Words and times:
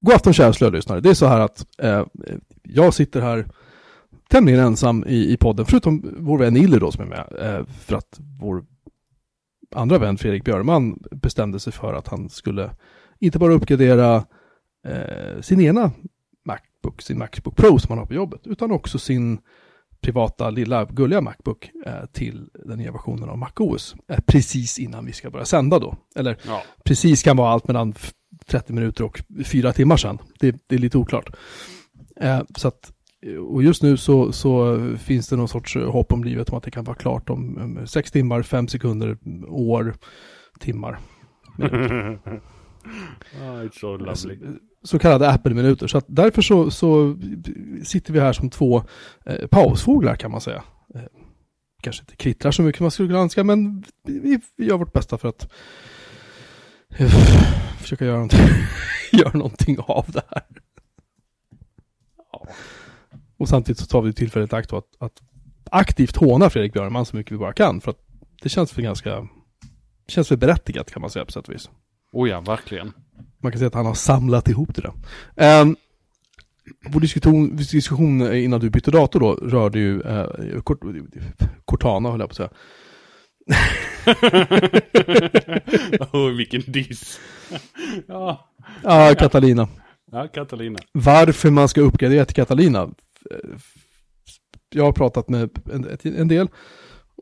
God 0.00 0.14
afton 0.14 0.32
kära 0.32 0.70
lyssnare. 0.70 1.00
Det 1.00 1.10
är 1.10 1.14
så 1.14 1.26
här 1.26 1.40
att 1.40 1.66
eh, 1.78 2.06
jag 2.62 2.94
sitter 2.94 3.20
här 3.20 3.46
tämligen 4.28 4.60
ensam 4.60 5.04
i, 5.06 5.32
i 5.32 5.36
podden, 5.36 5.66
förutom 5.66 6.14
vår 6.18 6.38
vän 6.38 6.56
Ille 6.56 6.78
då 6.78 6.92
som 6.92 7.04
är 7.04 7.08
med. 7.08 7.26
Eh, 7.40 7.66
för 7.66 7.96
att 7.96 8.20
vår 8.40 8.64
andra 9.74 9.98
vän 9.98 10.18
Fredrik 10.18 10.44
Björman 10.44 10.98
bestämde 11.10 11.60
sig 11.60 11.72
för 11.72 11.94
att 11.94 12.08
han 12.08 12.28
skulle 12.28 12.70
inte 13.18 13.38
bara 13.38 13.52
uppgradera 13.52 14.24
eh, 14.86 15.40
sin 15.40 15.60
ena 15.60 15.92
Macbook, 16.44 17.02
sin 17.02 17.18
Macbook 17.18 17.56
Pro 17.56 17.78
som 17.78 17.88
han 17.88 17.98
har 17.98 18.06
på 18.06 18.14
jobbet, 18.14 18.46
utan 18.46 18.72
också 18.72 18.98
sin 18.98 19.38
privata 20.00 20.50
lilla 20.50 20.84
gulliga 20.84 21.20
Macbook 21.20 21.70
eh, 21.86 22.06
till 22.12 22.50
den 22.64 22.78
nya 22.78 22.92
versionen 22.92 23.28
av 23.28 23.38
MacOS. 23.38 23.96
Eh, 24.08 24.20
precis 24.26 24.78
innan 24.78 25.06
vi 25.06 25.12
ska 25.12 25.30
börja 25.30 25.44
sända 25.44 25.78
då. 25.78 25.96
Eller 26.16 26.36
ja. 26.46 26.62
precis 26.84 27.22
kan 27.22 27.36
vara 27.36 27.50
allt 27.50 27.66
mellan 27.66 27.94
30 28.48 28.72
minuter 28.72 29.04
och 29.04 29.22
4 29.44 29.72
timmar 29.72 29.96
sedan. 29.96 30.18
Det, 30.40 30.56
det 30.66 30.74
är 30.74 30.78
lite 30.78 30.98
oklart. 30.98 31.36
Eh, 32.20 32.40
så 32.56 32.68
att, 32.68 32.92
och 33.50 33.62
just 33.62 33.82
nu 33.82 33.96
så, 33.96 34.32
så, 34.32 34.78
finns 34.98 35.28
det 35.28 35.36
någon 35.36 35.48
sorts 35.48 35.76
hopp 35.76 36.12
om 36.12 36.24
livet 36.24 36.50
om 36.50 36.58
att 36.58 36.64
det 36.64 36.70
kan 36.70 36.84
vara 36.84 36.96
klart 36.96 37.30
om, 37.30 37.58
om 37.58 37.86
6 37.86 38.10
timmar, 38.10 38.42
5 38.42 38.68
sekunder, 38.68 39.16
år, 39.48 39.94
timmar. 40.60 40.98
oh, 41.58 41.66
it's 43.64 43.80
so 43.80 43.96
lovely 43.96 44.38
så 44.82 44.98
kallade 44.98 45.30
Apple-minuter. 45.30 45.86
Så 45.86 45.98
att 45.98 46.04
därför 46.08 46.42
så, 46.42 46.70
så 46.70 47.16
sitter 47.84 48.12
vi 48.12 48.20
här 48.20 48.32
som 48.32 48.50
två 48.50 48.82
eh, 49.26 49.46
pausfåglar 49.46 50.16
kan 50.16 50.30
man 50.30 50.40
säga. 50.40 50.62
Eh, 50.94 51.02
kanske 51.82 52.02
inte 52.02 52.16
kvittrar 52.16 52.50
så 52.50 52.62
mycket 52.62 52.80
man 52.80 52.90
skulle 52.90 53.18
önska, 53.18 53.44
men 53.44 53.84
vi, 54.06 54.40
vi 54.56 54.66
gör 54.66 54.78
vårt 54.78 54.92
bästa 54.92 55.18
för 55.18 55.28
att 55.28 55.42
eh, 55.42 55.48
försöka 57.80 58.04
göra 58.04 58.14
någonting, 58.14 58.48
göra 59.12 59.32
någonting 59.32 59.78
av 59.78 60.06
det 60.08 60.22
här. 60.30 60.42
Och 63.36 63.48
samtidigt 63.48 63.78
så 63.78 63.86
tar 63.86 64.02
vi 64.02 64.12
tillfället 64.12 64.52
i 64.52 64.56
akt 64.56 64.72
att, 64.72 64.96
att 64.98 65.22
aktivt 65.70 66.16
håna 66.16 66.50
Fredrik 66.50 66.72
Björman 66.72 67.06
så 67.06 67.16
mycket 67.16 67.32
vi 67.32 67.36
bara 67.36 67.52
kan. 67.52 67.80
För 67.80 67.90
att 67.90 67.98
det 68.42 68.48
känns 68.48 68.78
väl 68.78 68.84
ganska, 68.84 69.28
känns 70.08 70.30
väl 70.30 70.38
berättigat 70.38 70.90
kan 70.92 71.00
man 71.00 71.10
säga 71.10 71.24
på 71.24 71.32
sätt 71.32 71.48
och 71.48 71.54
vis. 71.54 71.70
Oh 72.12 72.28
ja, 72.28 72.40
verkligen 72.40 72.92
man 73.38 73.52
kan 73.52 73.58
säga 73.58 73.66
att 73.66 73.74
han 73.74 73.86
har 73.86 73.94
samlat 73.94 74.48
ihop 74.48 74.74
det 74.74 74.82
där. 74.82 75.60
Um, 75.62 75.76
vår 76.88 77.00
diskussion, 77.00 77.56
diskussion 77.56 78.34
innan 78.34 78.60
du 78.60 78.70
bytte 78.70 78.90
dator 78.90 79.20
då 79.20 79.32
rörde 79.34 79.78
ju 79.78 80.02
Cort 80.62 80.80
Cortana 81.64 82.10
höll 82.10 82.20
jag 82.20 82.28
på 82.28 82.32
att 82.32 82.36
säga. 82.36 82.50
Oh, 86.12 86.28
vilken 86.36 86.62
diss. 86.66 87.20
ja. 88.06 88.50
ja, 88.82 89.14
Catalina. 89.18 89.68
Ja, 90.12 90.28
Catalina. 90.28 90.78
Varför 90.92 91.50
man 91.50 91.68
ska 91.68 91.80
uppgradera 91.80 92.24
till 92.24 92.36
Catalina. 92.36 92.90
Jag 94.74 94.84
har 94.84 94.92
pratat 94.92 95.28
med 95.28 95.50
en, 95.72 95.98
en 96.02 96.28
del 96.28 96.48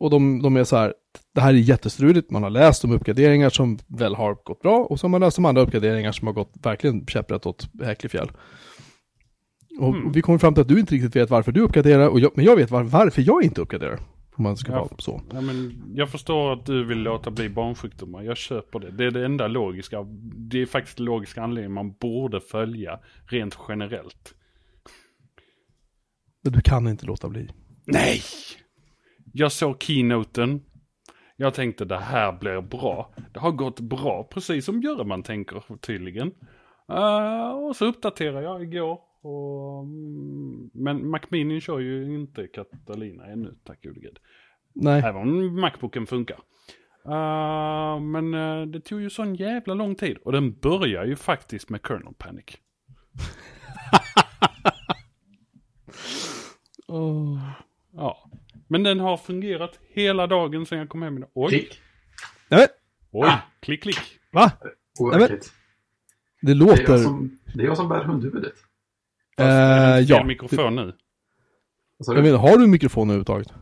och 0.01 0.11
de, 0.11 0.43
de 0.43 0.57
är 0.57 0.65
så 0.65 0.77
här, 0.77 0.95
det 1.35 1.41
här 1.41 1.55
är 1.55 1.59
jättestruligt, 1.59 2.31
man 2.31 2.43
har 2.43 2.51
läst 2.51 2.85
om 2.85 2.93
uppgraderingar 2.93 3.51
som 3.51 3.79
väl 3.87 4.15
har 4.15 4.35
gått 4.45 4.61
bra 4.61 4.79
och 4.79 5.01
så 5.01 5.05
har 5.05 5.11
man 5.11 5.21
läst 5.21 5.39
om 5.39 5.45
andra 5.45 5.63
uppgraderingar 5.63 6.13
som 6.13 6.27
har 6.27 6.35
gått 6.35 6.53
verkligen 6.63 7.07
käpprätt 7.07 7.47
åt 7.47 7.69
Häcklefjäll. 7.85 8.31
Och, 9.79 9.89
mm. 9.89 10.13
vi 10.13 10.23
kommer 10.23 10.39
fram 10.39 10.55
till 10.55 10.61
att 10.61 10.69
du 10.69 10.81
inte 10.81 10.95
riktigt 10.95 11.17
vet 11.17 11.31
varför 11.31 11.53
du 11.53 11.61
uppgraderar, 11.61 12.09
och 12.09 12.21
jag, 12.21 12.33
men 12.35 12.45
jag 12.45 12.57
vet 12.57 12.71
var, 12.71 12.83
varför 12.83 13.23
jag 13.23 13.43
inte 13.43 13.61
uppgraderar. 13.61 14.01
Om 14.37 14.43
man 14.43 14.57
ska 14.57 14.73
ja, 14.73 14.79
vara 14.79 14.99
så. 14.99 15.23
Ja, 15.33 15.41
men 15.41 15.83
jag 15.95 16.11
förstår 16.11 16.53
att 16.53 16.67
du 16.67 16.85
vill 16.85 16.99
låta 16.99 17.31
bli 17.31 17.49
barnsjukdomar, 17.49 18.23
jag 18.23 18.37
köper 18.37 18.79
det. 18.79 18.91
Det 18.91 19.05
är 19.05 19.11
det 19.11 19.25
enda 19.25 19.49
logiska, 19.49 20.03
det 20.51 20.63
är 20.63 20.67
faktiskt 20.67 20.99
logiska 20.99 21.43
anledningen 21.43 21.73
man 21.73 21.93
borde 21.93 22.41
följa 22.41 23.01
rent 23.27 23.59
generellt. 23.69 24.35
Men 26.43 26.53
du 26.53 26.61
kan 26.61 26.89
inte 26.89 27.07
låta 27.07 27.29
bli. 27.29 27.49
Nej! 27.85 28.21
Jag 29.33 29.53
såg 29.53 29.83
keynoten. 29.83 30.63
Jag 31.37 31.55
tänkte 31.55 31.85
det 31.85 31.99
här 31.99 32.33
blir 32.33 32.61
bra. 32.61 33.15
Det 33.33 33.41
har 33.41 33.53
gått 33.53 33.81
bra, 33.81 34.29
precis 34.33 34.65
som 34.65 34.81
Björman 34.81 35.23
tänker 35.23 35.79
tydligen. 35.81 36.33
Uh, 36.93 37.51
och 37.51 37.77
så 37.77 37.87
uppdaterade 37.87 38.43
jag 38.43 38.63
igår. 38.63 39.01
Och, 39.21 39.83
mm, 39.83 40.71
men 40.75 41.11
Macminin 41.11 41.61
kör 41.61 41.79
ju 41.79 42.15
inte 42.15 42.47
Catalina 42.47 43.27
ännu, 43.27 43.55
tack 43.65 43.85
gode 43.85 44.01
gud. 44.01 44.19
Nej. 44.73 45.03
Även 45.05 45.17
om 45.17 45.61
Macbooken 45.61 46.07
funkar. 46.07 46.39
Uh, 47.07 48.01
men 48.01 48.35
uh, 48.35 48.67
det 48.67 48.81
tog 48.81 49.01
ju 49.01 49.11
sån 49.11 49.35
jävla 49.35 49.75
lång 49.75 49.95
tid. 49.95 50.17
Och 50.17 50.33
den 50.33 50.53
börjar 50.53 51.05
ju 51.05 51.17
faktiskt 51.17 51.71
med 51.71 51.81
kernel 51.87 52.15
panic. 52.19 52.45
oh. 56.89 57.39
Ja. 57.93 58.31
Men 58.69 58.83
den 58.83 59.01
har 59.01 59.17
fungerat 59.17 59.79
hela 59.89 60.27
dagen 60.27 60.67
sedan 60.67 60.79
jag 60.79 60.89
kom 60.89 61.03
hem 61.03 61.19
idag. 61.19 61.31
Oj. 61.35 61.49
Klick. 61.49 61.81
Nej. 62.49 62.67
Oj, 63.11 63.29
ah. 63.29 63.39
klick, 63.61 63.83
klick. 63.83 64.21
Va? 64.33 64.53
Overkligt. 65.01 65.53
Det 66.43 66.55
låter... 66.55 66.77
Det 66.77 66.83
är, 66.83 66.91
jag 66.91 67.01
som, 67.01 67.39
det 67.55 67.63
är 67.63 67.67
jag 67.67 67.77
som 67.77 67.89
bär 67.89 68.05
hundhuvudet. 68.05 68.55
Uh, 69.41 69.47
ja. 70.01 70.25
mikrofon 70.25 70.77
nu. 70.77 70.93
Jag 72.07 72.25
menar, 72.25 72.39
har 72.39 72.59
du 72.59 72.65
en 72.65 72.71
mikrofon 72.71 73.09
överhuvudtaget? 73.09 73.49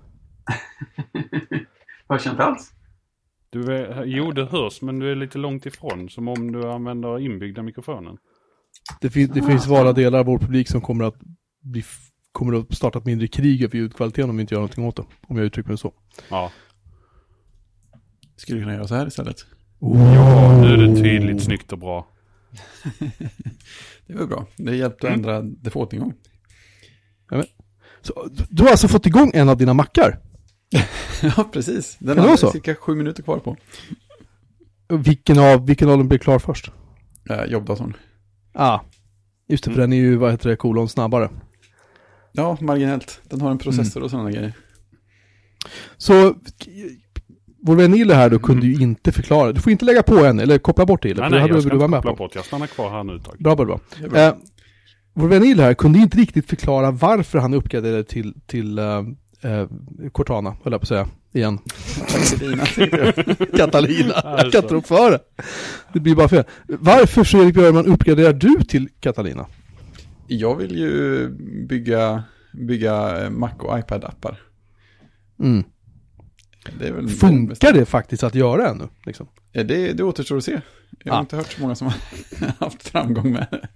Hörs 2.08 2.24
jag 2.24 2.32
inte 2.32 2.44
alls? 2.44 2.72
Du 3.50 3.76
är, 3.76 4.04
jo, 4.04 4.32
det 4.32 4.44
hörs, 4.44 4.82
men 4.82 4.98
du 4.98 5.10
är 5.10 5.14
lite 5.14 5.38
långt 5.38 5.66
ifrån. 5.66 6.08
Som 6.08 6.28
om 6.28 6.52
du 6.52 6.70
använder 6.70 7.18
inbyggda 7.18 7.62
mikrofonen. 7.62 8.16
Det, 9.00 9.10
fin 9.10 9.30
det 9.34 9.40
ah, 9.40 9.46
finns 9.46 9.66
vara 9.66 9.92
delar 9.92 10.18
av 10.18 10.26
vår 10.26 10.38
publik 10.38 10.68
som 10.68 10.80
kommer 10.80 11.04
att 11.04 11.16
bli 11.62 11.84
kommer 12.32 12.58
att 12.58 12.74
starta 12.74 12.98
ett 12.98 13.04
mindre 13.04 13.28
krig 13.28 13.62
över 13.62 13.76
ljudkvaliteten 13.76 14.30
om 14.30 14.36
vi 14.36 14.40
inte 14.40 14.54
gör 14.54 14.60
någonting 14.60 14.84
åt 14.84 14.96
det. 14.96 15.04
Om 15.28 15.36
jag 15.36 15.46
uttrycker 15.46 15.68
mig 15.68 15.78
så. 15.78 15.92
Ja. 16.30 16.50
Skulle 18.36 18.58
du 18.58 18.64
kunna 18.64 18.74
göra 18.74 18.88
så 18.88 18.94
här 18.94 19.06
istället? 19.06 19.36
Oh. 19.80 20.14
Ja, 20.14 20.62
nu 20.62 20.72
är 20.72 20.76
det 20.76 20.96
tydligt, 20.96 21.42
snyggt 21.42 21.72
och 21.72 21.78
bra. 21.78 22.06
det 24.06 24.14
var 24.14 24.26
bra. 24.26 24.46
Det 24.56 24.76
hjälpte 24.76 25.06
att 25.06 25.14
mm. 25.14 25.30
ändra 25.30 25.42
default-ingång. 25.42 26.14
Ja, 27.30 27.44
så, 28.02 28.28
du 28.50 28.62
har 28.62 28.70
alltså 28.70 28.88
fått 28.88 29.06
igång 29.06 29.30
en 29.34 29.48
av 29.48 29.56
dina 29.56 29.74
mackar? 29.74 30.18
ja, 31.22 31.48
precis. 31.52 31.96
Den 32.00 32.18
har 32.18 32.36
cirka 32.36 32.74
sju 32.74 32.94
minuter 32.94 33.22
kvar 33.22 33.38
på. 33.38 33.56
Vilken 34.88 35.38
av, 35.38 35.66
vilken 35.66 35.88
av 35.88 35.98
dem 35.98 36.08
blir 36.08 36.18
klar 36.18 36.38
först? 36.38 36.70
Äh, 37.30 37.44
jobbdatorn. 37.44 37.96
Ah, 38.52 38.80
just 39.48 39.64
det, 39.64 39.70
för 39.70 39.78
mm. 39.78 39.90
den 39.90 39.98
är 39.98 40.02
ju, 40.02 40.16
vad 40.16 40.30
heter 40.30 40.48
det, 40.48 40.56
kolon 40.56 40.88
snabbare. 40.88 41.30
Ja, 42.32 42.58
marginellt. 42.60 43.20
Den 43.28 43.40
har 43.40 43.50
en 43.50 43.58
processor 43.58 44.00
mm. 44.00 44.04
och 44.04 44.10
sådana 44.10 44.30
grejer. 44.30 44.52
Så 45.96 46.34
vår 47.66 47.76
vän 47.76 47.94
Ille 47.94 48.14
här 48.14 48.30
då 48.30 48.38
kunde 48.38 48.66
ju 48.66 48.82
inte 48.82 49.12
förklara. 49.12 49.52
Du 49.52 49.60
får 49.60 49.72
inte 49.72 49.84
lägga 49.84 50.02
på 50.02 50.18
än, 50.18 50.40
eller 50.40 50.58
koppla 50.58 50.86
bort 50.86 51.04
Ille. 51.04 51.20
Nej, 51.20 51.30
nej, 51.30 51.40
jag 51.40 51.62
ska 51.62 51.74
inte 51.74 51.86
koppla 51.86 52.02
på. 52.02 52.14
bort. 52.14 52.34
Jag 52.34 52.44
stannar 52.44 52.66
kvar 52.66 52.90
här 52.90 53.04
nu 53.04 53.16
ett 53.16 53.24
tag. 53.24 53.36
Bra, 53.38 53.56
bra, 53.56 53.64
bra. 53.66 53.80
bra. 54.08 54.20
Eh, 54.20 54.34
vår 55.14 55.28
vän 55.28 55.44
Ille 55.44 55.62
här 55.62 55.74
kunde 55.74 55.98
inte 55.98 56.18
riktigt 56.18 56.48
förklara 56.48 56.90
varför 56.90 57.38
han 57.38 57.54
uppgraderade 57.54 58.04
till, 58.04 58.34
till 58.46 58.78
uh, 58.78 59.00
uh, 59.44 59.66
Cortana, 60.12 60.56
höll 60.64 60.72
jag 60.72 60.80
på 60.80 60.84
att 60.84 60.88
säga, 60.88 61.08
igen. 61.32 61.58
Catalina. 62.08 62.64
Catalina. 63.56 64.14
jag 64.24 64.52
kan 64.52 64.62
inte 64.62 64.74
rå 64.74 64.80
för 64.80 65.10
det. 65.10 65.18
Det 65.92 66.00
blir 66.00 66.14
bara 66.14 66.28
fel. 66.28 66.44
Varför 66.66 67.24
Fredrik 67.24 67.54
Björman 67.54 67.86
uppgraderar 67.86 68.32
du 68.32 68.64
till 68.68 68.88
Catalina? 69.00 69.46
Jag 70.26 70.56
vill 70.56 70.78
ju 70.78 71.28
bygga, 71.68 72.22
bygga 72.52 73.14
Mac 73.30 73.52
och 73.58 73.78
iPad-appar. 73.78 74.36
Mm. 75.40 75.64
Det 76.78 77.08
Funkar 77.08 77.72
det 77.72 77.84
faktiskt 77.84 78.22
att 78.22 78.34
göra 78.34 78.68
ännu? 78.68 78.88
Liksom? 79.06 79.28
Det, 79.52 79.92
det 79.92 80.02
återstår 80.02 80.36
att 80.36 80.44
se. 80.44 80.60
Jag 81.04 81.12
har 81.12 81.18
ah. 81.18 81.20
inte 81.20 81.36
hört 81.36 81.52
så 81.52 81.60
många 81.60 81.74
som 81.74 81.86
har 81.86 81.96
haft 82.60 82.88
framgång 82.88 83.32
med 83.32 83.46
det. 83.50 83.68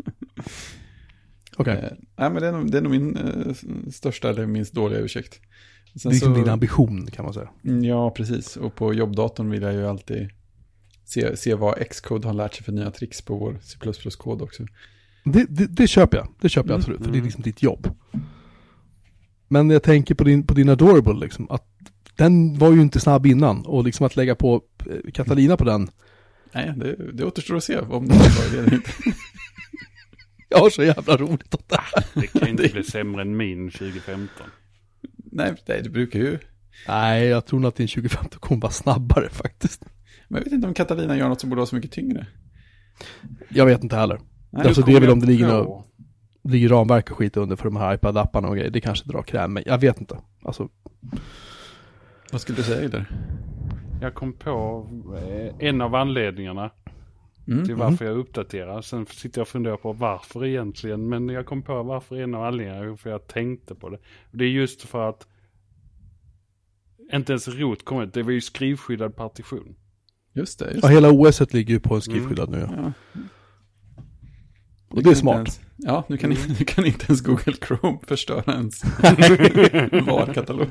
Okej. 1.57 1.77
Okay. 1.77 2.27
Eh, 2.27 2.35
det, 2.35 2.47
är 2.47 2.53
nog, 2.53 2.71
det 2.71 2.79
är 2.79 2.83
nog 2.83 2.93
min 2.93 3.17
eh, 3.17 3.55
största 3.91 4.31
eller 4.31 4.47
minst 4.47 4.73
dåliga 4.73 4.99
ursäkt. 4.99 5.35
Sen 5.35 5.41
det 5.95 6.09
är 6.09 6.13
liksom 6.13 6.35
så, 6.35 6.41
din 6.41 6.49
ambition 6.49 7.07
kan 7.07 7.25
man 7.25 7.35
säga. 7.35 7.49
Mm, 7.65 7.85
ja, 7.85 8.11
precis. 8.11 8.57
Och 8.57 8.75
på 8.75 8.95
jobbdatorn 8.95 9.51
vill 9.51 9.63
jag 9.63 9.73
ju 9.73 9.87
alltid 9.87 10.29
se, 11.05 11.37
se 11.37 11.55
vad 11.55 11.89
Xcode 11.91 12.29
har 12.29 12.35
lärt 12.35 12.55
sig 12.55 12.65
för 12.65 12.73
nya 12.73 12.91
tricks 12.91 13.23
på 13.23 13.37
vår 13.37 13.59
C++-kod 13.63 14.43
också. 14.43 14.67
Det, 15.25 15.47
det, 15.49 15.67
det, 15.67 15.87
köper 15.87 16.17
jag. 16.17 16.29
Det 16.41 16.49
köper 16.49 16.69
jag 16.69 16.75
mm. 16.75 16.81
absolut. 16.81 16.99
För 16.99 17.07
det 17.07 17.17
är 17.17 17.19
mm. 17.19 17.25
liksom 17.25 17.43
ditt 17.43 17.63
jobb. 17.63 17.97
Men 19.49 19.71
jag 19.71 19.83
tänker 19.83 20.15
på 20.15 20.25
din, 20.25 20.47
på 20.47 20.55
din 20.55 20.69
Adorable 20.69 21.15
liksom. 21.15 21.51
Att 21.51 21.67
den 22.19 22.59
var 22.59 22.73
ju 22.73 22.81
inte 22.81 23.01
snabb 23.01 23.27
innan. 23.27 23.67
Och 23.67 23.85
liksom 23.85 24.07
att 24.07 24.17
lägga 24.17 24.35
på 24.35 24.63
eh, 24.91 25.11
Catalina 25.13 25.57
på 25.57 25.65
den. 25.65 25.89
Nej, 26.53 26.73
det, 26.77 27.13
det 27.13 27.25
återstår 27.25 27.57
att 27.57 27.65
se 27.65 27.79
om 27.79 28.09
det 28.09 28.15
var 28.15 28.53
det 28.53 28.59
eller 28.59 28.75
inte. 28.75 28.91
jag 30.49 30.59
har 30.59 30.71
så 30.71 30.83
jävla 30.85 31.17
roligt 31.17 31.55
åt 31.55 31.69
det 31.69 31.77
här. 31.81 32.05
Det 32.15 32.27
kan 32.27 32.49
inte 32.49 32.69
bli 32.69 32.83
sämre 32.85 33.23
än 33.23 33.37
min 33.37 33.71
2015. 33.71 34.29
Nej, 35.33 35.55
det 35.67 35.91
brukar 35.91 36.19
ju. 36.19 36.39
Nej, 36.89 37.25
jag 37.27 37.47
tror 37.47 37.61
nog 37.61 37.69
att 37.69 37.77
din 37.77 37.89
2015 37.89 38.41
kommer 38.41 38.61
vara 38.63 38.73
snabbare 38.73 39.29
faktiskt. 39.31 39.85
Men 40.29 40.39
jag 40.39 40.45
vet 40.45 40.53
inte 40.53 40.67
om 40.69 40.75
Catalina 40.75 41.17
gör 41.17 41.29
något 41.29 41.41
som 41.41 41.51
borde 41.51 41.59
vara 41.59 41.67
så 41.67 41.77
mycket 41.77 41.93
tyngre. 41.93 42.27
Jag 43.49 43.67
vet 43.67 43.83
inte 43.83 43.97
heller. 43.97 44.21
Nej, 44.51 44.67
Alltså, 44.67 44.83
det 44.83 44.93
är 44.93 45.01
väl 45.01 45.11
om 45.11 45.21
det 45.21 45.27
ligger 45.27 45.49
på- 45.65 45.85
ligger 46.45 46.69
ramverk 46.69 47.11
och 47.11 47.17
skit 47.17 47.37
under 47.37 47.57
för 47.57 47.65
de 47.65 47.77
här 47.77 47.97
iPad-apparna 47.97 48.49
och 48.49 48.57
grejer. 48.57 48.71
Det 48.71 48.81
kanske 48.81 49.09
drar 49.09 49.23
kräm, 49.23 49.53
men 49.53 49.63
jag 49.67 49.79
vet 49.79 50.01
inte. 50.01 50.19
Alltså, 50.45 50.69
Vad 52.33 52.41
skulle 52.41 52.57
du 52.59 52.63
säga 52.63 52.89
där? 52.89 53.07
Jag 54.01 54.15
kom 54.15 54.33
på 54.33 54.87
eh, 55.17 55.69
en 55.69 55.81
av 55.81 55.95
anledningarna 55.95 56.71
Mm. 57.49 57.65
till 57.65 57.75
varför 57.75 58.05
jag 58.05 58.17
uppdaterar. 58.17 58.83
Sen 58.83 59.07
sitter 59.07 59.39
jag 59.39 59.43
och 59.45 59.49
funderar 59.49 59.77
på 59.77 59.93
varför 59.93 60.45
egentligen. 60.45 61.09
Men 61.09 61.29
jag 61.29 61.47
kom 61.47 61.63
på 61.63 61.83
varför 61.83 62.17
en 62.17 62.35
av 62.35 62.45
anledningarna 62.45 62.97
för 62.97 63.11
jag 63.11 63.27
tänkte 63.27 63.75
på 63.75 63.89
det. 63.89 63.99
Det 64.33 64.45
är 64.45 64.49
just 64.49 64.83
för 64.83 65.09
att 65.09 65.27
inte 67.13 67.33
ens 67.33 67.49
rot 67.49 67.85
kom 67.85 68.01
ut. 68.03 68.15
Det 68.15 68.23
var 68.23 68.31
ju 68.33 68.41
skrivskyddad 68.41 69.17
partition. 69.17 69.75
Just 70.33 70.59
det, 70.59 70.71
just 70.71 70.83
ja, 70.85 70.89
hela 70.89 71.11
OSet 71.13 71.53
ligger 71.55 71.75
ju 71.75 71.81
på 71.81 71.95
en 71.95 72.01
skrivskyddad 72.01 72.51
nu. 72.51 72.59
Ja. 72.59 72.93
Ja. 73.15 73.23
Och 74.89 75.03
det 75.03 75.11
är 75.11 75.15
smart. 75.15 75.37
Ens, 75.37 75.61
ja, 75.77 76.05
nu 76.09 76.17
kan, 76.17 76.31
nu 76.59 76.65
kan 76.67 76.87
inte 76.87 77.05
ens 77.07 77.21
Google 77.23 77.55
Chrome 77.67 77.99
förstöra 78.07 78.53
ens 78.55 78.85
VAR-katalog. 80.07 80.71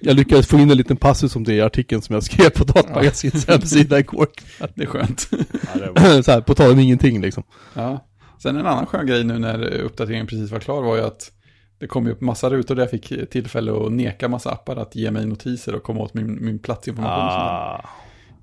Jag 0.00 0.16
lyckades 0.16 0.46
få 0.46 0.58
in 0.58 0.70
en 0.70 0.76
liten 0.76 0.96
passus 0.96 1.36
om 1.36 1.44
det 1.44 1.54
i 1.54 1.60
artikeln 1.60 2.02
som 2.02 2.14
jag 2.14 2.22
skrev 2.22 2.50
på 2.50 2.64
Datamagasinets 2.64 3.48
hemsida 3.48 3.98
igår. 3.98 4.28
Det 4.74 4.82
är 4.82 4.86
skönt. 4.86 5.28
Ja, 5.30 5.38
det 5.80 5.90
var, 6.00 6.22
så 6.22 6.30
här, 6.30 6.40
på 6.40 6.54
tal 6.54 6.72
om 6.72 6.78
ingenting 6.78 7.20
liksom. 7.20 7.42
Ja. 7.74 8.06
Sen 8.42 8.56
en 8.56 8.66
annan 8.66 8.86
skön 8.86 9.06
grej 9.06 9.24
nu 9.24 9.38
när 9.38 9.70
uppdateringen 9.70 10.26
precis 10.26 10.50
var 10.50 10.60
klar 10.60 10.82
var 10.82 10.96
ju 10.96 11.02
att 11.02 11.30
det 11.78 11.86
kom 11.86 12.06
ju 12.06 12.12
upp 12.12 12.20
massa 12.20 12.50
rutor 12.50 12.74
där 12.74 12.82
jag 12.82 12.90
fick 12.90 13.30
tillfälle 13.30 13.86
att 13.86 13.92
neka 13.92 14.28
massa 14.28 14.50
appar 14.50 14.76
att 14.76 14.94
ge 14.96 15.10
mig 15.10 15.26
notiser 15.26 15.74
och 15.74 15.82
komma 15.82 16.00
åt 16.00 16.14
min, 16.14 16.44
min 16.44 16.58
platsinformation. 16.58 17.22
Ah, 17.24 17.88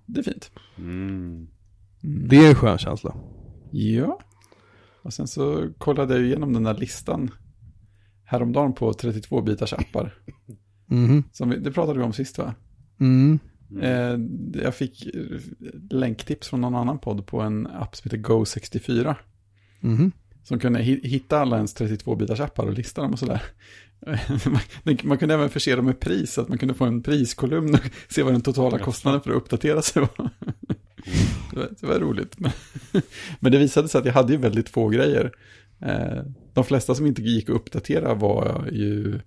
Det 0.05 0.19
är 0.19 0.23
fint. 0.23 0.51
mm. 0.77 1.47
det 2.01 2.37
är 2.37 2.49
en 2.49 2.55
skön 2.55 2.77
känsla. 2.77 3.15
Ja. 3.71 4.19
Och 5.03 5.13
sen 5.13 5.27
så 5.27 5.69
kollade 5.77 6.13
jag 6.13 6.23
igenom 6.23 6.53
den 6.53 6.63
där 6.63 6.73
listan 6.73 7.31
häromdagen 8.25 8.73
på 8.73 8.91
32-bitars 8.91 9.73
appar. 9.73 10.13
Mhm. 10.91 11.23
Som 11.31 11.49
vi, 11.49 11.57
det 11.57 11.71
pratade 11.71 11.99
vi 11.99 12.05
om 12.05 12.13
sist 12.13 12.37
va? 12.37 12.53
Mm. 12.99 13.39
Eh, 13.81 14.17
jag 14.63 14.75
fick 14.75 15.07
länktips 15.89 16.47
från 16.47 16.61
någon 16.61 16.75
annan 16.75 16.99
podd 16.99 17.25
på 17.25 17.41
en 17.41 17.67
app 17.67 17.95
som 17.95 18.11
heter 18.11 18.23
Go64. 18.29 19.15
Mhm. 19.79 20.11
Som 20.43 20.59
kunde 20.59 20.79
hi- 20.79 21.07
hitta 21.07 21.39
alla 21.39 21.55
ens 21.57 21.75
32-bitars 21.75 22.39
appar 22.39 22.65
och 22.65 22.73
lista 22.73 23.01
dem 23.01 23.11
och 23.11 23.19
sådär. 23.19 23.41
Man- 25.03 25.17
kunde 25.17 25.33
även 25.33 25.49
förse 25.49 25.75
dem 25.75 25.85
med 25.85 25.99
pris, 25.99 26.33
så 26.33 26.41
att 26.41 26.47
man 26.49 26.57
kunde 26.57 26.73
få 26.73 26.85
en 26.85 27.03
priskolumn 27.03 27.73
och 27.73 27.79
se 28.09 28.23
vad 28.23 28.33
den 28.33 28.41
totala 28.41 28.79
kostnaden 28.79 29.21
för 29.21 29.29
att 29.31 29.37
uppdatera 29.37 29.81
sig 29.81 30.01
var. 30.01 30.29
Det 31.51 31.57
var, 31.59 31.69
det 31.79 31.87
var 31.87 31.99
roligt. 31.99 32.39
Men, 32.39 32.51
men 33.39 33.51
det 33.51 33.57
visade 33.57 33.87
sig 33.87 33.99
att 33.99 34.05
jag 34.05 34.13
hade 34.13 34.33
ju 34.33 34.39
väldigt 34.39 34.69
få 34.69 34.89
grejer. 34.89 35.31
Eh, 35.81 36.23
De 36.53 36.63
flesta 36.63 36.95
som 36.95 37.05
inte 37.05 37.21
gick 37.21 37.49
att 37.49 37.55
uppdatera 37.55 38.13
var 38.13 38.67
ju 38.71 39.19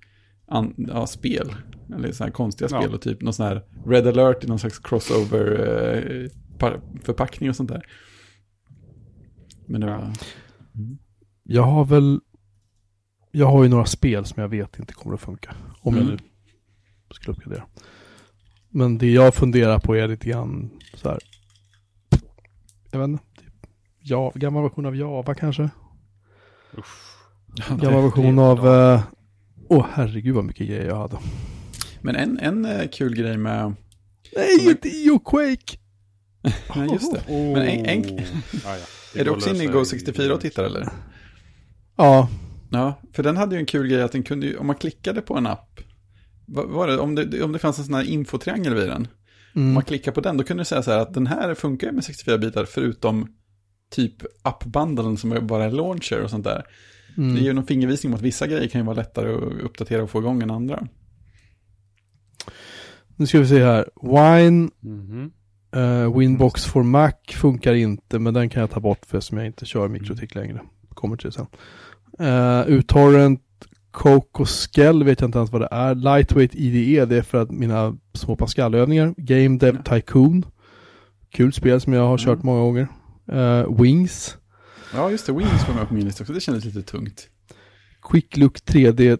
an, 0.46 0.74
ja, 0.76 1.06
spel. 1.06 1.54
Eller 1.94 2.12
så 2.12 2.24
här 2.24 2.30
konstiga 2.30 2.68
Ja. 2.72 2.80
spel 2.82 2.94
och 2.94 3.00
typ 3.02 3.22
någon 3.22 3.32
sån 3.34 3.46
här 3.46 3.64
Red 3.86 4.06
alert 4.06 4.44
i 4.44 4.46
någon 4.46 4.58
slags 4.58 4.78
crossover-förpackning 4.78 7.48
och 7.50 7.56
sånt 7.56 7.70
där. 7.70 7.86
Men 9.66 9.80
det 9.80 9.86
var... 9.86 10.12
Jag 11.42 11.62
har 11.62 11.84
väl, 11.84 12.20
jag 13.30 13.46
har 13.46 13.62
ju 13.62 13.68
några 13.68 13.86
spel 13.86 14.24
som 14.24 14.42
jag 14.42 14.48
vet 14.48 14.78
inte 14.78 14.94
kommer 14.94 15.14
att 15.14 15.20
funka. 15.20 15.54
Om 15.80 15.94
Mm. 15.94 16.06
jag 16.08 16.12
nu 16.12 16.18
skulle 17.14 17.36
uppgradera. 17.36 17.64
Men 18.68 18.98
det 18.98 19.10
jag 19.12 19.34
funderar 19.34 19.78
på 19.78 19.96
är 19.96 20.08
lite 20.08 20.28
grann 20.28 20.70
så 20.94 21.08
här. 21.08 21.18
Jag 22.90 22.98
vet 22.98 23.08
inte. 23.08 23.24
Typ, 23.40 23.66
ja, 23.98 24.32
gammal 24.34 24.62
version 24.62 24.86
av 24.86 24.96
Java 24.96 25.34
kanske. 25.34 25.70
Uff. 26.78 27.16
Gammal 27.80 28.02
version 28.02 28.38
av... 28.38 28.68
eh, 28.68 29.02
Åh 29.68 29.86
herregud 29.92 30.34
vad 30.34 30.44
mycket 30.44 30.66
grejer 30.68 30.86
jag 30.86 30.96
hade. 30.96 31.18
Men 32.00 32.16
en, 32.16 32.38
en 32.38 32.64
eh, 32.64 32.88
kul 32.88 33.14
grej 33.14 33.36
med... 33.36 33.74
Nej, 34.36 34.66
är- 34.66 34.70
inte 34.70 34.88
Earquake! 34.88 35.78
Nej, 36.76 36.88
just 36.92 37.12
det. 37.12 37.34
Oh. 37.34 37.52
Men 37.52 37.62
en- 37.68 37.86
en- 37.86 38.16
Ja, 38.64 38.76
ja. 38.76 38.76
Det 39.14 39.20
Är 39.20 39.24
du 39.24 39.30
också 39.30 39.50
inne 39.50 39.64
i 39.64 39.66
lösa 39.66 39.96
Go64 39.96 40.30
och 40.30 40.40
tittar 40.40 40.64
eller? 40.64 40.88
Ja, 41.96 42.28
Ja, 42.74 42.94
för 43.12 43.22
den 43.22 43.36
hade 43.36 43.54
ju 43.54 43.58
en 43.58 43.66
kul 43.66 43.88
grej 43.88 44.02
att 44.02 44.12
den 44.12 44.22
kunde 44.22 44.46
ju, 44.46 44.56
om 44.56 44.66
man 44.66 44.76
klickade 44.76 45.20
på 45.20 45.36
en 45.36 45.46
app, 45.46 45.80
vad 46.46 46.68
var 46.68 46.86
det, 46.86 46.98
om 46.98 47.14
det, 47.14 47.42
om 47.42 47.52
det 47.52 47.58
fanns 47.58 47.78
en 47.78 47.84
sån 47.84 47.94
här 47.94 48.02
infotriangel 48.02 48.74
vid 48.74 48.88
den, 48.88 49.08
om 49.54 49.62
mm. 49.62 49.74
man 49.74 49.82
klickar 49.82 50.12
på 50.12 50.20
den, 50.20 50.36
då 50.36 50.44
kunde 50.44 50.60
det 50.60 50.64
säga 50.64 50.82
så 50.82 50.90
här 50.90 50.98
att 50.98 51.14
den 51.14 51.26
här 51.26 51.54
funkar 51.54 51.86
ju 51.86 51.92
med 51.92 52.04
64 52.04 52.38
bitar 52.38 52.64
förutom 52.64 53.28
typ 53.90 54.14
appbundlen 54.42 55.16
som 55.16 55.32
är 55.32 55.40
bara 55.40 55.64
en 55.64 55.76
launcher 55.76 56.20
och 56.20 56.30
sånt 56.30 56.44
där. 56.44 56.64
Mm. 57.16 57.34
Det 57.34 57.40
ger 57.40 57.46
ju 57.46 57.52
någon 57.52 57.66
fingervisning 57.66 58.12
om 58.12 58.16
att 58.16 58.22
vissa 58.22 58.46
grejer 58.46 58.68
kan 58.68 58.80
ju 58.80 58.84
vara 58.84 58.96
lättare 58.96 59.34
att 59.34 59.62
uppdatera 59.62 60.02
och 60.02 60.10
få 60.10 60.18
igång 60.18 60.42
än 60.42 60.50
andra. 60.50 60.86
Nu 63.16 63.26
ska 63.26 63.38
vi 63.38 63.46
se 63.46 63.64
här. 63.64 63.88
Wine, 64.02 64.70
Mhm. 64.80 65.30
eh, 65.76 66.18
Winbox 66.18 66.64
for 66.64 66.82
Mac 66.82 67.12
funkar 67.30 67.74
inte, 67.74 68.18
men 68.18 68.34
den 68.34 68.48
kan 68.48 68.60
jag 68.60 68.70
ta 68.70 68.80
bort 68.80 69.06
för 69.06 69.20
som 69.20 69.38
jag 69.38 69.46
inte 69.46 69.66
kör 69.66 69.88
mikrotik 69.88 70.34
längre. 70.34 70.60
Kommer 70.88 71.16
till 71.16 71.30
det 71.30 71.32
sen. 71.32 71.46
Uh, 72.20 72.68
uTorrent, 72.68 73.40
Coke 73.90 74.42
och 74.42 74.48
Skell 74.48 75.04
vet 75.04 75.20
jag 75.20 75.28
inte 75.28 75.38
ens 75.38 75.52
vad 75.52 75.60
det 75.60 75.68
är. 75.70 75.94
Lightweight 75.94 76.54
IDE, 76.54 77.04
det 77.06 77.16
är 77.16 77.22
för 77.22 77.42
att 77.42 77.50
mina 77.50 77.96
små 78.14 78.36
Pascal-övningar. 78.36 79.14
Game 79.16 79.58
Dev 79.58 79.82
Tycoon. 79.82 80.44
Kul 81.30 81.52
spel 81.52 81.80
som 81.80 81.92
jag 81.92 82.06
har 82.06 82.18
kört 82.18 82.34
Mm. 82.42 82.46
många 82.46 82.60
gånger. 82.60 82.88
Eh, 83.32 83.80
Wings. 83.82 84.36
Ja, 84.94 85.10
just 85.10 85.26
det, 85.26 85.32
Wings 85.32 85.68
var 85.68 85.74
med 85.74 85.88
på 85.88 85.94
min 85.94 86.04
lista 86.04 86.22
också, 86.22 86.32
det 86.32 86.40
kändes 86.40 86.64
lite 86.64 86.82
tungt. 86.82 87.28
Quick 88.10 88.36
Look 88.36 88.58
3D. 88.58 89.18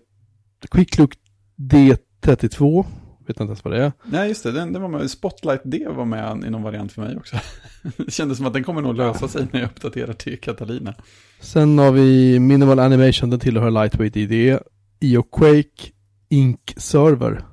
Quick 0.71 0.99
Look 0.99 1.13
D32. 1.57 2.85
Vet 3.27 3.41
inte 3.41 3.45
ens 3.51 3.65
vad 3.65 3.75
det 3.75 3.85
är. 3.85 3.93
Nej, 4.05 4.29
just 4.29 4.43
det, 4.43 4.53
den, 4.53 4.73
den 4.73 4.83
var 4.83 4.89
med, 4.89 5.11
Spotlight 5.11 5.61
D 5.65 5.87
var 5.89 6.05
med 6.05 6.45
i 6.47 6.51
någon 6.51 6.63
variant 6.63 6.93
för 6.93 7.03
mig 7.03 7.17
också. 7.17 7.37
det 7.97 8.11
kändes 8.13 8.39
som 8.39 8.47
att 8.47 8.53
den 8.53 8.65
kommer 8.65 8.83
nog 8.83 8.97
lösa 8.97 9.29
sig 9.29 9.47
när 9.53 9.61
jag 9.61 9.67
uppdaterar 9.67 10.13
till 10.13 10.41
Catalina. 10.41 10.95
Sen 11.41 11.79
har 11.79 11.93
vi 11.93 12.39
Minimal 12.41 12.79
Animation, 12.79 13.31
den 13.31 13.41
tillhör 13.41 13.71
Lightweight 13.71 14.17
IDE. 14.17 14.61
EOQuake 15.01 15.93
Ink 16.29 16.75
Server. 16.77 17.45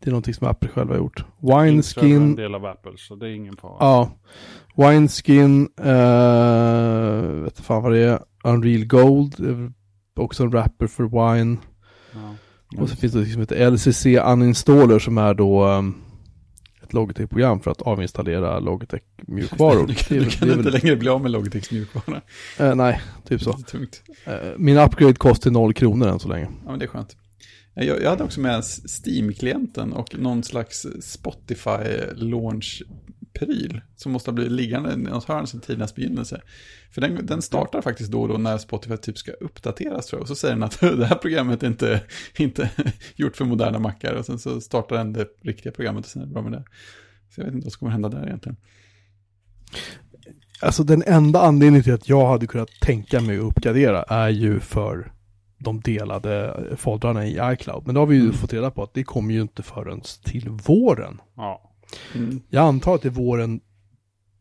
Det 0.00 0.08
är 0.08 0.10
någonting 0.10 0.34
som 0.34 0.46
Apple 0.48 0.68
själva 0.68 0.94
har 0.94 0.98
gjort. 0.98 1.24
Inserver 1.42 1.58
är 1.58 1.66
en 1.66 1.74
Wineskin. 1.74 2.36
del 2.36 2.54
av 2.54 2.66
Apple, 2.66 2.92
så 2.96 3.16
det 3.16 3.26
är 3.28 3.30
ingen 3.32 3.56
fara. 3.56 3.76
Ja. 3.80 4.10
Wineskin. 4.76 5.68
Uh, 5.80 7.42
vet 7.44 7.60
fan 7.60 7.82
vad 7.82 7.92
det 7.92 7.98
är. 7.98 8.18
Unreal 8.44 8.84
Gold. 8.84 9.34
väl 9.40 9.72
Också 10.16 10.42
en 10.42 10.52
rapper 10.52 10.86
för 10.86 11.04
Wine. 11.04 11.56
Ja. 12.12 12.34
Och 12.82 12.88
så 12.90 12.96
finns 12.96 13.12
det 13.12 13.18
liksom 13.18 13.42
ett 13.42 13.72
LCC 13.72 14.06
Uninstaller 14.06 14.98
som 14.98 15.18
är 15.18 15.34
då 15.34 15.66
um, 15.66 15.94
ett 16.82 16.92
Logitech-program 16.92 17.60
för 17.60 17.70
att 17.70 17.82
avinstallera 17.82 18.60
Logitech-mjukvaror. 18.60 19.86
Du 19.86 19.94
kan, 19.94 20.06
du 20.08 20.20
väl- 20.20 20.30
kan 20.30 20.48
är 20.48 20.52
inte 20.58 20.70
väl- 20.70 20.80
längre 20.82 20.96
bli 20.96 21.08
av 21.08 21.22
med 21.22 21.30
Logitechs 21.30 21.70
mjukvara. 21.70 22.20
Eh, 22.58 22.74
nej, 22.74 23.00
typ 23.28 23.42
så. 23.42 23.50
Eh, 24.26 24.34
min 24.58 24.78
upgrade 24.78 25.14
kostar 25.14 25.50
noll 25.50 25.74
kronor 25.74 26.08
än 26.08 26.18
så 26.18 26.28
länge. 26.28 26.48
Ja, 26.64 26.70
men 26.70 26.78
det 26.78 26.84
är 26.84 26.88
skönt. 26.88 27.16
Jag, 27.74 28.02
jag 28.02 28.10
hade 28.10 28.24
också 28.24 28.40
med 28.40 28.64
Steam-klienten 29.04 29.92
och 29.92 30.18
någon 30.18 30.42
slags 30.42 30.86
Spotify-launch-pryl 33.40 33.80
som 33.96 34.12
måste 34.12 34.30
ha 34.30 34.34
blivit 34.34 34.52
liggande 34.52 34.92
i 34.92 34.96
något 34.96 35.24
hörn 35.24 35.46
sedan 35.46 35.60
tidernas 35.60 35.94
begynnelse. 35.94 36.40
För 36.90 37.00
den, 37.00 37.26
den 37.26 37.42
startar 37.42 37.82
faktiskt 37.82 38.10
då 38.12 38.22
och 38.22 38.28
då 38.28 38.38
när 38.38 38.58
Spotify 38.58 38.96
typ 38.96 39.18
ska 39.18 39.32
uppdateras 39.32 40.06
tror 40.06 40.18
jag. 40.18 40.22
Och 40.22 40.28
så 40.28 40.34
säger 40.34 40.54
den 40.54 40.62
att 40.62 40.80
det 40.80 41.06
här 41.06 41.16
programmet 41.16 41.62
är 41.62 41.66
inte, 41.66 42.00
inte 42.38 42.70
gjort 43.16 43.36
för 43.36 43.44
moderna 43.44 43.78
mackar. 43.78 44.14
Och 44.14 44.26
sen 44.26 44.38
så 44.38 44.60
startar 44.60 44.96
den 44.96 45.12
det 45.12 45.26
riktiga 45.42 45.72
programmet 45.72 46.04
och 46.04 46.10
sen 46.10 46.22
är 46.22 46.26
det 46.26 46.32
bra 46.32 46.42
med 46.42 46.52
det. 46.52 46.64
Så 47.34 47.40
jag 47.40 47.44
vet 47.44 47.54
inte 47.54 47.64
vad 47.66 47.72
som 47.72 47.78
kommer 47.78 47.92
hända 47.92 48.08
där 48.08 48.26
egentligen. 48.26 48.56
Alltså 50.60 50.84
den 50.84 51.02
enda 51.06 51.40
anledningen 51.40 51.82
till 51.82 51.94
att 51.94 52.08
jag 52.08 52.26
hade 52.26 52.46
kunnat 52.46 52.70
tänka 52.80 53.20
mig 53.20 53.36
att 53.38 53.44
uppgradera 53.44 54.02
är 54.02 54.28
ju 54.28 54.60
för 54.60 55.12
de 55.58 55.80
delade 55.80 56.54
foldrarna 56.76 57.26
i 57.26 57.38
iCloud. 57.52 57.82
Men 57.86 57.94
då 57.94 58.00
har 58.00 58.06
vi 58.06 58.14
ju 58.16 58.22
Mm. 58.22 58.32
fått 58.34 58.52
reda 58.52 58.70
på 58.70 58.82
att 58.82 58.94
det 58.94 59.04
kommer 59.04 59.34
ju 59.34 59.40
inte 59.42 59.62
förrän 59.62 60.00
till 60.24 60.48
våren. 60.48 61.20
Ja. 61.36 61.70
Mm. 62.14 62.40
Jag 62.48 62.64
antar 62.66 62.94
att 62.94 63.02
det 63.02 63.08
är 63.08 63.10
våren 63.10 63.60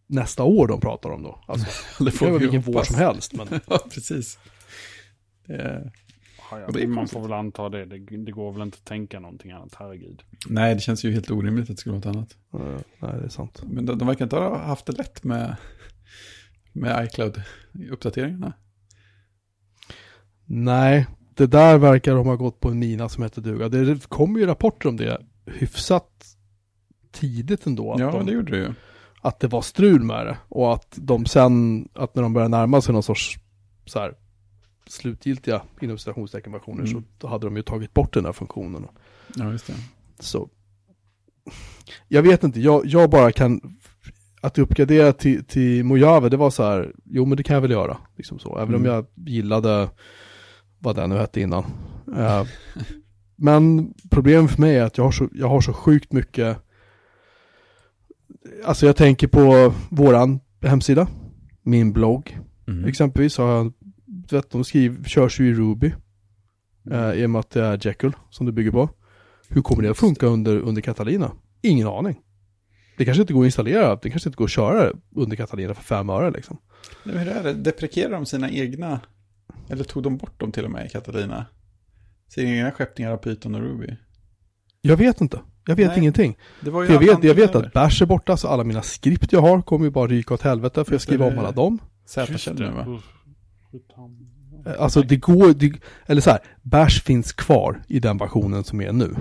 nästa 0.08 0.44
år 0.44 0.68
de 0.68 0.80
pratar 0.82 1.10
om 1.10 1.24
då. 1.24 1.44
Alltså, 1.48 1.66
Det 2.04 2.06
det 2.06 2.12
får 2.12 2.26
kan 2.26 2.28
vara 2.34 2.40
vi 2.40 2.46
vilken 2.46 2.62
vår 2.62 2.74
hoppas. 2.74 2.88
som 2.88 2.96
helst. 2.96 3.34
Men 3.34 3.48
Ja, 3.68 3.80
precis. 3.94 4.40
Det 5.48 5.54
är- 5.54 5.92
Ja, 6.52 6.60
ja. 6.60 6.68
Det 6.72 6.88
Man 6.88 6.96
konstigt. 6.98 7.14
får 7.20 7.24
väl 7.24 7.34
anta 7.34 7.70
det. 7.70 7.86
det. 7.86 8.18
Det 8.26 8.32
går 8.32 8.52
väl 8.54 8.62
inte 8.62 8.78
att 8.78 8.86
tänka 8.86 9.20
någonting 9.20 9.52
annat, 9.52 9.76
herregud. 9.80 10.22
Nej, 10.48 10.76
det 10.76 10.82
känns 10.82 11.06
ju 11.06 11.12
helt 11.12 11.32
orimligt 11.32 11.64
att 11.70 11.76
det 11.76 11.80
skulle 11.80 12.00
vara 12.00 12.12
något 12.12 12.16
annat. 12.16 12.38
nej, 13.00 13.20
det 13.20 13.26
är 13.26 13.30
sant. 13.30 13.62
Men 13.68 13.86
de, 13.86 13.98
de 13.98 14.08
verkar 14.08 14.26
inte 14.26 14.36
ha 14.36 14.58
haft 14.58 14.86
det 14.86 14.92
lätt 14.98 15.24
med, 15.24 15.56
med 16.74 17.06
iCloud-uppdateringarna. 17.10 18.54
Nej, 20.46 21.08
det 21.36 21.48
där 21.48 21.78
verkar 21.78 22.16
de 22.16 22.28
ha 22.28 22.36
gått 22.36 22.60
på 22.60 22.70
en 22.70 22.80
mina 22.80 23.10
som 23.10 23.24
heter 23.24 23.42
duga. 23.42 23.70
Det 23.70 24.10
kommer 24.10 24.40
ju 24.40 24.46
rapporter 24.46 24.90
om 24.90 24.98
det 24.98 25.22
hyfsat 25.46 26.33
tidigt 27.14 27.66
ändå. 27.66 27.94
Att 27.94 28.00
Ja, 28.00 28.12
de, 28.12 28.26
det 28.26 28.32
gjorde 28.32 28.52
det 28.52 28.58
ju. 28.58 28.74
att 29.22 29.40
det 29.40 29.48
var 29.48 29.62
strul 29.62 30.04
med 30.04 30.26
det. 30.26 30.38
Och 30.50 30.74
att 30.74 30.88
de 31.02 31.26
sen, 31.26 31.88
att 31.94 32.16
när 32.16 32.24
de 32.24 32.34
började 32.34 32.58
närma 32.58 32.82
sig 32.82 32.94
någon 32.94 33.04
sorts 33.04 33.38
så 33.86 34.00
här 34.00 34.14
slutgiltiga 34.88 35.62
inom 35.82 35.98
citationstecken 35.98 36.52
versioner 36.54 36.86
Mm. 36.86 37.04
så 37.22 37.28
hade 37.28 37.48
de 37.48 37.56
ju 37.58 37.62
tagit 37.64 37.94
bort 37.94 38.14
den 38.14 38.26
här 38.26 38.34
funktionen. 38.34 38.88
Ja, 39.36 39.52
just 39.52 39.68
det. 39.68 39.74
Så 40.20 40.50
jag 42.08 42.22
vet 42.24 42.44
inte, 42.44 42.62
jag, 42.62 42.86
jag 42.86 43.10
bara 43.10 43.32
kan 43.32 43.78
att 44.42 44.58
uppgradera 44.58 45.14
till, 45.14 45.44
till 45.46 45.84
Mojave, 45.84 46.30
det 46.30 46.38
var 46.38 46.50
så 46.50 46.64
här, 46.64 46.94
jo 47.06 47.26
men 47.26 47.38
det 47.38 47.44
kan 47.44 47.54
jag 47.54 47.62
väl 47.62 47.72
göra. 47.72 47.98
Liksom 48.18 48.40
så. 48.40 48.58
Även 48.60 48.76
om 48.76 48.82
Mm. 48.86 48.94
jag 48.94 49.06
gillade 49.16 49.90
vad 50.80 50.96
den 50.96 51.10
nu 51.10 51.18
hette 51.18 51.42
innan. 51.42 51.64
Eh, 52.18 52.44
men 53.36 53.94
problemet 54.10 54.52
för 54.52 54.62
mig 54.62 54.78
är 54.78 54.84
att 54.84 54.98
jag 54.98 55.04
har, 55.06 55.12
så, 55.12 55.30
jag 55.34 55.48
har 55.50 55.62
så 55.62 55.74
sjukt 55.74 56.12
mycket, 56.14 56.58
alltså 58.66 58.86
jag 58.86 58.96
tänker 58.96 59.28
på 59.28 59.74
våran 59.90 60.40
hemsida, 60.62 61.08
min 61.62 61.94
blogg, 61.94 62.40
Mm. 62.68 62.86
exempelvis 62.86 63.38
har 63.38 63.48
jag, 63.56 63.74
du 64.06 64.36
vet 64.36 64.50
de 64.50 64.64
skriver, 64.64 65.04
körs 65.04 65.40
ju 65.40 65.50
i 65.50 65.54
Ruby. 65.54 65.94
Eh, 66.92 67.12
I 67.14 67.26
och 67.26 67.30
med 67.30 67.40
att 67.40 67.50
det 67.50 67.64
är 67.64 67.88
Jekyll 67.88 68.12
som 68.30 68.46
du 68.46 68.52
bygger 68.52 68.72
på. 68.72 68.90
Hur 69.50 69.62
kommer 69.62 69.84
det 69.84 69.90
att 69.90 69.98
funka 69.98 70.26
under, 70.26 70.58
under 70.60 70.82
Catalina? 70.82 71.32
Ingen 71.62 71.88
aning. 71.88 72.20
Det 72.98 73.06
kanske 73.06 73.22
inte 73.22 73.34
går 73.34 73.42
att 73.42 73.46
installera, 73.46 73.96
det 73.96 74.10
kanske 74.10 74.30
inte 74.30 74.38
går 74.38 74.46
att 74.46 74.52
köra 74.52 74.92
under 75.16 75.36
Catalina 75.38 75.74
för 75.74 75.84
fem 75.84 76.10
öre 76.10 76.32
liksom. 76.32 76.58
Nu, 77.04 77.18
hur 77.18 77.28
är 77.28 77.44
det? 77.44 77.54
Deprekerar 77.54 78.12
de 78.12 78.26
sina 78.26 78.50
egna, 78.50 79.00
eller 79.70 79.84
tog 79.84 80.04
de 80.04 80.18
bort 80.18 80.40
dem 80.40 80.52
till 80.52 80.66
och 80.66 80.72
med 80.72 80.86
i 80.86 80.90
Catalina? 80.90 81.46
Sina 82.28 82.50
egna 82.50 82.72
skeppningar 82.72 83.12
av 83.12 83.18
Python 83.18 83.56
och 83.56 83.62
Ruby? 83.62 83.96
Jag 84.82 84.98
vet 84.98 85.22
inte. 85.22 85.40
Jag 85.66 85.76
vet 85.76 85.88
Nej. 85.88 86.00
ingenting. 86.00 86.38
Det 86.62 86.70
var 86.70 86.82
ju 86.82 86.88
För 86.88 86.94
jag 86.94 87.00
vet, 87.00 87.24
jag 87.24 87.36
vet 87.36 87.56
att 87.56 87.74
Bash 87.74 88.02
är 88.02 88.06
borta, 88.06 88.38
så 88.38 88.48
alla 88.48 88.64
mina 88.64 88.82
skript 88.82 89.32
jag 89.34 89.42
har 89.42 89.62
kommer 89.62 89.86
ju 89.86 89.92
bara 89.92 90.08
ryka 90.08 90.34
åt 90.34 90.42
helvete 90.42 90.86
för 90.86 90.92
jag 90.92 91.00
det, 91.00 91.04
skriver 91.04 91.28
om 91.28 91.34
det- 91.34 91.40
alla 91.40 91.52
dem. 91.52 91.80
Z-källor 92.08 92.60
nu 92.60 92.72
va? 92.72 92.86
Uff, 92.88 93.04
skitsamma. 93.72 94.18
Eh, 94.66 94.84
Alltså 94.84 95.02
det 95.02 95.16
går, 95.16 95.54
det, 95.54 95.74
eller 96.06 96.22
så 96.22 96.30
här, 96.30 96.40
Bash 96.62 97.02
finns 97.04 97.34
kvar 97.34 97.84
i 97.88 98.00
den 98.00 98.18
versionen 98.18 98.64
som 98.64 98.82
är 98.82 98.92
nu. 98.92 99.16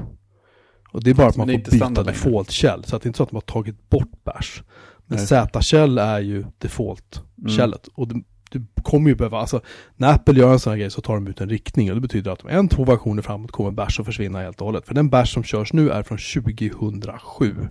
Och 0.92 1.02
det 1.04 1.10
är 1.10 1.14
bara 1.14 1.26
att 1.28 1.36
man 1.36 1.46
det 1.46 1.52
får 1.52 1.58
byta 1.58 1.76
standard 1.76 2.06
längre. 2.06 2.16
default 2.18 2.50
shell, 2.52 2.84
så 2.84 2.96
att 2.96 3.02
det 3.02 3.06
är 3.06 3.08
inte 3.08 3.16
så 3.16 3.22
att 3.22 3.30
de 3.30 3.36
har 3.36 3.40
tagit 3.40 3.90
bort 3.90 4.24
Bash. 4.24 4.62
Men. 5.06 5.18
Z-shell 5.18 5.98
är 5.98 6.20
ju 6.20 6.44
default 6.58 7.22
Mm. 7.58 7.72
Och 7.94 8.08
du, 8.08 8.24
du 8.52 8.66
kommer 8.82 9.10
ju 9.10 9.16
behöva, 9.16 9.38
alltså 9.38 9.60
när 9.96 10.12
Apple 10.12 10.38
gör 10.38 10.52
en 10.52 10.60
sån 10.60 10.70
här 10.70 10.78
grej 10.78 10.90
så 10.90 11.00
tar 11.00 11.14
de 11.14 11.26
ut 11.26 11.40
en 11.40 11.48
riktning 11.48 11.88
och 11.88 11.94
det 11.94 12.00
betyder 12.00 12.30
att 12.30 12.42
om 12.42 12.48
en, 12.48 12.68
två 12.68 12.84
versioner 12.84 13.22
framåt 13.22 13.50
kommer 13.50 13.70
Bash 13.70 14.00
att 14.00 14.06
försvinna 14.06 14.40
helt 14.40 14.60
och 14.60 14.66
hållet. 14.66 14.86
För 14.86 14.94
den 14.94 15.08
Bash 15.08 15.32
som 15.32 15.44
körs 15.44 15.72
nu 15.72 15.90
är 15.90 16.02
från 16.02 16.18
2007. 16.18 17.68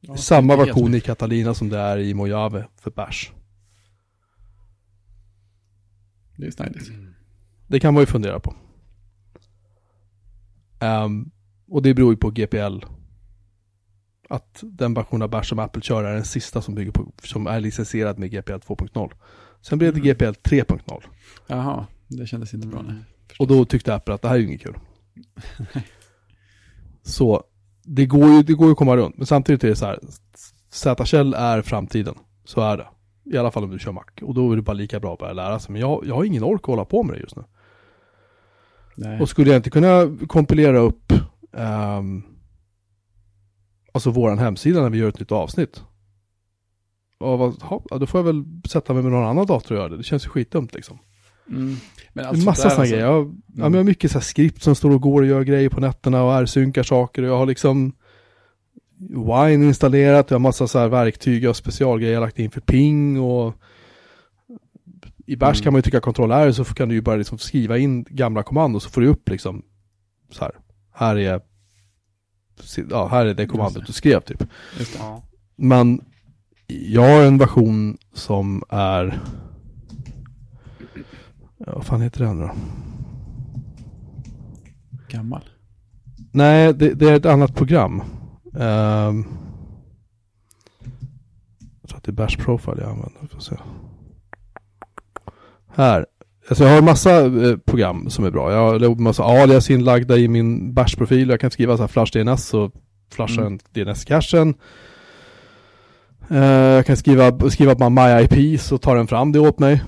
Ja, 0.00 0.16
Samma 0.16 0.56
version 0.56 0.94
i. 0.94 1.00
Catalina 1.00 1.54
som 1.54 1.68
det 1.68 1.78
är 1.78 1.98
i 1.98 2.14
Mojave 2.14 2.64
för 2.80 2.90
Bash. 2.90 3.30
Det 6.36 6.46
är 6.46 6.50
snajdigt. 6.50 6.90
Det 7.66 7.80
kan 7.80 7.94
man 7.94 8.02
ju 8.02 8.06
fundera 8.06 8.40
på. 8.40 8.54
Ehm, 10.80 11.30
och 11.68 11.82
det 11.82 11.94
beror 11.94 12.12
ju 12.12 12.16
på 12.16 12.30
GPL. 12.30 12.78
Att 14.28 14.60
den 14.62 14.94
version 14.94 15.22
av 15.22 15.30
Bash 15.30 15.48
som 15.48 15.58
Apple 15.58 15.82
kör 15.82 16.04
är 16.04 16.14
den 16.14 16.24
sista 16.24 16.62
som 16.62 16.74
bygger 16.74 16.92
på, 16.92 17.12
som 17.22 17.46
är 17.46 17.60
licensierad 17.60 18.18
med 18.18 18.30
GPL 18.30 18.52
2.0. 18.52 19.12
Sen 19.60 19.78
blev 19.78 19.94
det 19.94 20.00
Mm. 20.00 20.08
GPL 20.08 20.24
3.0. 20.42 21.02
Jaha, 21.46 21.86
det 22.08 22.26
kändes 22.26 22.54
inte 22.54 22.66
bra. 22.66 22.82
Nej. 22.82 22.96
Och 23.38 23.46
då 23.46 23.64
tyckte 23.64 23.94
Apple 23.94 24.14
att 24.14 24.22
det 24.22 24.28
här 24.28 24.34
är 24.34 24.38
ju 24.38 24.46
inget 24.46 24.62
kul. 24.62 24.78
så 27.02 27.44
det 27.82 28.06
går, 28.06 28.28
ju, 28.28 28.42
det 28.42 28.52
går 28.52 28.66
ju 28.66 28.72
att 28.72 28.78
komma 28.78 28.96
runt. 28.96 29.16
Men 29.16 29.26
samtidigt 29.26 29.64
är 29.64 29.68
det 29.68 29.76
så 29.76 29.86
här. 29.86 30.00
Z-shell 30.70 31.34
är 31.34 31.62
framtiden. 31.62 32.14
Så 32.44 32.60
är 32.60 32.76
det. 32.76 32.86
I 33.24 33.38
alla 33.38 33.50
fall 33.50 33.64
om 33.64 33.70
du 33.70 33.78
kör 33.78 33.92
Mac. 33.92 34.04
Och 34.22 34.34
då 34.34 34.52
är 34.52 34.56
det 34.56 34.62
bara 34.62 34.72
lika 34.72 35.00
bra 35.00 35.12
att 35.12 35.18
börja 35.18 35.32
lära 35.32 35.58
sig. 35.58 35.72
Men 35.72 35.80
jag, 35.80 36.04
jag 36.06 36.14
har 36.14 36.24
ingen 36.24 36.44
ork 36.44 36.60
att 36.62 36.66
hålla 36.66 36.84
på 36.84 37.02
med 37.02 37.16
det 37.16 37.20
just 37.20 37.36
nu. 37.36 37.44
Nej. 38.96 39.20
Och 39.20 39.28
skulle 39.28 39.50
jag 39.50 39.58
inte 39.58 39.70
kunna 39.70 40.16
kompilera 40.26 40.78
upp 40.78 41.12
ehm, 41.56 42.22
alltså 43.96 44.10
våran 44.10 44.38
hemsida 44.38 44.82
när 44.82 44.90
vi 44.90 44.98
gör 44.98 45.08
ett 45.08 45.20
nytt 45.20 45.32
avsnitt. 45.32 45.82
Och 47.18 47.38
vad, 47.38 47.62
ha, 47.62 47.82
ja, 47.90 47.98
då 47.98 48.06
får 48.06 48.18
jag 48.18 48.24
väl 48.24 48.44
sätta 48.68 48.94
mig 48.94 49.02
med 49.02 49.12
någon 49.12 49.26
annan 49.26 49.46
dator 49.46 49.74
och 49.74 49.78
göra 49.80 49.88
det. 49.88 49.96
Det 49.96 50.02
känns 50.02 50.24
ju 50.26 50.28
skitdumt 50.28 50.74
liksom. 50.74 50.98
Mm. 51.50 51.76
Men 52.12 52.24
en 52.24 52.28
alltså, 52.28 52.44
massa 52.44 52.62
där 52.62 52.70
sådana 52.70 52.82
alltså- 52.82 52.94
grejer. 52.94 53.06
Jag, 53.06 53.26
ja, 53.46 53.62
men 53.62 53.72
jag 53.72 53.78
har 53.78 53.84
mycket 53.84 54.10
så 54.10 54.18
här 54.18 54.24
skript 54.24 54.62
som 54.62 54.74
står 54.74 54.90
och 54.90 55.00
går 55.00 55.22
och 55.22 55.28
gör 55.28 55.42
grejer 55.42 55.68
på 55.68 55.80
nätterna 55.80 56.22
och 56.22 56.32
R-synkar 56.34 56.82
saker. 56.82 57.22
Och 57.22 57.28
jag 57.28 57.38
har 57.38 57.46
liksom 57.46 57.92
Wine 58.98 59.64
installerat. 59.66 60.30
Jag 60.30 60.34
har 60.34 60.40
massa 60.40 60.68
så 60.68 60.78
här 60.78 60.88
verktyg 60.88 61.48
och 61.48 61.56
specialgrejer 61.56 62.12
jag 62.12 62.20
har 62.20 62.26
lagt 62.26 62.38
in 62.38 62.50
för 62.50 62.60
ping 62.60 63.20
och 63.20 63.54
i 65.26 65.36
Bash 65.36 65.56
Mm. 65.58 65.62
kan 65.62 65.72
man 65.72 65.78
ju 65.78 65.82
trycka 65.82 66.00
Ctrl 66.00 66.30
R 66.32 66.52
så 66.52 66.64
kan 66.64 66.88
du 66.88 66.94
ju 66.94 67.00
bara 67.00 67.16
liksom 67.16 67.38
skriva 67.38 67.78
in 67.78 68.04
gamla 68.10 68.42
kommandon 68.42 68.80
så 68.80 68.90
får 68.90 69.00
du 69.00 69.06
upp 69.06 69.28
liksom 69.28 69.62
så 70.30 70.44
här. 70.44 70.52
Här 70.92 71.16
är 71.16 71.40
ja, 72.90 73.08
här 73.08 73.26
är 73.26 73.34
det 73.34 73.46
kommandot 73.46 73.86
du 73.86 73.92
skrev 73.92 74.20
typ. 74.20 74.42
Just 74.78 74.92
det. 74.92 74.98
Ja. 74.98 75.22
Men 75.56 76.04
jag 76.66 77.02
har 77.02 77.24
en 77.24 77.38
version 77.38 77.98
som 78.12 78.62
är 78.68 79.20
ja, 81.58 81.72
vad 81.74 81.86
fan 81.86 82.02
heter 82.02 82.24
den 82.24 82.40
då? 82.40 82.50
Gammal. 85.08 85.44
Nej, 86.32 86.74
det, 86.74 86.94
det 86.94 87.08
är 87.08 87.14
ett 87.14 87.26
annat 87.26 87.54
program. 87.54 88.02
Ehm, 88.58 89.26
jag 91.80 91.88
tror 91.88 91.98
att 91.98 92.04
det 92.04 92.10
är 92.10 92.12
Bash 92.12 92.36
Profile 92.38 92.80
jag 92.80 92.90
använder. 92.90 93.26
Får 93.30 93.40
se. 93.40 93.56
Här. 95.68 96.06
Alltså 96.48 96.64
jag 96.64 96.70
har 96.70 96.78
en 96.78 96.84
massa 96.84 97.24
eh, 97.26 97.56
program 97.56 98.10
som 98.10 98.24
är 98.24 98.30
bra. 98.30 98.52
Jag 98.52 98.58
har 98.58 98.84
en 98.92 99.02
massa 99.02 99.24
alias 99.24 99.70
inlagda 99.70 100.16
i 100.16 100.28
min 100.28 100.74
Bash-profil. 100.74 101.28
Jag 101.30 101.40
kan 101.40 101.50
skriva 101.50 101.76
så 101.76 101.82
här 101.82 101.88
flash 101.88 102.12
DNS 102.12 102.54
och 102.54 102.72
flasha 103.12 103.40
Mm. 103.40 103.52
en 103.52 103.58
DNS-cachen. 103.74 104.54
Eh, 106.30 106.38
jag 106.46 106.86
kan 106.86 106.96
skriva, 106.96 107.50
skriva 107.50 107.74
bara 107.74 107.90
my 107.90 108.24
IP 108.24 108.60
så 108.60 108.78
tar 108.78 108.96
den 108.96 109.06
fram 109.06 109.32
det 109.32 109.38
åt 109.40 109.58
mig. 109.58 109.82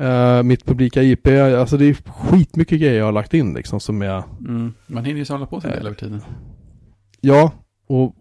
Eh, 0.00 0.42
mitt 0.42 0.64
publika 0.64 1.02
IP. 1.02 1.28
Alltså 1.28 1.76
det 1.76 1.84
är 1.84 1.94
skitmycket 1.94 2.80
grejer 2.80 2.98
jag 2.98 3.04
har 3.04 3.12
lagt 3.12 3.34
in 3.34 3.54
liksom 3.54 3.80
som 3.80 4.02
är 4.02 4.22
Mm. 4.40 4.72
Man 4.86 5.04
hinner 5.04 5.18
ju 5.18 5.24
samla 5.24 5.46
på 5.46 5.60
sig 5.60 5.70
en 5.70 5.76
del 5.76 5.86
över 5.86 5.96
tiden. 5.96 6.20
Ja, 7.20 7.52
och 7.88 8.14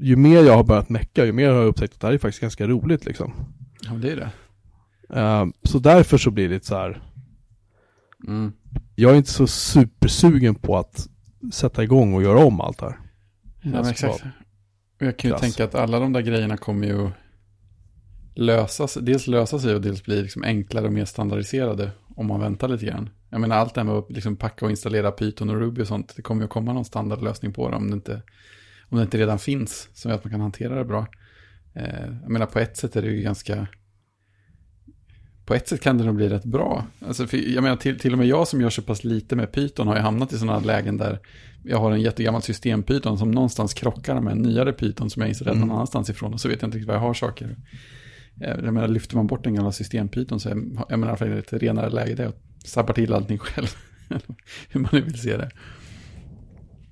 ju 0.00 0.16
mer 0.16 0.42
jag 0.44 0.56
har 0.56 0.64
börjat 0.64 0.88
mecka, 0.88 1.24
ju 1.24 1.32
mer 1.32 1.48
har 1.50 1.56
jag 1.56 1.66
upptäckt 1.66 1.94
att 1.94 2.00
det 2.00 2.06
här 2.06 2.14
är 2.14 2.18
faktiskt 2.18 2.40
ganska 2.40 2.66
roligt 2.66 3.04
liksom. 3.04 3.32
Ja, 3.80 3.90
det 3.92 4.10
är 4.12 4.16
det. 4.16 4.30
Eh, 5.14 5.46
så 5.62 5.78
därför 5.78 6.18
så 6.18 6.30
blir 6.30 6.48
det 6.48 6.64
så 6.64 6.76
här, 6.76 7.02
Mm. 8.26 8.52
jag 8.94 9.12
är 9.12 9.16
inte 9.16 9.30
så 9.30 9.46
supersugen 9.46 10.54
på 10.54 10.76
att 10.78 11.08
sätta 11.52 11.82
igång 11.82 12.14
och 12.14 12.22
göra 12.22 12.44
om 12.44 12.60
allt 12.60 12.80
här. 12.80 12.98
Ja, 13.62 13.70
men 13.70 13.86
exakt. 13.86 14.24
Och 15.00 15.06
jag 15.06 15.16
kan 15.16 15.30
ju 15.30 15.36
klass. 15.36 15.40
tänka 15.40 15.64
att 15.64 15.74
alla 15.74 16.00
de 16.00 16.12
där 16.12 16.20
grejerna 16.20 16.56
kommer 16.56 16.86
ju 16.86 17.10
lösas, 18.34 18.94
dels 18.94 19.26
lösa 19.26 19.58
sig 19.58 19.74
och 19.74 19.80
dels 19.80 20.04
bli 20.04 20.22
liksom 20.22 20.42
enklare 20.42 20.86
och 20.86 20.92
mer 20.92 21.04
standardiserade 21.04 21.90
om 22.16 22.26
man 22.26 22.40
väntar 22.40 22.68
lite 22.68 22.86
grann. 22.86 23.10
Jag 23.30 23.40
menar 23.40 23.56
allt 23.56 23.74
det 23.74 23.80
här 23.80 23.84
med 23.86 23.94
att 23.94 24.10
liksom 24.10 24.36
packa 24.36 24.64
och 24.64 24.70
installera 24.70 25.10
Python 25.10 25.50
och 25.50 25.56
Ruby 25.60 25.82
och 25.82 25.86
sånt, 25.88 26.12
det 26.16 26.22
kommer 26.22 26.42
ju 26.42 26.48
komma 26.48 26.72
någon 26.72 26.84
standardlösning 26.84 27.52
på 27.52 27.70
det 27.70 27.76
om 27.76 27.90
det 27.90 27.94
inte, 27.94 28.22
om 28.88 28.98
det 28.98 29.02
inte 29.04 29.18
redan 29.18 29.38
finns, 29.38 29.88
så 29.94 30.10
att 30.10 30.24
man 30.24 30.30
kan 30.30 30.40
hantera 30.40 30.74
det 30.74 30.84
bra. 30.84 31.06
Eh, 31.74 32.06
jag 32.22 32.30
menar 32.30 32.46
på 32.46 32.58
ett 32.58 32.76
sätt 32.76 32.96
är 32.96 33.02
det 33.02 33.08
ju 33.08 33.22
ganska, 33.22 33.66
på 35.48 35.54
ett 35.54 35.68
sätt 35.68 35.80
kan 35.80 35.98
det 35.98 36.04
nog 36.04 36.14
bli 36.14 36.28
rätt 36.28 36.44
bra. 36.44 36.84
Alltså, 37.06 37.26
för, 37.26 37.36
jag 37.54 37.62
menar 37.62 37.76
till, 37.76 37.98
till 37.98 38.12
och 38.12 38.18
med 38.18 38.26
jag 38.26 38.48
som 38.48 38.60
gör 38.60 38.70
så 38.70 38.82
pass 38.82 39.04
lite 39.04 39.36
med 39.36 39.52
Python 39.52 39.86
har 39.88 39.96
ju 39.96 40.02
hamnat 40.02 40.32
i 40.32 40.38
sådana 40.38 40.58
lägen 40.60 40.96
där 40.96 41.18
jag 41.64 41.78
har 41.78 41.92
en 41.92 42.00
jättegammal 42.00 42.40
system-Python 42.42 43.16
som 43.18 43.30
någonstans 43.30 43.74
krockar 43.74 44.20
med 44.20 44.32
en 44.32 44.38
nyare 44.38 44.72
Python 44.72 45.10
som 45.10 45.20
jag 45.22 45.28
installerat 45.28 45.56
Mm. 45.56 45.68
någon 45.68 45.76
annanstans 45.76 46.10
ifrån 46.10 46.32
och 46.34 46.40
så 46.40 46.48
vet 46.48 46.62
jag 46.62 46.68
inte 46.68 46.76
riktigt 46.78 46.88
var 46.88 46.94
jag 46.94 47.00
har 47.00 47.14
saker. 47.14 47.56
Eh, 48.40 48.48
Jag 48.64 48.74
menar, 48.74 48.88
lyfter 48.88 49.16
man 49.16 49.26
bort 49.26 49.44
den 49.44 49.54
gamla 49.54 49.70
system-Python 49.72 50.38
så 50.38 50.48
är 50.48 50.56
jag 50.88 50.98
menar, 50.98 51.22
är 51.22 51.36
ett 51.38 51.52
renare 51.52 51.90
läge 51.90 52.14
det 52.14 52.28
och 52.28 52.34
sabbar 52.64 52.94
till 52.94 53.12
allting 53.14 53.38
själv. 53.38 53.66
Hur 54.68 54.80
man 54.80 54.90
nu 54.92 55.00
vill 55.00 55.18
se 55.20 55.36
det. 55.36 55.50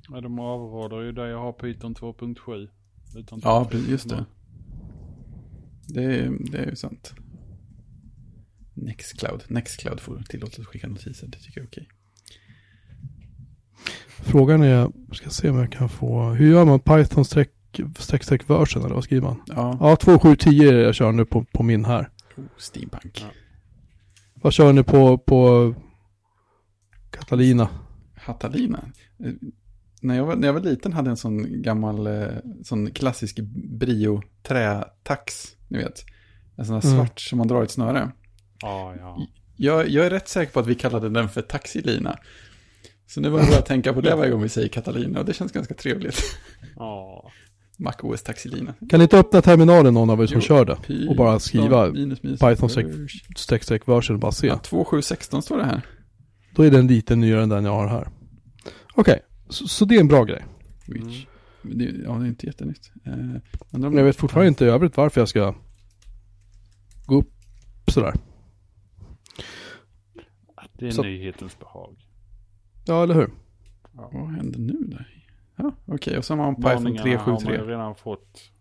Ja, 0.08 0.20
de 0.20 0.38
avråder 0.38 1.02
ju 1.02 1.12
där 1.12 1.26
jag 1.26 1.38
har 1.38 1.52
Python 1.52 1.94
2.7. 1.94 2.68
Utan 3.18 3.40
Ja, 3.44 3.68
just 3.88 4.08
det. 4.08 4.24
Det 5.88 6.04
är, 6.04 6.32
det 6.52 6.58
är 6.58 6.70
ju 6.70 6.76
sant. 6.76 7.14
Nextcloud. 8.76 9.42
Nextcloud 9.48 10.00
får 10.00 10.22
tillåtelse 10.28 10.60
att 10.60 10.66
skicka 10.66 10.88
notiser, 10.88 11.26
det 11.26 11.38
tycker 11.38 11.60
jag 11.60 11.64
är 11.64 11.68
okej. 11.68 11.88
Frågan 14.08 14.62
är, 14.62 14.68
jag 15.08 15.16
ska 15.16 15.30
se 15.30 15.50
om 15.50 15.56
jag 15.58 15.72
kan 15.72 15.88
få, 15.88 16.22
hur 16.30 16.50
gör 16.50 16.64
man 16.64 16.80
Python 16.80 17.24
streck, 17.24 17.50
streck, 17.98 18.22
streck 18.24 18.50
version 18.50 18.84
eller 18.84 18.94
vad 18.94 19.04
skriver 19.04 19.22
man? 19.28 19.42
Ja, 19.46 19.76
Ja, 19.80 19.96
2710 19.96 20.68
är 20.68 20.72
det 20.72 20.82
jag 20.82 20.94
kör 20.94 21.12
nu 21.12 21.24
på, 21.24 21.44
på 21.44 21.62
min 21.62 21.84
här. 21.84 22.10
oh, 22.36 22.44
Steampunk. 22.58 23.20
Ja. 23.20 23.26
Vad 24.34 24.52
kör 24.52 24.72
ni 24.72 24.82
på, 24.82 25.18
på 25.18 25.74
Catalina? 27.10 27.68
Hatalina. 28.16 28.84
Eh, 29.24 29.32
när, 30.02 30.16
jag 30.16 30.26
var, 30.26 30.36
när 30.36 30.48
jag 30.48 30.52
var 30.54 30.60
liten 30.60 30.92
hade 30.92 31.06
jag 31.06 31.10
en 31.12 31.16
sån 31.16 31.62
gammal, 31.62 32.06
eh, 32.06 32.26
sån 32.64 32.90
klassisk 32.90 33.38
brio 33.78 34.22
trätax, 34.42 35.56
ni 35.68 35.78
vet. 35.78 36.04
En 36.56 36.66
sån 36.66 36.74
här 36.74 36.84
Mm. 36.84 36.96
svart 36.96 37.20
som 37.20 37.38
man 37.38 37.48
drar 37.48 37.60
i 37.60 37.64
ett 37.64 37.70
snöre. 37.70 38.12
Ja, 38.60 38.94
ja. 38.98 39.26
Jag, 39.56 39.88
jag 39.88 40.06
är 40.06 40.10
rätt 40.10 40.28
säker 40.28 40.52
på 40.52 40.60
att 40.60 40.66
vi 40.66 40.74
kallade 40.74 41.08
den 41.08 41.28
för 41.28 41.42
taxilina. 41.42 42.18
Så 43.06 43.20
nu 43.20 43.30
börjar 43.30 43.50
jag 43.52 43.66
tänka 43.66 43.92
på 43.92 44.00
det 44.00 44.14
varje 44.16 44.30
gång 44.30 44.42
vi 44.42 44.48
säger 44.48 44.68
Catalina 44.68 45.18
och 45.20 45.24
det 45.26 45.32
känns 45.34 45.52
ganska 45.52 45.74
trevligt. 45.74 46.20
Ja. 46.76 47.30
MacOS 47.78 48.22
taxilina. 48.22 48.74
Kan 48.90 48.98
ni 49.00 49.02
inte 49.02 49.18
öppna 49.18 49.42
terminalen 49.42 49.94
någon 49.94 50.10
av 50.10 50.22
er 50.22 50.26
som 50.26 50.34
Jo. 50.34 50.40
kör 50.40 50.64
det? 50.64 50.74
Py- 50.86 51.08
Och 51.08 51.16
bara 51.16 51.38
skriva 51.38 51.86
minus, 51.92 52.22
minus, 52.22 52.40
Python 52.40 52.68
streck 53.36 53.62
streck 53.62 53.88
version 53.88 54.14
och 54.16 54.20
bara 54.20 54.32
se. 54.32 54.46
Ja, 54.46 54.58
2716 54.58 55.42
står 55.42 55.58
det 55.58 55.64
här. 55.64 55.82
Då 56.54 56.62
är 56.62 56.70
den 56.70 56.86
lite 56.86 57.16
nyare 57.16 57.42
än 57.42 57.48
den 57.48 57.64
jag 57.64 57.72
har 57.72 57.88
här. 57.88 58.08
Okej, 58.94 59.20
så, 59.48 59.68
så 59.68 59.84
det 59.84 59.94
är 59.96 60.00
en 60.00 60.08
bra 60.08 60.24
grej. 60.24 60.44
Which, 60.86 61.26
det, 61.62 61.84
ja, 61.84 62.12
det 62.12 62.24
är 62.24 62.28
inte 62.28 62.46
jättenytt. 62.46 62.90
Eh, 63.06 63.12
Men 63.70 63.96
jag 63.96 64.04
vet 64.04 64.16
fortfarande 64.16 64.48
inte 64.48 64.64
i 64.64 64.68
övrigt 64.68 64.96
varför 64.96 65.20
jag 65.20 65.28
ska 65.28 65.54
gå 67.06 67.18
upp 67.18 67.32
sådär. 67.86 68.14
Det 70.78 70.86
är 70.86 70.90
Så- 70.90 71.02
nyhetens 71.02 71.58
behag. 71.58 71.96
Ja, 72.86 73.02
eller 73.02 73.14
hur? 73.14 73.30
Vad 73.92 74.28
händer 74.28 74.58
nu 74.58 74.72
där? 74.86 75.24
Ja, 75.56 75.72
okej. 75.86 76.18
Och 76.18 76.24
så 76.24 76.32
har 76.34 76.38
man 76.38 76.54
Python 76.56 76.62
Varningarna 76.72 77.10
har 77.18 77.26
man 77.32 77.38
373. 77.38 77.72
redan 77.72 77.94
fått. 77.94 78.52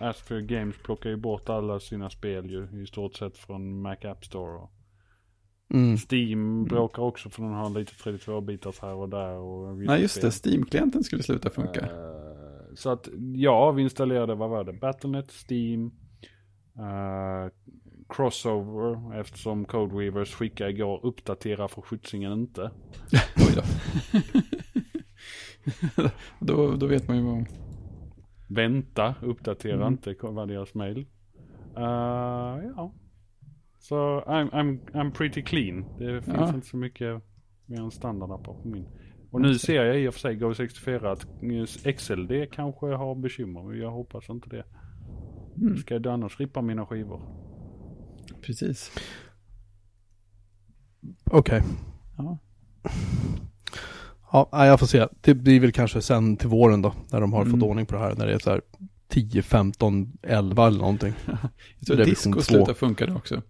Astro 0.00 0.40
Games 0.46 0.76
plockar 0.84 1.10
ju 1.10 1.16
bort 1.16 1.48
alla 1.48 1.80
sina 1.80 2.10
spel 2.10 2.50
ju 2.50 2.82
i 2.82 2.86
stort 2.86 3.14
sett 3.14 3.36
från 3.38 3.82
Mac 3.82 3.96
App 4.04 4.24
Store. 4.24 4.58
Och 4.58 4.70
Mm. 5.74 5.96
Steam 6.10 6.64
bråkar 6.64 7.02
också 7.02 7.30
för 7.30 7.42
den 7.42 7.52
har 7.52 7.70
lite 7.70 7.92
32-bitars 7.92 8.80
här 8.82 8.94
och 8.94 9.08
där. 9.08 9.32
Och 9.32 9.76
Nej, 9.76 10.00
just 10.02 10.22
det. 10.22 10.30
spel. 10.30 10.52
Steam-klienten 10.52 11.04
skulle 11.04 11.22
sluta 11.22 11.50
funka. 11.50 11.80
Eh, 11.80 12.74
så 12.74 12.90
att 12.90 13.08
ja, 13.34 13.70
vi 13.70 13.82
installerade, 13.82 14.34
vad 14.34 14.50
var 14.50 14.64
det? 14.64 14.72
Battlenet, 14.72 15.30
Steam, 15.50 15.86
eh, 16.78 17.50
Crossover 18.08 19.20
eftersom 19.20 19.64
Codeweavers 19.64 20.34
skickade 20.34 20.70
igår 20.70 21.00
uppdatera 21.06 21.68
för 21.68 21.82
skjutsingen 21.82 22.32
inte. 22.32 22.70
Oj 23.36 23.54
då. 23.56 23.62
då. 26.40 26.76
Då 26.76 26.86
vet 26.86 27.08
man 27.08 27.16
ju 27.16 27.22
vad... 27.22 27.44
Vänta, 28.50 29.14
uppdatera 29.22 29.74
Mm. 29.74 29.92
inte 29.92 30.14
var 30.20 30.46
deras 30.46 30.74
mail. 30.74 31.06
Eh, 31.76 32.66
ja. 32.76 32.92
Så 33.78 34.20
I'm, 34.20 34.50
I'm, 34.50 34.78
I'm 34.92 35.10
pretty 35.10 35.42
clean. 35.42 35.84
Det 35.98 36.22
finns 36.22 36.36
Ja. 36.36 36.54
inte 36.54 36.66
så 36.66 36.76
mycket 36.76 37.22
mer 37.66 37.80
än 37.80 37.90
standardappar 37.90 38.52
på 38.54 38.68
min. 38.68 38.86
Och 39.30 39.40
nu 39.40 39.54
ser 39.54 39.84
jag 39.84 40.00
i 40.00 40.08
och 40.08 40.14
för 40.14 40.20
sig 40.20 40.36
Go64 40.36 41.12
att 41.12 41.26
XLD 41.98 42.52
kanske 42.52 42.86
har 42.86 43.14
bekymmer. 43.14 43.72
Jag 43.74 43.90
hoppas 43.90 44.28
inte 44.30 44.48
det. 44.48 44.64
Mm. 45.56 45.76
Ska 45.76 45.94
jag 45.94 46.06
annars 46.06 46.40
rippa 46.40 46.62
mina 46.62 46.86
skivor? 46.86 47.47
Precis. 48.42 48.90
Okej. 51.30 51.62
Ja. 52.16 52.38
Ja, 54.32 54.48
nej, 54.52 54.68
jag 54.68 54.80
får 54.80 54.86
se. 54.86 55.06
Det 55.20 55.34
blir 55.34 55.60
väl 55.60 55.72
kanske 55.72 56.02
sen 56.02 56.36
till 56.36 56.48
våren 56.48 56.82
då, 56.82 56.94
när 57.12 57.20
de 57.20 57.32
har 57.32 57.42
Mm. 57.42 57.52
fått 57.52 57.62
ordning 57.62 57.86
på 57.86 57.94
det 57.94 58.00
här. 58.00 58.14
När 58.14 58.26
det 58.26 58.34
är 58.34 58.38
så 58.38 58.50
här 58.50 58.60
10, 59.08 59.42
15, 59.42 60.12
11 60.22 60.66
eller 60.66 60.78
någonting. 60.78 61.14
Jag 61.78 61.86
tror 61.86 61.96
liksom 61.96 62.32
disco 62.32 62.32
två. 62.32 62.40
slutar 62.56 62.74
funka 62.74 63.06
då 63.06 63.14
också. 63.14 63.42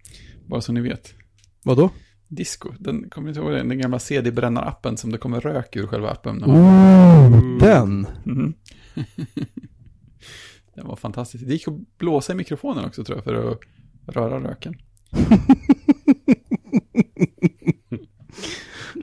Bara 0.47 0.61
så 0.61 0.71
ni 0.73 0.81
vet. 0.81 1.13
Vadå? 1.63 1.89
Disco, 2.27 2.69
den 2.79 3.09
kommer 3.09 3.29
inte 3.29 3.39
ihåg 3.41 3.51
den, 3.51 3.69
den 3.69 3.79
gamla 3.81 3.99
CD-brännarappen 3.99 4.97
som 4.97 5.11
det 5.11 5.17
kommer 5.17 5.41
rök 5.41 5.75
ur 5.75 5.87
själva 5.87 6.09
appen. 6.09 6.35
när 6.35 6.47
man- 6.47 6.57
Oh, 7.33 7.59
den! 7.59 8.07
Mhm. 8.25 8.53
den 10.75 10.87
var 10.87 10.95
fantastisk. 10.95 11.45
Det 11.47 11.53
gick 11.53 11.67
att 11.67 11.97
blåsa 11.97 12.33
i 12.33 12.35
mikrofonen 12.35 12.85
också 12.85 13.03
tror 13.03 13.17
jag 13.17 13.23
för 13.23 13.51
att 13.51 13.59
röra 14.07 14.39
röken. 14.39 14.75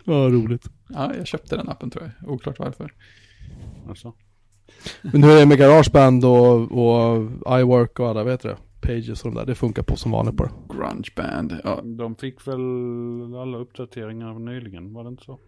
Ja, 0.04 0.28
roligt. 0.28 0.70
Ja, 0.88 1.14
jag 1.14 1.26
köpte 1.26 1.56
den 1.56 1.68
appen 1.68 1.90
tror 1.90 2.12
jag. 2.20 2.30
Oklart 2.30 2.58
varför. 2.58 2.92
Alltså. 3.88 4.14
Men 5.02 5.22
hur 5.22 5.30
är 5.30 5.40
det 5.40 5.46
med 5.46 5.58
Garageband 5.58 6.24
och, 6.24 6.60
och 6.72 7.30
iWork 7.60 7.98
och 8.00 8.08
alla, 8.08 8.24
vet 8.24 8.40
du 8.40 8.48
det? 8.48 8.56
Pages 8.80 9.24
och 9.24 9.30
de 9.32 9.38
där, 9.38 9.46
det 9.46 9.54
funkar 9.54 9.82
på 9.82 9.96
som 9.96 10.10
vanligt 10.10 10.36
på 10.36 10.44
det. 10.44 10.50
Grunge 10.74 11.08
band. 11.16 11.60
Ja, 11.64 11.82
De 11.82 12.16
fick 12.16 12.46
väl 12.48 12.60
alla 13.34 13.58
uppdateringar 13.58 14.38
nyligen, 14.38 14.92
var 14.92 15.04
det 15.04 15.08
inte 15.08 15.24
så? 15.24 15.40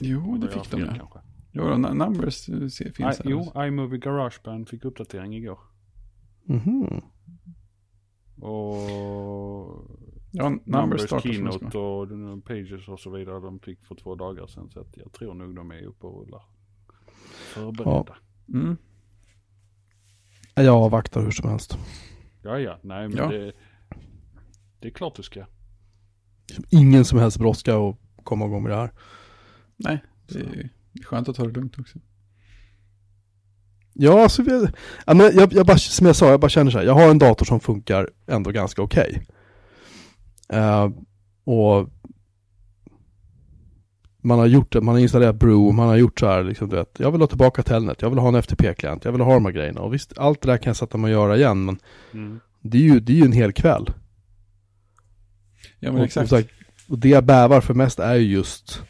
jo, 0.00 0.36
det 0.36 0.48
fick 0.48 0.70
de 0.70 0.80
ja. 0.80 1.22
Jo, 1.52 1.76
Numbers 1.76 2.48
eh, 2.48 2.58
finns 2.58 2.80
I, 2.80 2.94
här. 3.00 3.14
jo, 3.24 3.52
iMovie 3.56 3.98
Garageband 3.98 4.68
fick 4.68 4.84
uppdatering 4.84 5.36
igår. 5.36 5.58
Mhm. 6.44 7.00
Och 8.40 9.94
Ja, 10.36 10.48
Numbers 10.48 10.66
Numbers, 10.66 11.22
Keynote 11.22 11.78
och 11.78 12.44
Pages 12.44 12.88
och 12.88 13.00
så 13.00 13.10
vidare. 13.10 13.40
De 13.40 13.60
fick 13.60 13.84
för 13.84 13.94
två 13.94 14.14
dagar 14.14 14.46
sedan. 14.46 14.70
Så 14.70 14.80
att 14.80 14.96
jag 14.96 15.12
tror 15.12 15.34
nog 15.34 15.56
de 15.56 15.70
är 15.70 15.82
uppe 15.82 16.06
och 16.06 16.20
rullar. 16.20 16.42
Förberedda. 17.54 18.16
Mm. 18.48 18.76
Jag 20.54 20.68
avvaktar 20.74 21.20
hur 21.20 21.30
som 21.30 21.50
helst. 21.50 21.78
Ja, 22.42 22.58
ja. 22.58 22.78
Nej, 22.82 23.08
men 23.08 23.16
Ja. 23.16 23.28
Det, 23.28 23.52
det 24.80 24.88
är 24.88 24.92
klart 24.92 25.14
du 25.16 25.22
ska. 25.22 25.46
Ingen 26.70 27.04
som 27.04 27.18
helst 27.18 27.38
brådska 27.38 27.76
att 27.76 27.96
komma 28.24 28.46
igång 28.46 28.62
med 28.62 28.72
det 28.72 28.76
här. 28.76 28.90
Nej, 29.76 30.02
det 30.28 30.38
är 30.38 30.70
skönt 31.04 31.28
att 31.28 31.36
ta 31.36 31.44
det 31.44 31.52
lugnt 31.52 31.78
också. 31.78 31.98
Ja, 33.94 34.22
alltså, 34.22 34.42
jag, 34.42 34.68
ja, 35.06 35.14
men 35.14 35.36
jag, 35.36 35.52
jag 35.52 35.66
bara, 35.66 35.78
som 35.78 36.06
jag 36.06 36.16
sa, 36.16 36.30
jag 36.30 36.40
bara 36.40 36.48
känner 36.48 36.70
så 36.70 36.78
här, 36.78 36.84
jag 36.84 36.94
har 36.94 37.10
en 37.10 37.18
dator 37.18 37.46
som 37.46 37.60
funkar 37.60 38.10
ändå 38.26 38.50
ganska 38.50 38.82
okej. 38.82 39.26
Eh, 40.48 40.88
och 41.44 41.88
man 44.22 44.38
har 44.38 44.46
gjort 44.46 44.72
det, 44.72 44.80
man 44.80 44.94
har 44.94 45.02
installerat 45.02 45.36
Brew, 45.36 45.72
man 45.76 45.88
har 45.88 45.96
gjort 45.96 46.20
så 46.20 46.26
här, 46.26 46.44
liksom, 46.44 46.68
du 46.68 46.76
vet, 46.76 46.96
jag 46.98 47.10
vill 47.10 47.20
ha 47.20 47.28
tillbaka 47.28 47.62
Telnet, 47.62 48.02
jag 48.02 48.10
vill 48.10 48.18
ha 48.18 48.28
en 48.28 48.34
FTP-klient, 48.42 49.04
jag 49.04 49.12
vill 49.12 49.20
ha 49.20 49.34
de 49.34 49.44
här 49.44 49.52
grejerna. 49.52 49.80
Och 49.80 49.94
visst, 49.94 50.18
allt 50.18 50.42
det 50.42 50.48
där 50.48 50.56
kan 50.56 50.70
jag 50.70 50.76
sätta 50.76 50.98
mig 50.98 51.16
och 51.16 51.22
göra 51.22 51.36
igen, 51.36 51.64
men 51.64 51.78
Mm. 52.12 52.40
det 52.62 52.78
är 52.78 52.82
ju, 52.82 53.00
det 53.00 53.12
är 53.12 53.16
ju 53.16 53.24
en 53.24 53.32
hel 53.32 53.52
kväll. 53.52 53.90
Ja, 55.78 55.92
men 55.92 56.00
och, 56.00 56.06
exakt. 56.06 56.32
Och, 56.32 56.40
och 56.88 56.98
det 56.98 57.08
jag 57.08 57.24
bävar 57.24 57.60
för 57.60 57.74
mest 57.74 57.98
är 57.98 58.14
ju 58.14 58.32
just 58.32 58.82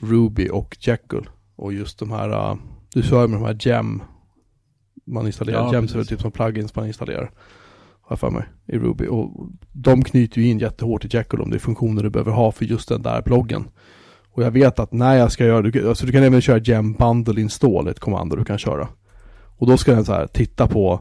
Ruby 0.00 0.48
och 0.52 0.76
Jekyll. 0.80 1.28
Och 1.56 1.72
just 1.72 1.98
de 1.98 2.10
här, 2.10 2.50
uh, 2.52 2.56
du 2.94 3.02
sa 3.02 3.22
ju 3.22 3.28
med 3.28 3.40
de 3.40 3.46
här 3.46 3.56
Gem 3.60 4.02
man 5.06 5.26
installerar. 5.26 5.74
Ja, 5.74 5.78
är 5.78 6.04
typ 6.04 6.20
som 6.20 6.30
plugins 6.30 6.76
man 6.76 6.86
installerar. 6.86 7.30
Har 8.02 8.16
för 8.16 8.30
mig. 8.30 8.44
I 8.66 8.78
Ruby. 8.78 9.06
Och 9.06 9.48
de 9.72 10.04
knyter 10.04 10.40
ju 10.40 10.48
in 10.48 10.58
jättehårt 10.58 11.04
i 11.04 11.08
Jekyll 11.10 11.40
om 11.40 11.50
det 11.50 11.56
är 11.56 11.60
funktioner 11.60 12.02
du 12.02 12.10
behöver 12.10 12.32
ha 12.32 12.52
för 12.52 12.64
just 12.64 12.88
den 12.88 13.02
där 13.02 13.22
bloggen. 13.22 13.64
Och 14.34 14.42
jag 14.42 14.50
vet 14.50 14.78
att 14.78 14.92
när 14.92 15.14
jag 15.14 15.32
ska 15.32 15.44
göra, 15.44 15.62
du, 15.62 15.88
alltså 15.88 16.06
du 16.06 16.12
kan 16.12 16.22
även 16.22 16.40
köra 16.40 16.58
Gem 16.58 16.92
Bundle 16.92 17.40
Install, 17.40 17.88
ett 17.88 18.00
kommando 18.00 18.36
du 18.36 18.44
kan 18.44 18.58
köra. 18.58 18.88
Och 19.56 19.66
då 19.66 19.76
ska 19.76 19.94
den 19.94 20.04
så 20.04 20.12
här 20.12 20.26
titta 20.26 20.66
på 20.66 21.00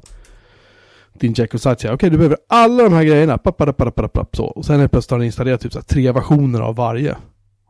din 1.14 1.34
Jekyll-sajt 1.34 1.76
och 1.76 1.82
säga 1.82 1.94
okej 1.94 2.10
du 2.10 2.18
behöver 2.18 2.38
alla 2.50 2.84
de 2.84 2.94
här 2.94 3.04
grejerna, 3.04 3.38
papp, 3.38 3.58
så. 4.36 4.46
Och 4.46 4.66
sen 4.66 4.80
är 4.80 4.88
plötsligt 4.88 5.12
har 5.12 5.18
den 5.18 5.26
installerat 5.26 5.62
typ 5.62 5.74
så 5.74 5.80
här, 5.80 5.84
tre 5.86 6.12
versioner 6.12 6.60
av 6.62 6.76
varje. 6.76 7.16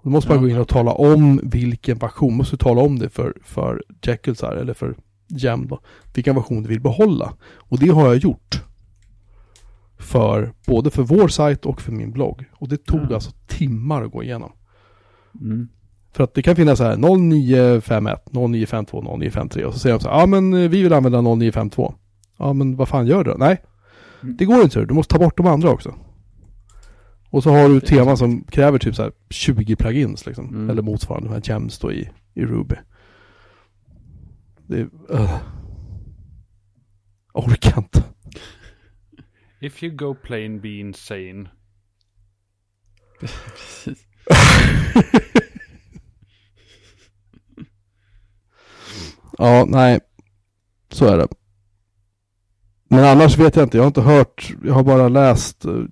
Då 0.04 0.10
måste 0.10 0.30
man 0.30 0.38
Ja. 0.38 0.42
gå 0.42 0.50
in 0.50 0.58
och 0.58 0.68
tala 0.68 0.92
om 0.92 1.40
vilken 1.44 1.98
version, 1.98 2.38
måste 2.38 2.58
tala 2.58 2.82
om 2.82 3.00
det 3.00 3.10
för, 3.10 3.34
för 3.44 3.84
Jekyll 4.06 4.36
så 4.36 4.46
här, 4.46 4.56
eller 4.56 4.74
för 4.74 4.96
Gem 5.38 5.68
då, 5.68 5.80
vilken 6.14 6.36
version 6.36 6.64
du 6.64 6.70
vill 6.70 6.82
behålla. 6.82 7.34
Och 7.58 7.80
det 7.80 7.88
har 7.90 8.06
jag 8.08 8.16
gjort. 8.18 8.64
För, 9.98 10.54
både 10.68 10.90
för 10.90 11.04
vår 11.04 11.28
sajt 11.28 11.66
och 11.66 11.82
för 11.82 11.92
min 11.92 12.12
blogg. 12.12 12.46
Och 12.54 12.70
det 12.70 12.86
tog 12.86 13.02
Ja. 13.10 13.14
alltså 13.16 13.32
timmar 13.48 14.04
att 14.04 14.12
gå 14.12 14.24
igenom. 14.24 14.52
Mm. 15.42 15.68
För 16.14 16.24
att 16.24 16.34
det 16.34 16.42
kan 16.42 16.56
finnas 16.56 16.78
så 16.78 16.84
här 16.84 16.98
0951, 16.98 18.20
0952, 18.32 19.02
0953 19.02 19.66
och 19.66 19.74
så 19.74 19.80
säger 19.80 19.96
de 19.96 20.02
så 20.04 20.10
här, 20.10 20.20
ja 20.20 20.26
men 20.26 20.54
eh, 20.54 20.70
vi 20.70 20.82
vill 20.84 20.94
använda 20.94 21.22
0952. 21.22 21.94
Ja 22.38 22.54
men 22.54 22.76
vad 22.76 22.88
fan 22.88 23.08
gör 23.08 23.24
du 23.24 23.32
då? 23.32 23.38
Nej, 23.38 23.62
Mm. 24.24 24.36
det 24.38 24.46
går 24.46 24.62
inte. 24.64 24.86
Du 24.86 24.94
måste 24.94 25.14
ta 25.14 25.20
bort 25.20 25.38
de 25.38 25.48
andra 25.48 25.70
också. 25.70 25.96
Och 27.30 27.44
så 27.44 27.50
har 27.52 27.70
du 27.70 27.80
teman 27.80 28.18
som 28.18 28.44
kräver 28.44 28.80
typ 28.80 28.96
så 28.96 29.02
här 29.02 29.12
20 29.30 29.76
plugins 29.76 30.26
liksom. 30.26 30.48
Mm. 30.48 30.70
Eller 30.70 30.82
motsvarande, 30.82 31.30
de 31.30 31.34
här 31.34 31.42
gems 31.44 31.80
då 31.80 31.92
i, 31.92 32.10
i 32.34 32.46
Ruby. 32.46 32.76
Det 34.72 34.90
uh. 35.14 35.38
Orkar 37.34 37.78
inte. 37.78 38.04
If 39.60 39.84
you 39.84 39.96
go 39.96 40.16
plain 40.16 40.62
be 40.62 40.70
insane. 40.70 41.50
Precis. 43.20 44.08
Ja, 49.38 49.66
nej. 49.68 50.00
Så 50.90 51.06
är 51.06 51.18
det. 51.18 51.28
Men 52.90 53.04
annars 53.04 53.38
vet 53.38 53.56
jag 53.56 53.66
inte. 53.66 53.78
Jag 53.78 53.84
har 53.84 53.88
inte 53.88 54.02
hört. 54.02 54.54
Jag 54.64 54.74
har 54.74 54.84
bara 54.84 55.10
läst 55.10 55.66
eh, 55.66 55.84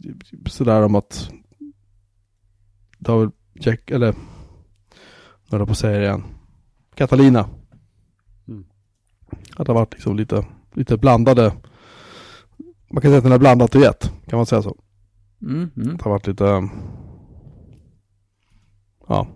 sådär 0.45 0.81
om 0.81 0.95
att 0.95 1.31
väl 2.99 3.29
Jack, 3.53 3.91
eller 3.91 4.15
höll 5.49 5.65
på 5.65 5.71
att 5.71 5.77
säga 5.77 5.97
det 5.99 6.05
igen. 6.05 6.23
Catalina. 6.95 7.58
Att 9.55 9.65
det 9.65 9.73
har 9.73 9.79
varit 9.79 9.93
liksom 9.93 10.17
lite, 10.17 10.45
lite 10.73 10.97
blandade. 10.97 11.53
Man 12.91 13.01
kan 13.01 13.11
säga 13.11 13.17
att 13.17 13.23
den 13.23 13.33
är 13.33 13.39
blandat 13.39 13.75
i 13.75 13.83
ett. 13.83 14.11
Kan 14.27 14.37
man 14.37 14.45
säga 14.45 14.61
så. 14.61 14.77
Mm, 15.41 15.69
mm. 15.77 15.97
Det 15.97 16.03
har 16.03 16.11
varit 16.11 16.27
lite, 16.27 16.69
ja, 19.07 19.27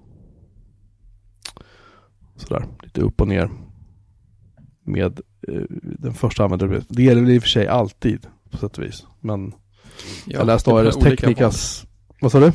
sådär, 2.35 2.65
lite 2.83 3.01
upp 3.01 3.21
och 3.21 3.27
ner 3.27 3.49
med 4.83 5.21
eh, 5.47 5.63
den 5.99 6.13
första 6.13 6.43
användaren. 6.43 6.85
Det 6.89 7.03
gäller 7.03 7.21
väl 7.21 7.31
i 7.31 7.39
och 7.39 7.41
för 7.41 7.49
sig 7.49 7.67
alltid 7.67 8.27
på 8.49 8.57
sätt 8.57 8.77
och 8.77 8.83
vis. 8.83 9.05
Men 9.19 9.53
Ja, 10.25 10.39
jag 10.39 10.47
läste 10.47 10.71
ARS 10.71 10.95
Technicas, 10.95 11.85
vad 12.21 12.31
sa 12.31 12.39
du? 12.39 12.51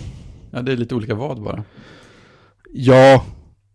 Ja, 0.51 0.63
det 0.63 0.73
är 0.73 0.77
lite 0.77 0.95
olika 0.95 1.15
vad 1.15 1.43
bara. 1.43 1.65
Ja, 2.73 3.25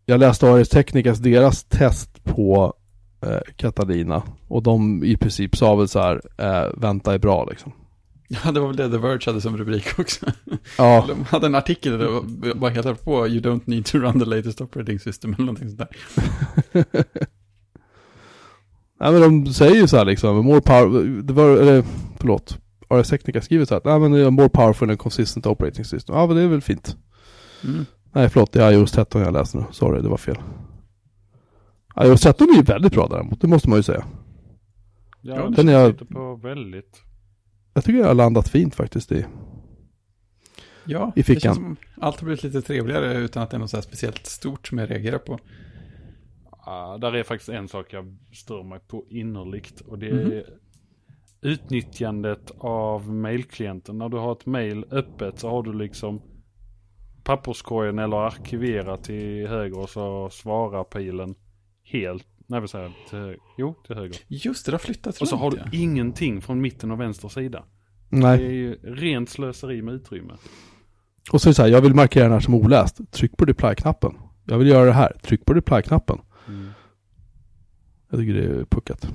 jag 0.06 0.20
läste 0.20 0.52
ARS 0.52 0.70
Technicas, 0.70 1.20
deras 1.20 1.64
test 1.64 2.24
på 2.24 2.74
eh, 3.28 3.40
Catalina. 3.56 4.24
Och 4.48 4.64
de 4.64 5.04
i 5.04 5.18
princip 5.18 5.56
sa 5.56 5.76
väl 5.76 5.88
så 5.88 6.00
här, 6.00 6.22
eh, 6.38 6.72
vänta 6.78 7.14
är 7.14 7.20
bra 7.20 7.46
liksom. 7.50 7.72
Ja, 8.44 8.52
det 8.52 8.60
var 8.60 8.68
väl 8.68 8.76
det 8.76 8.90
The 8.90 8.98
Verge 8.98 9.22
hade 9.26 9.42
som 9.42 9.58
rubrik 9.58 10.00
också. 10.00 10.26
Ja, 10.78 11.06
De 11.08 11.24
hade 11.24 11.46
en 11.46 11.56
artikel 11.56 11.92
där 11.92 12.00
det 12.00 12.54
var 12.54 12.70
helt 12.70 13.06
på 13.06 13.28
You 13.28 13.42
don't 13.42 13.62
need 13.66 13.86
to 13.86 13.98
run 13.98 14.20
the 14.20 14.26
latest 14.26 14.62
operating 14.62 15.00
system 15.00 15.34
eller 15.34 15.46
någonting 15.46 15.70
sånt 15.70 15.80
där. 15.80 15.90
Nej 19.00 19.12
men 19.12 19.22
de 19.22 19.54
säger 19.54 19.76
ju 19.76 19.88
så 19.88 19.98
här 19.98 20.06
liksom, 20.06 20.46
more 20.46 20.62
power, 20.62 21.22
det 21.22 21.34
var, 21.34 21.58
eller 21.58 21.84
förlåt, 22.20 22.58
RS 22.90 23.10
Technica 23.10 23.42
skriver 23.42 23.66
så 23.66 23.74
här, 23.74 23.82
nej 23.86 24.00
men 24.00 24.12
det 24.12 24.20
är 24.20 24.30
more 24.30 24.50
powerful 24.50 24.90
and 24.90 25.00
consistent 25.00 25.46
operating 25.46 25.86
system. 25.86 26.16
Ja 26.16 26.28
men 26.28 26.36
det 26.36 26.42
är 26.42 26.48
väl 26.48 26.62
fint. 26.62 26.98
Mm. 27.64 27.86
Nej 28.12 28.30
förlåt, 28.30 28.52
det 28.52 28.64
är 28.64 28.72
iOS 28.72 28.92
13 28.92 29.22
jag 29.22 29.34
läser 29.34 29.60
nu. 29.60 29.66
Sorry, 29.72 30.02
det 30.02 30.10
var 30.10 30.18
fel. 30.18 30.38
iOS 32.02 32.22
13 32.22 32.48
är 32.50 32.56
ju 32.56 32.62
väldigt 32.62 32.94
bra 32.94 33.08
däremot, 33.08 33.42
det 33.42 33.48
måste 33.48 33.70
man 33.70 33.80
ju 33.80 33.84
säga. 33.84 34.06
Ja, 35.22 35.36
Ja, 35.36 35.50
det 35.50 35.56
den 35.56 35.70
är 35.70 35.74
jag- 35.74 36.10
på 36.10 36.36
väldigt. 36.36 37.02
Jag 37.74 37.84
tycker 37.84 38.00
jag 38.00 38.08
har 38.08 38.14
landat 38.14 38.48
fint 38.50 38.76
faktiskt 38.76 39.12
i. 39.12 39.26
Ja, 40.86 41.12
I 41.16 41.20
det 41.20 41.24
fickan. 41.24 41.42
känns 41.42 41.56
som 41.58 41.76
allt 42.02 42.20
har 42.20 42.26
blivit 42.26 42.44
lite 42.44 42.62
trevligare 42.62 43.14
utan 43.18 43.44
att 43.44 43.50
det 43.50 43.58
är 43.58 43.60
något 43.60 43.70
så 43.70 43.78
här 43.78 43.82
speciellt 43.82 44.26
stort 44.26 44.68
som 44.68 44.78
jag 44.78 44.92
reagerar 44.92 45.18
på. 45.18 45.40
Ja, 46.66 46.98
där 47.02 47.16
är 47.16 47.24
faktiskt 47.24 47.50
en 47.50 47.68
sak 47.68 47.94
jag 47.94 48.18
stör 48.34 48.64
mig 48.64 48.80
på 48.80 49.06
innerligt 49.10 49.82
och 49.82 50.00
det 50.00 50.14
Mhm. 50.14 50.32
är 50.32 50.44
utnyttjandet 51.42 52.52
av 52.58 53.14
mailklienten. 53.14 53.98
När 53.98 54.10
du 54.10 54.18
har 54.18 54.32
ett 54.32 54.46
mail 54.46 54.86
öppet 54.92 55.40
så 55.40 55.50
har 55.50 55.64
du 55.64 55.74
liksom 55.74 56.22
papperskorgen 57.24 58.00
eller 58.00 58.18
arkivera 58.18 58.98
till 58.98 59.48
höger 59.48 59.80
och 59.80 59.90
så 59.90 60.30
svarar 60.30 60.84
pilen 60.84 61.36
helt, 61.94 62.28
nej 62.48 62.60
vad 62.60 62.70
säger 62.70 62.92
jag, 63.12 63.36
jo 63.58 63.76
till 63.88 63.96
höger. 63.96 64.18
Just 64.28 64.66
det, 64.66 64.72
det 64.72 64.74
har 64.74 64.80
flyttats 64.80 65.22
Och 65.22 65.28
så 65.28 65.36
har 65.36 65.52
du 65.52 65.78
ingenting 65.78 66.42
från 66.42 66.62
mitten 66.62 66.92
och 66.92 67.00
vänster 67.00 67.28
sida. 67.28 67.64
Det 68.10 68.18
Nej. 68.18 68.46
är 68.46 68.52
ju 68.52 68.76
rent 68.84 69.30
slöseri 69.30 69.82
med 69.82 69.94
utrymme. 69.94 70.34
Och 71.32 71.42
så 71.42 71.48
är 71.48 71.52
det 71.52 71.56
så 71.56 71.62
här, 71.62 71.70
jag 71.70 71.82
vill 71.82 71.94
markera 71.94 72.24
den 72.24 72.34
här 72.34 72.40
som 72.40 72.54
oläst. 72.54 73.12
Tryck 73.12 73.38
på 73.38 73.46
reply-knappen. 73.46 74.14
Jag 74.46 74.58
vill 74.58 74.68
göra 74.68 74.86
det 74.86 74.94
här. 74.94 75.18
Tryck 75.22 75.46
på 75.46 75.54
reply-knappen. 75.54 76.20
Mm. 76.48 76.70
Jag 78.10 78.20
tycker 78.20 78.34
det 78.34 78.60
är 78.60 78.66
puckat. 78.66 79.08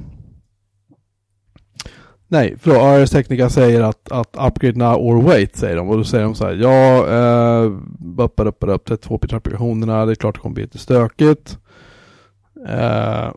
Nej, 2.30 2.56
för 2.58 3.04
RS 3.04 3.10
Technica 3.10 3.50
säger 3.50 3.82
att, 3.82 4.12
att 4.12 4.36
upgrade 4.48 4.78
now 4.78 4.96
or 4.96 5.22
wait 5.22 5.56
säger 5.56 5.76
de. 5.76 5.88
Och 5.88 5.96
då 5.96 6.04
säger 6.04 6.24
de 6.24 6.34
så 6.34 6.44
här, 6.44 6.54
ja, 6.54 7.08
eh, 7.08 7.72
upp, 8.18 8.40
upp, 8.40 8.64
upp, 8.64 8.84
32 8.84 9.18
bit 9.18 9.32
applikationerna, 9.32 10.06
det 10.06 10.12
är 10.12 10.14
klart 10.14 10.34
det 10.34 10.40
kommer 10.40 10.54
bli 10.54 10.62
lite 10.62 10.78
stökigt. 10.78 11.58
Eh, 12.66 13.32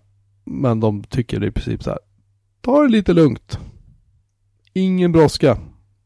men 0.45 0.79
de 0.79 1.03
tycker 1.03 1.43
i 1.43 1.51
princip 1.51 1.83
så 1.83 1.89
här, 1.89 1.99
ta 2.61 2.81
det 2.81 2.89
lite 2.89 3.13
lugnt. 3.13 3.59
Ingen 4.73 5.11
brådska. 5.11 5.57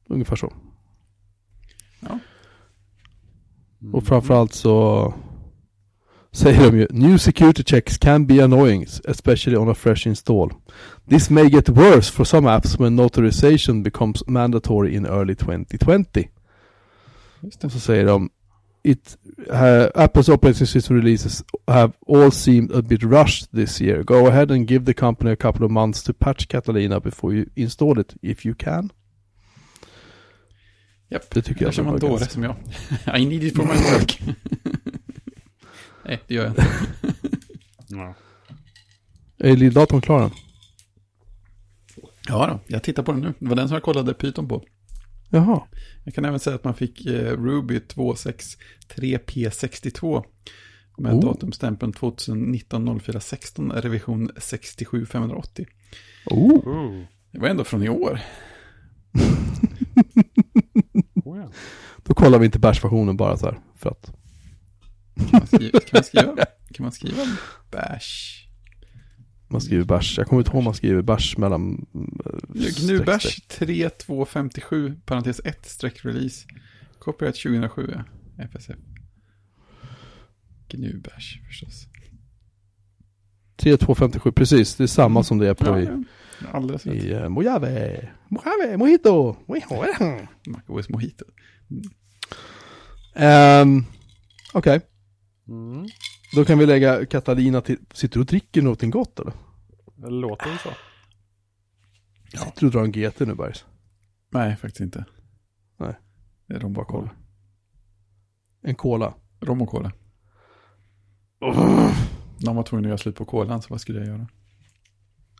Ungefär 0.10 0.36
så. 0.36 0.54
Mm. 3.86 3.96
Och 3.96 4.04
framförallt 4.04 4.54
så 4.54 5.14
säger 6.32 6.72
de 6.72 6.78
ju 6.78 6.88
New 6.90 7.18
security 7.18 7.64
checks 7.64 7.98
can 7.98 8.26
be 8.28 8.44
annoying, 8.44 8.86
especially 9.08 9.58
on 9.58 9.70
a 9.70 9.74
fresh 9.74 10.08
install. 10.08 10.54
This 11.10 11.30
may 11.30 11.50
get 11.50 11.70
worse 11.70 12.12
for 12.12 12.24
some 12.24 12.50
apps 12.50 12.80
when 12.80 12.96
notarization 12.96 13.84
becomes 13.84 14.28
mandatory 14.28 14.96
in 14.96 15.06
early 15.06 15.36
2020. 15.36 16.30
Just 17.42 17.62
det. 17.62 17.68
Och 17.68 17.72
så 17.72 17.80
säger 17.80 18.06
de 18.06 18.30
It, 18.86 19.18
uh, 19.50 19.90
Apple's 19.96 20.30
operating 20.30 20.68
system 20.68 20.96
releases 20.98 21.44
have 21.68 21.94
all 22.06 22.32
seemed 22.32 22.72
a 22.72 22.82
bit 22.82 23.04
rushed 23.04 23.52
this 23.52 23.82
year. 23.82 24.04
Go 24.04 24.28
ahead 24.28 24.52
and 24.52 24.68
give 24.68 24.86
the 24.86 24.94
company 24.94 25.32
a 25.32 25.36
couple 25.36 25.66
of 25.66 25.72
months 25.72 26.04
to 26.04 26.14
patch 26.14 26.48
Catalina 26.48 27.00
before 27.00 27.34
you 27.34 27.50
install 27.56 28.00
it, 28.00 28.14
if 28.22 28.46
you 28.46 28.54
can. 28.56 28.92
Japp, 31.10 31.30
Det 31.30 31.42
tycker 31.42 31.62
jag 31.62 31.72
där 31.72 31.76
kör 31.76 31.84
man 31.84 32.00
dåre 32.00 32.26
som 32.26 32.44
jag. 32.44 32.56
I 33.20 33.26
need 33.26 33.44
it 33.44 33.56
for 33.56 33.64
my 33.64 33.98
work. 33.98 34.22
Nej, 36.06 36.22
det 36.28 36.34
gör 36.34 36.44
jag 36.44 36.52
inte. 36.52 36.66
Ja. 37.88 38.16
Är 39.38 39.56
lilldatorn 39.56 40.02
klar 40.02 40.22
än? 40.22 40.32
Ja 42.28 42.48
då, 42.48 42.60
jag 42.68 42.84
tittar 42.84 43.04
på 43.04 43.12
den 43.12 43.22
nu. 43.22 43.34
Det 43.40 43.48
var 43.50 43.56
den 43.56 43.68
som 43.68 43.76
jag 43.76 43.84
kollade 43.84 44.14
Python 44.14 44.48
på. 44.48 44.64
Jaha. 45.36 45.62
Jag 46.04 46.14
kan 46.14 46.26
även 46.26 46.40
säga 46.40 46.56
att 46.56 46.64
man 46.64 46.74
fick 46.74 47.06
eh, 47.06 47.38
Ruby 47.44 47.80
263P62 47.80 50.24
med 50.98 51.14
Oh. 51.14 51.22
datumstämpeln 51.22 51.94
2019 51.94 53.00
04 53.00 53.20
16 53.20 53.72
revision 53.72 54.30
67580. 54.38 55.66
Oh. 56.26 56.68
Oh. 56.68 57.04
Det 57.32 57.40
var 57.40 57.48
ändå 57.48 57.64
från 57.64 57.84
i 57.84 57.90
år. 57.90 58.20
Oh, 61.26 61.38
ja. 61.40 61.50
Då 62.04 62.14
kollar 62.14 62.40
vi 62.40 62.46
inte 62.46 62.60
bärsversionen 62.60 63.18
bara 63.18 63.38
så 63.38 63.46
här. 63.46 63.60
För 63.76 63.90
att. 63.90 64.12
Kan 65.16 65.30
man 65.40 65.48
skriva, 65.48 65.80
kan 65.80 65.90
man 65.94 66.04
skriva, 66.04 66.36
kan 66.74 66.84
man 66.84 66.92
skriva 66.92 67.24
bash? 67.72 68.45
Man 69.56 69.62
skriver 69.62 69.86
bärs. 69.86 70.18
Jag 70.18 70.28
kommer 70.28 70.40
inte 70.42 70.50
ihåg 70.52 70.58
om 70.58 70.64
man 70.64 70.74
skriver 70.74 71.02
bärs 71.02 71.38
mellan... 71.38 71.86
eh, 72.26 72.72
GNU 72.82 73.04
bash 73.06 73.20
streck, 73.20 73.48
3257 73.48 74.96
parentes 75.06 75.42
1 75.44 75.66
streck 75.66 76.06
release. 76.06 76.48
Copyright 77.00 77.36
2007 77.44 77.94
ja. 77.96 78.04
FSF. 78.44 78.76
GNU 80.68 80.98
bash 81.00 81.40
förstås. 81.48 81.74
streck. 81.74 82.12
3257, 83.58 84.32
precis. 84.32 84.76
Det 84.76 84.84
är 84.84 84.88
samma 84.88 85.24
som 85.24 85.38
det 85.38 85.48
är 85.50 85.54
på 85.54 85.66
Ja, 85.68 85.80
i, 85.80 85.86
ja. 85.86 86.48
Alldeles 86.54 86.86
rätt. 86.86 87.04
i 87.04 87.14
uh, 87.14 87.30
Mojave. 87.30 88.10
Mojave, 88.28 88.78
Mojito. 88.78 89.36
MacOS 90.48 90.90
Mojito. 90.90 91.26
Um, 93.16 93.86
Okej, 94.54 94.82
Mm. 95.48 95.86
Då 96.36 96.46
kan 96.46 96.58
vi 96.60 96.66
lägga 96.66 97.06
Catalina 97.06 97.62
till... 97.62 97.78
Sitter 97.94 98.14
du 98.16 98.20
och 98.20 98.26
dricker 98.26 98.62
någonting 98.62 98.92
gott 98.92 99.20
eller? 99.20 99.34
Det 99.96 100.10
låter 100.10 100.52
ju 100.52 100.58
så. 100.58 100.70
Sitter 102.38 102.60
du 102.60 102.66
och 102.66 102.72
drar 102.72 102.84
en 102.84 102.92
GT 102.92 103.20
nu 103.20 103.36
Bergs? 103.36 103.66
Nej, 104.30 104.56
faktiskt 104.56 104.82
inte. 104.82 105.06
Nej. 105.78 105.96
Det 106.48 106.56
är 106.56 106.60
rom 106.60 106.74
bara 106.74 106.86
cola. 106.86 107.10
En 108.62 108.76
cola? 108.76 109.14
Rom 109.42 109.62
och 109.62 109.70
cola. 109.70 109.92
Någon 112.38 112.56
var 112.56 112.64
tvungen 112.64 112.86
att 112.86 112.90
göra 112.90 112.98
slut 112.98 113.16
på 113.16 113.26
kolan, 113.26 113.62
så 113.62 113.68
vad 113.70 113.82
skulle 113.82 114.00
jag 114.00 114.08
göra? 114.08 114.28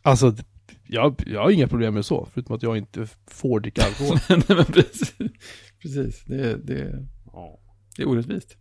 Alltså, 0.02 0.34
jag, 0.88 1.22
jag 1.26 1.42
har 1.42 1.50
inga 1.50 1.68
problem 1.68 1.94
med 1.94 2.04
så. 2.04 2.28
Förutom 2.32 2.56
att 2.56 2.62
jag 2.62 2.76
inte 2.76 3.06
får 3.26 3.60
dricka 3.60 3.82
alkohol. 3.82 4.18
Nej, 4.28 4.42
men 4.48 4.64
precis. 4.64 5.14
Precis, 5.82 6.24
det, 6.24 6.56
det, 6.56 7.06
Ja. 7.32 7.58
det 7.96 8.02
är 8.02 8.08
orättvist. 8.08 8.56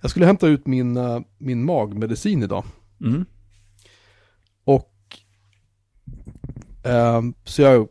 Jag 0.00 0.10
skulle 0.10 0.26
hämta 0.26 0.46
ut 0.46 0.66
min, 0.66 0.96
eh, 0.96 1.20
min 1.38 1.64
magmedicin 1.64 2.42
idag. 2.42 2.64
Mm. 3.00 3.24
Och 4.64 4.92
ehm, 6.82 7.34
så 7.44 7.62
jag 7.62 7.88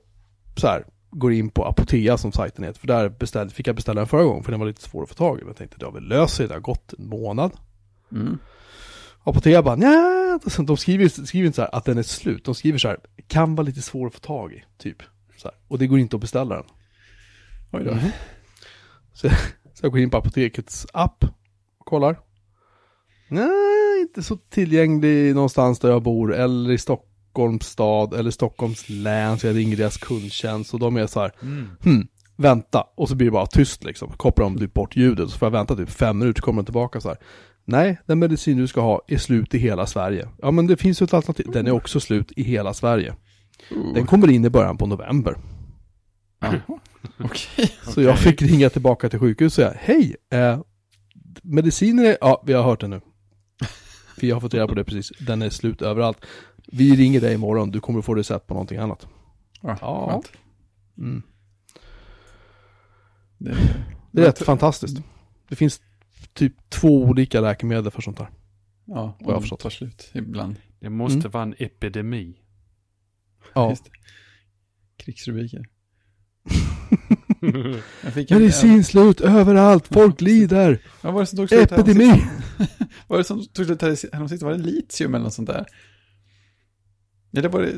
så 0.55 0.67
här, 0.67 0.85
går 1.11 1.33
in 1.33 1.49
på 1.49 1.65
Apotea 1.65 2.17
som 2.17 2.31
sajten 2.31 2.63
heter. 2.63 2.79
För 2.79 2.87
där 2.87 3.09
beställ, 3.09 3.49
fick 3.49 3.67
jag 3.67 3.75
beställa 3.75 4.01
den 4.01 4.07
förra 4.07 4.23
gången 4.23 4.43
för 4.43 4.51
den 4.51 4.59
var 4.59 4.67
lite 4.67 4.81
svår 4.81 5.03
att 5.03 5.09
få 5.09 5.15
tag 5.15 5.37
i. 5.37 5.39
Men 5.39 5.47
jag 5.47 5.57
tänkte 5.57 5.77
det 5.79 5.85
har 5.85 5.91
väl 5.91 6.07
löst 6.07 6.35
sig, 6.35 6.47
det 6.47 6.53
har 6.53 6.61
gått 6.61 6.93
en 6.93 7.07
månad. 7.07 7.51
Mm. 8.11 8.37
Apotea 9.23 9.63
bara 9.63 9.75
nja, 9.75 10.39
de 10.57 10.77
skriver, 10.77 11.25
skriver 11.25 11.45
inte 11.45 11.55
så 11.55 11.61
här 11.61 11.75
att 11.75 11.85
den 11.85 11.97
är 11.97 12.03
slut. 12.03 12.45
De 12.45 12.55
skriver 12.55 12.77
så 12.77 12.87
här, 12.87 12.97
kan 13.27 13.55
vara 13.55 13.65
lite 13.65 13.81
svår 13.81 14.07
att 14.07 14.13
få 14.13 14.19
tag 14.19 14.53
i, 14.53 14.63
typ. 14.77 14.97
Så 15.37 15.47
här. 15.47 15.57
Och 15.67 15.79
det 15.79 15.87
går 15.87 15.99
inte 15.99 16.15
att 16.15 16.21
beställa 16.21 16.55
den. 16.55 16.65
Oj 17.71 17.83
då. 17.83 17.91
Mhm. 17.91 18.09
Så, 19.13 19.29
så 19.73 19.85
jag 19.85 19.91
går 19.91 20.01
in 20.01 20.09
på 20.09 20.17
apotekets 20.17 20.87
app 20.93 21.25
kollar. 21.85 22.19
Nej, 23.27 24.01
inte 24.01 24.23
så 24.23 24.37
tillgänglig 24.37 25.35
någonstans 25.35 25.79
där 25.79 25.89
jag 25.89 26.03
bor 26.03 26.35
eller 26.35 26.71
i 26.71 26.77
Stockholms 26.77 27.65
stad 27.65 28.13
eller 28.13 28.31
Stockholms 28.31 28.89
län. 28.89 29.39
Så 29.39 29.47
jag 29.47 29.55
ringer 29.55 29.77
deras 29.77 29.97
kundtjänst 29.97 30.73
och 30.73 30.79
de 30.79 30.97
är 30.97 31.07
så 31.07 31.19
här, 31.19 31.31
Mm. 31.41 31.67
hmm, 31.83 32.07
vänta. 32.37 32.83
Och 32.95 33.09
så 33.09 33.15
blir 33.15 33.25
det 33.27 33.31
bara 33.31 33.45
tyst 33.45 33.83
liksom. 33.83 34.11
Kopplar 34.17 34.43
de 34.45 34.57
typ 34.59 34.73
bort 34.73 34.95
ljudet 34.95 35.29
så 35.29 35.37
får 35.37 35.45
jag 35.45 35.51
vänta 35.51 35.75
typ 35.75 35.89
fem 35.89 36.17
minuter, 36.19 36.41
kommer 36.41 36.61
de 36.61 36.65
tillbaka 36.65 37.01
så 37.01 37.07
här. 37.07 37.17
Nej, 37.65 37.97
den 38.05 38.19
medicin 38.19 38.57
du 38.57 38.67
ska 38.67 38.81
ha 38.81 39.01
är 39.07 39.17
slut 39.17 39.53
i 39.55 39.57
hela 39.57 39.85
Sverige. 39.85 40.27
Ja, 40.41 40.51
men 40.51 40.67
det 40.67 40.77
finns 40.77 41.01
ju 41.01 41.03
ett 41.03 41.13
alternativ. 41.13 41.45
Den 41.53 41.67
är 41.67 41.71
också 41.71 41.99
slut 41.99 42.31
i 42.35 42.43
hela 42.43 42.73
Sverige. 42.73 43.15
Den 43.93 44.05
kommer 44.07 44.29
in 44.29 44.45
i 44.45 44.49
början 44.49 44.77
på 44.77 44.85
november. 44.87 45.35
Okej. 47.23 47.71
Så 47.83 48.01
jag 48.01 48.19
fick 48.19 48.41
ringa 48.41 48.69
tillbaka 48.69 49.09
till 49.09 49.19
sjukhuset 49.19 49.45
och 49.45 49.53
säga, 49.53 49.73
hej, 49.79 50.15
eh, 50.33 50.59
medicinen 51.43 52.05
är, 52.05 52.17
ja, 52.21 52.43
vi 52.45 52.53
har 52.53 52.63
hört 52.63 52.79
den 52.81 52.89
nu. 52.89 53.01
Vi 54.21 54.31
har 54.31 54.39
fått 54.39 54.53
reda 54.53 54.67
på 54.67 54.73
det 54.75 54.83
precis, 54.83 55.11
den 55.19 55.41
är 55.41 55.49
slut 55.49 55.81
överallt. 55.81 56.25
Vi 56.67 56.95
ringer 56.95 57.21
dig 57.21 57.33
imorgon, 57.33 57.71
du 57.71 57.79
kommer 57.79 58.01
få 58.01 58.15
recept 58.15 58.47
på 58.47 58.53
någonting 58.53 58.77
annat. 58.77 59.07
Ja, 59.61 59.77
Ja. 59.81 60.09
skönt. 60.11 60.31
Mm. 60.97 61.23
Det, 63.37 63.55
Det 64.11 64.21
är 64.21 64.25
rätt 64.25 64.39
fantastiskt. 64.39 64.97
Det 65.49 65.55
finns 65.55 65.81
typ 66.33 66.69
två 66.69 67.03
olika 67.03 67.41
läkemedel 67.41 67.91
för 67.91 68.01
sånt 68.01 68.19
här. 68.19 68.29
ja, 68.85 68.95
Vad 68.95 69.15
jag 69.19 69.27
och 69.27 69.33
har 69.33 69.41
förstått. 69.41 69.59
tar 69.59 69.69
slut 69.69 70.11
ibland. 70.13 70.55
Det 70.79 70.89
måste 70.89 71.19
Mm. 71.19 71.31
vara 71.31 71.43
en 71.43 71.55
epidemi. 71.57 72.39
Ja. 73.55 73.69
Det. 73.83 73.89
Krigsrubriker. 74.97 75.65
Medicin 78.29 78.83
slut 78.83 79.21
överallt, 79.21 79.87
folk 79.87 80.21
lider, 80.21 80.81
Vad 81.01 81.13
var 81.13 81.21
det 81.21 81.25
som 81.25 81.37
tog 81.37 81.47
slut 81.49 81.71
epidemi. 81.71 82.23
var 83.07 83.17
det 83.17 83.23
som 83.23 83.45
tog 83.45 83.65
slut 83.65 83.81
här- 83.81 84.11
häromsistens? 84.13 84.41
Var 84.43 84.51
det 84.51 84.63
litium 84.63 85.13
eller 85.15 85.23
något 85.23 85.33
sånt 85.33 85.49
där? 85.49 85.65
Eller 87.37 87.49
var 87.49 87.61
det, 87.61 87.71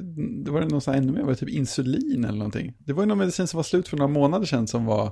det 0.44 0.52
var 0.52 0.62
det 0.62 0.68
något 0.68 0.88
ännu 0.88 1.12
mer? 1.12 1.22
Var 1.22 1.30
det 1.30 1.36
typ 1.36 1.50
insulin 1.50 2.26
eller 2.26 2.38
någonting? 2.38 2.74
Det 2.80 2.94
var 2.94 3.04
ju 3.04 3.08
någon 3.08 3.18
medicin 3.18 3.48
som 3.48 3.58
var 3.58 3.64
slut 3.64 3.88
för 3.88 3.98
några 3.98 4.12
månader 4.14 4.46
sedan 4.46 4.68
som 4.68 4.86
var... 4.86 5.12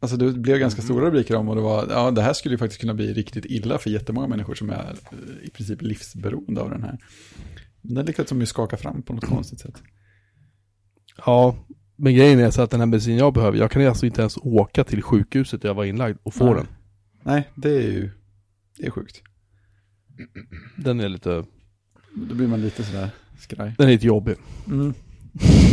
Alltså 0.00 0.16
det 0.16 0.32
blev 0.32 0.58
ganska 0.58 0.82
stora 0.82 1.06
rubriker 1.06 1.34
om 1.36 1.48
och 1.48 1.56
det 1.56 1.62
var, 1.62 1.86
ja 1.90 2.10
det 2.10 2.22
här 2.22 2.32
skulle 2.32 2.54
ju 2.54 2.58
faktiskt 2.58 2.80
kunna 2.80 2.94
bli 2.94 3.12
riktigt 3.12 3.44
illa 3.44 3.78
för 3.78 3.90
jättemånga 3.90 4.26
människor 4.28 4.54
som 4.54 4.70
är 4.70 4.94
eh, 5.12 5.46
i 5.46 5.50
princip 5.50 5.82
livsberoende 5.82 6.60
av 6.60 6.70
den 6.70 6.82
här. 6.82 6.98
Den 7.82 8.06
lyckades 8.06 8.28
de 8.28 8.40
ju 8.40 8.46
skaka 8.46 8.76
fram 8.76 9.02
på 9.02 9.12
något 9.12 9.24
konstigt 9.24 9.60
sätt. 9.60 9.82
Ja, 11.26 11.56
men 11.96 12.14
grejen 12.14 12.38
är 12.38 12.50
så 12.50 12.62
att 12.62 12.70
den 12.70 12.80
här 12.80 12.86
medicinen 12.86 13.18
jag 13.18 13.34
behöver, 13.34 13.58
jag 13.58 13.70
kan 13.70 13.86
alltså 13.86 14.06
inte 14.06 14.20
ens 14.20 14.36
åka 14.42 14.84
till 14.84 15.02
sjukhuset 15.02 15.62
där 15.62 15.68
jag 15.68 15.74
var 15.74 15.84
inlagd 15.84 16.18
och 16.22 16.34
få 16.34 16.44
Nej. 16.44 16.54
den. 16.54 16.66
Nej, 17.22 17.50
det 17.54 17.68
är 17.76 17.90
ju, 17.90 18.10
det 18.78 18.86
är 18.86 18.90
sjukt. 18.90 19.22
Den 20.76 21.00
är 21.00 21.08
lite, 21.08 21.44
Då 22.14 22.34
blir 22.34 22.48
man 22.48 22.60
lite 22.60 22.84
sådär 22.84 23.10
skraj. 23.38 23.74
den 23.78 23.86
är 23.88 23.92
lite 23.92 24.06
jobbig, 24.06 24.36
Mm. 24.66 24.94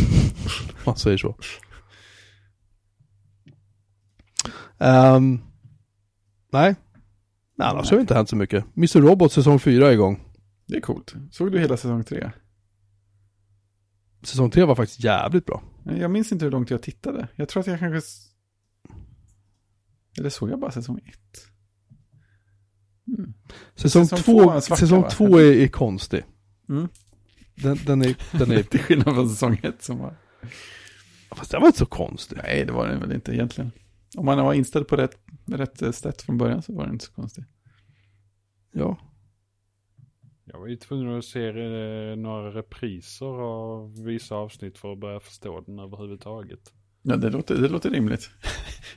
man 0.85 0.95
säger 0.95 1.17
så. 1.17 1.35
Ehm, 4.77 5.39
nej, 6.51 6.75
nej 7.55 7.67
annars 7.67 7.89
har 7.89 7.97
det 7.97 8.01
inte 8.01 8.13
hänt 8.15 8.29
så 8.29 8.35
mycket. 8.35 8.65
Mr. 8.77 9.01
Robot 9.01 9.31
säsong 9.31 9.59
4 9.59 9.87
är 9.87 9.91
igång. 9.91 10.19
Det 10.67 10.75
är 10.77 10.81
coolt. 10.81 11.13
Såg 11.31 11.51
du 11.51 11.59
hela 11.59 11.77
säsong 11.77 12.03
tre? 12.03 12.31
Säsong 14.23 14.49
3 14.51 14.63
var 14.63 14.75
faktiskt 14.75 15.03
jävligt 15.03 15.45
bra. 15.45 15.63
Jag 15.83 16.11
minns 16.11 16.31
inte 16.31 16.45
hur 16.45 16.51
långt 16.51 16.69
jag 16.69 16.81
tittade. 16.81 17.27
Jag 17.35 17.49
tror 17.49 17.61
att 17.61 17.67
jag 17.67 17.79
kanske... 17.79 18.09
Eller 20.19 20.29
såg 20.29 20.49
jag 20.49 20.59
bara 20.59 20.71
säsong 20.71 20.99
ett? 21.05 21.47
Mm. 23.07 23.33
Säsong 23.75 24.07
Säsong 24.07 24.19
2 24.19 24.31
två 24.31 24.51
är 24.51 24.55
en 24.55 24.61
svacka, 24.61 24.79
säsong 24.79 25.01
va? 25.01 25.09
två 25.09 25.37
är, 25.39 25.53
är 25.53 25.67
konstig. 25.67 26.23
Mm. 26.69 26.87
Den, 27.55 27.77
den 27.85 28.01
är, 28.01 28.15
den 28.37 28.51
är, 28.51 28.63
Till 28.69 28.79
skillnad 28.79 29.15
från 29.15 29.29
säsong 29.29 29.59
ett 29.63 29.83
som 29.83 29.97
var... 29.97 30.15
fast 31.31 31.51
den 31.51 31.61
var 31.61 31.67
inte 31.67 31.79
så 31.79 31.85
konstig. 31.85 32.37
Nej, 32.43 32.65
det 32.65 32.71
var 32.71 32.87
den 32.87 32.99
väl 32.99 33.11
inte 33.11 33.33
egentligen. 33.33 33.71
Om 34.17 34.25
man 34.25 34.37
var 34.37 34.53
inställd 34.53 34.87
på 34.87 34.95
rätt, 34.95 35.17
rätt 35.45 35.95
sätt 35.95 36.21
från 36.21 36.37
början 36.37 36.61
så 36.61 36.75
var 36.75 36.85
det 36.85 36.91
inte 36.91 37.05
så 37.05 37.11
konstigt. 37.11 37.45
Ja, 38.71 38.97
Jag 40.51 40.59
var 40.59 40.67
ju 40.67 40.75
tvungen 40.75 41.17
att 41.17 41.25
se 41.25 41.47
eh, 41.47 42.15
några 42.15 42.51
repriser 42.51 43.41
av 43.41 44.03
vissa 44.03 44.35
avsnitt 44.35 44.77
för 44.77 44.93
att 44.93 44.99
börja 44.99 45.19
förstå 45.19 45.61
den 45.61 45.79
överhuvudtaget. 45.79 46.73
Ja, 47.01 47.15
det 47.15 47.29
låter, 47.29 47.55
det 47.55 47.69
låter 47.69 47.89
rimligt. 47.89 48.29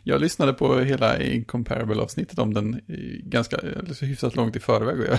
Jag 0.02 0.20
lyssnade 0.20 0.52
på 0.52 0.78
hela 0.78 1.22
Incomparable-avsnittet 1.22 2.38
om 2.38 2.54
den 2.54 2.74
i 2.74 3.22
ganska, 3.24 3.56
så 3.94 4.04
hyfsat 4.04 4.36
långt 4.36 4.56
i 4.56 4.60
förväg 4.60 5.00
och 5.00 5.06
jag, 5.06 5.18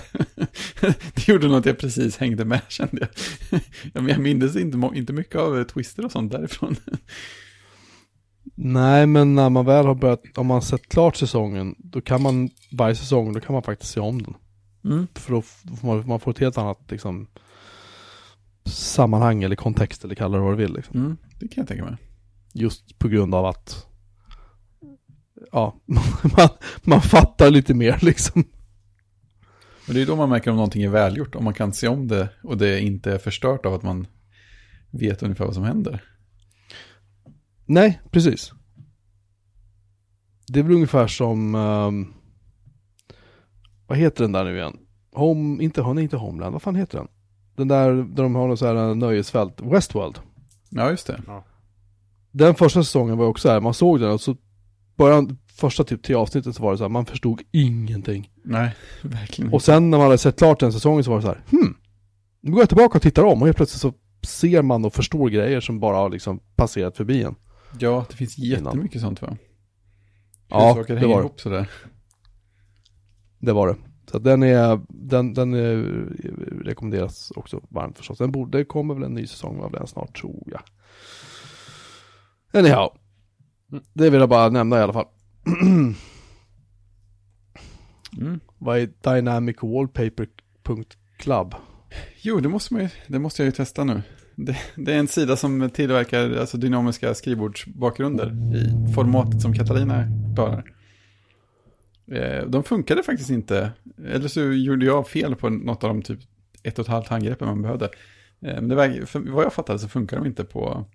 det 1.15 1.27
gjorde 1.27 1.47
nog 1.47 1.57
att 1.57 1.65
jag 1.65 1.77
precis 1.77 2.17
hängde 2.17 2.45
med 2.45 2.61
kände 2.69 2.97
jag. 2.99 3.09
Ja, 3.93 4.01
men 4.01 4.07
jag 4.07 4.19
minns 4.19 4.55
inte, 4.55 4.91
inte 4.95 5.13
mycket 5.13 5.35
av 5.35 5.57
eh, 5.57 5.63
twister 5.63 6.05
och 6.05 6.11
sånt 6.11 6.31
därifrån. 6.31 6.75
Nej, 8.55 9.07
men 9.07 9.35
när 9.35 9.49
man 9.49 9.65
väl 9.65 9.85
har 9.85 9.95
börjat, 9.95 10.37
om 10.37 10.47
man 10.47 10.61
sett 10.61 10.89
klart 10.89 11.15
säsongen, 11.15 11.75
då 11.77 12.01
kan 12.01 12.21
man, 12.21 12.49
varje 12.71 12.95
säsong, 12.95 13.33
då 13.33 13.39
kan 13.39 13.53
man 13.53 13.63
faktiskt 13.63 13.91
se 13.91 13.99
om 13.99 14.21
den. 14.21 14.33
Mm. 14.85 15.07
För 15.13 15.33
då, 15.33 15.41
får 15.41 15.87
man, 15.87 16.07
man 16.07 16.19
får 16.19 16.31
ett 16.31 16.39
helt 16.39 16.57
annat 16.57 16.91
liksom, 16.91 17.27
sammanhang 18.65 19.43
eller 19.43 19.55
kontext 19.55 20.03
eller 20.03 20.15
kalla 20.15 20.37
det 20.37 20.43
vad 20.43 20.53
du 20.53 20.57
vill. 20.57 20.73
Liksom. 20.73 20.99
Mm, 20.99 21.17
det 21.39 21.47
kan 21.47 21.61
jag 21.61 21.67
tänka 21.67 21.85
mig. 21.85 21.97
Just 22.53 22.99
på 22.99 23.07
grund 23.07 23.35
av 23.35 23.45
att, 23.45 23.87
ja, 25.51 25.81
man, 26.37 26.49
man 26.81 27.01
fattar 27.01 27.51
lite 27.51 27.73
mer 27.73 27.99
liksom. 28.01 28.43
Men 29.87 29.95
det 29.95 30.01
är 30.01 30.05
då 30.05 30.15
man 30.15 30.29
märker 30.29 30.51
om 30.51 30.57
någonting 30.57 30.83
är 30.83 30.89
välgjort, 30.89 31.35
om 31.35 31.43
man 31.43 31.53
kan 31.53 31.73
se 31.73 31.87
om 31.87 32.07
det 32.07 32.29
och 32.43 32.57
det 32.57 32.81
inte 32.81 33.11
är 33.11 33.17
förstört 33.17 33.65
av 33.65 33.73
att 33.73 33.83
man 33.83 34.07
vet 34.91 35.23
ungefär 35.23 35.45
vad 35.45 35.53
som 35.53 35.63
händer. 35.63 36.03
Nej, 37.65 38.01
precis. 38.11 38.51
Det 40.47 40.59
är 40.59 40.63
väl 40.63 40.73
ungefär 40.73 41.07
som, 41.07 41.55
ehm, 41.55 42.13
vad 43.93 43.99
heter 43.99 44.23
den 44.23 44.31
där 44.31 44.43
nu 44.43 44.57
igen? 44.57 44.77
Home, 45.11 45.63
inte, 45.63 45.93
nej, 45.93 46.03
inte 46.03 46.17
Homeland, 46.17 46.53
vad 46.53 46.61
fan 46.61 46.75
heter 46.75 46.97
den? 46.97 47.07
Den 47.55 47.67
där, 47.67 47.93
där 47.93 48.23
de 48.23 48.35
har 48.35 48.47
något 48.47 48.59
så 48.59 48.65
här 48.65 48.95
nöjesfält, 48.95 49.61
Westworld. 49.61 50.19
Ja, 50.69 50.89
just 50.89 51.07
det. 51.07 51.21
Den 52.31 52.55
första 52.55 52.83
säsongen 52.83 53.17
var 53.17 53.25
också 53.25 53.49
här, 53.49 53.59
man 53.59 53.73
såg 53.73 53.99
den 53.99 54.11
och 54.11 54.21
så 54.21 54.35
början, 54.95 55.37
första 55.47 55.83
typ 55.83 56.03
tre 56.03 56.15
avsnittet 56.15 56.55
så 56.55 56.63
var 56.63 56.71
det 56.71 56.77
så 56.77 56.83
här, 56.83 56.89
man 56.89 57.05
förstod 57.05 57.41
ingenting. 57.51 58.29
Nej, 58.43 58.75
verkligen 59.01 59.53
Och 59.53 59.61
sen 59.61 59.89
när 59.89 59.97
man 59.97 60.05
hade 60.07 60.17
sett 60.17 60.37
klart 60.37 60.59
den 60.59 60.73
säsongen 60.73 61.03
så 61.03 61.09
var 61.09 61.17
det 61.17 61.21
så 61.21 61.27
här, 61.27 61.41
hmm, 61.51 61.77
nu 62.41 62.51
går 62.51 62.61
jag 62.61 62.69
tillbaka 62.69 62.97
och 62.97 63.01
tittar 63.01 63.23
om 63.23 63.41
och 63.41 63.47
helt 63.47 63.57
plötsligt 63.57 63.81
så 63.81 63.93
ser 64.27 64.61
man 64.61 64.85
och 64.85 64.93
förstår 64.93 65.29
grejer 65.29 65.59
som 65.61 65.79
bara 65.79 65.97
har 65.97 66.09
liksom 66.09 66.39
passerat 66.55 66.97
förbi 66.97 67.23
en. 67.23 67.35
Ja, 67.79 68.05
det 68.09 68.15
finns 68.15 68.39
Innan. 68.39 68.63
jättemycket 68.65 69.01
sånt 69.01 69.21
va? 69.21 69.37
Ja, 70.49 70.67
Hur 70.67 70.81
saker 70.81 70.95
det 70.95 71.07
var 71.07 71.19
ihop 71.19 71.41
sådär. 71.41 71.69
Det 73.43 73.53
var 73.53 73.67
det. 73.67 73.75
Så 74.11 74.19
den 74.19 74.43
är, 74.43 74.81
den, 74.89 75.33
den 75.33 75.53
är, 75.53 75.75
rekommenderas 76.63 77.31
också 77.35 77.61
varmt 77.69 77.97
förstås. 77.97 78.17
Den 78.17 78.31
borde, 78.31 78.57
det 78.57 78.65
kommer 78.65 78.93
väl 78.93 79.03
en 79.03 79.13
ny 79.13 79.27
säsong 79.27 79.59
av 79.59 79.71
den 79.71 79.87
snart 79.87 80.17
tror 80.17 80.43
jag. 80.45 80.61
Anyhow. 82.53 82.89
Det 83.93 84.09
vill 84.09 84.19
jag 84.19 84.29
bara 84.29 84.49
nämna 84.49 84.79
i 84.79 84.81
alla 84.81 84.93
fall. 84.93 85.07
Mm. 88.17 88.39
Vad 88.57 88.77
är 88.77 88.89
dynamicwallpaper.club? 89.01 91.55
Jo, 92.21 92.39
det 92.39 92.49
måste, 92.49 92.73
man 92.73 92.83
ju, 92.83 92.89
det 93.07 93.19
måste 93.19 93.41
jag 93.41 93.45
ju 93.45 93.51
testa 93.51 93.83
nu. 93.83 94.01
Det, 94.35 94.57
det 94.75 94.93
är 94.93 94.99
en 94.99 95.07
sida 95.07 95.35
som 95.35 95.69
tillverkar 95.69 96.37
alltså, 96.37 96.57
dynamiska 96.57 97.13
skrivbordsbakgrunder 97.13 98.55
i 98.55 98.93
formatet 98.93 99.41
som 99.41 99.53
Katarina 99.53 100.07
klarar. 100.35 100.72
Eh, 102.11 102.45
De 102.47 102.63
funkade 102.63 103.03
faktiskt 103.03 103.29
inte, 103.29 103.71
eller 104.07 104.27
så 104.27 104.41
gjorde 104.41 104.85
jag 104.85 105.07
fel 105.07 105.35
på 105.35 105.49
något 105.49 105.83
av 105.83 105.89
de 105.89 106.01
typ 106.01 106.19
ett 106.63 106.79
och 106.79 106.85
ett 106.85 106.91
halvt 106.91 107.07
handgreppen 107.07 107.47
man 107.47 107.61
behövde. 107.61 107.85
Eh, 107.85 108.55
Men 108.55 108.67
det 108.67 108.75
var, 108.75 109.05
för 109.05 109.19
vad 109.19 109.45
jag 109.45 109.53
fattade 109.53 109.79
så 109.79 109.87
funkar 109.87 110.17
de 110.17 110.25
inte 110.25 110.43
på... 110.43 110.85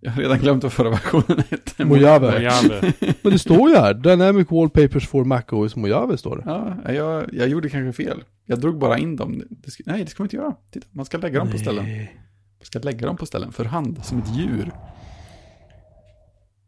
Jag 0.00 0.10
har 0.10 0.22
redan 0.22 0.38
glömt 0.38 0.62
vad 0.62 0.72
förra 0.72 0.90
versionen 0.90 1.44
hette. 1.50 1.84
Mojave. 1.84 2.30
Mojave. 2.32 2.92
Men 3.22 3.32
det 3.32 3.38
står 3.38 3.70
ju 3.70 3.76
här, 3.76 3.94
Dynamic 3.94 4.50
Wallpapers 4.50 5.08
for 5.08 5.24
Mac 5.24 5.42
OS 5.50 5.76
Mojave 5.76 6.16
står 6.16 6.36
det. 6.36 6.42
Ja, 6.46 6.92
jag, 6.92 7.34
jag 7.34 7.48
gjorde 7.48 7.68
kanske 7.68 8.04
fel. 8.04 8.22
Jag 8.46 8.60
drog 8.60 8.78
bara 8.78 8.98
in 8.98 9.16
dem. 9.16 9.42
Det 9.50 9.72
nej, 9.86 10.04
det 10.04 10.10
ska 10.10 10.22
man 10.22 10.26
inte 10.26 10.36
göra. 10.36 10.54
Titta, 10.70 10.86
man 10.90 11.04
ska 11.04 11.18
lägga 11.18 11.38
dem 11.38 11.50
på 11.50 11.58
ställen. 11.58 11.84
Nej. 11.84 12.20
Man 12.58 12.64
ska 12.64 12.78
lägga 12.78 13.06
dem 13.06 13.16
på 13.16 13.26
ställen 13.26 13.52
för 13.52 13.64
hand, 13.64 14.04
som 14.04 14.18
ett 14.18 14.36
djur. 14.36 14.70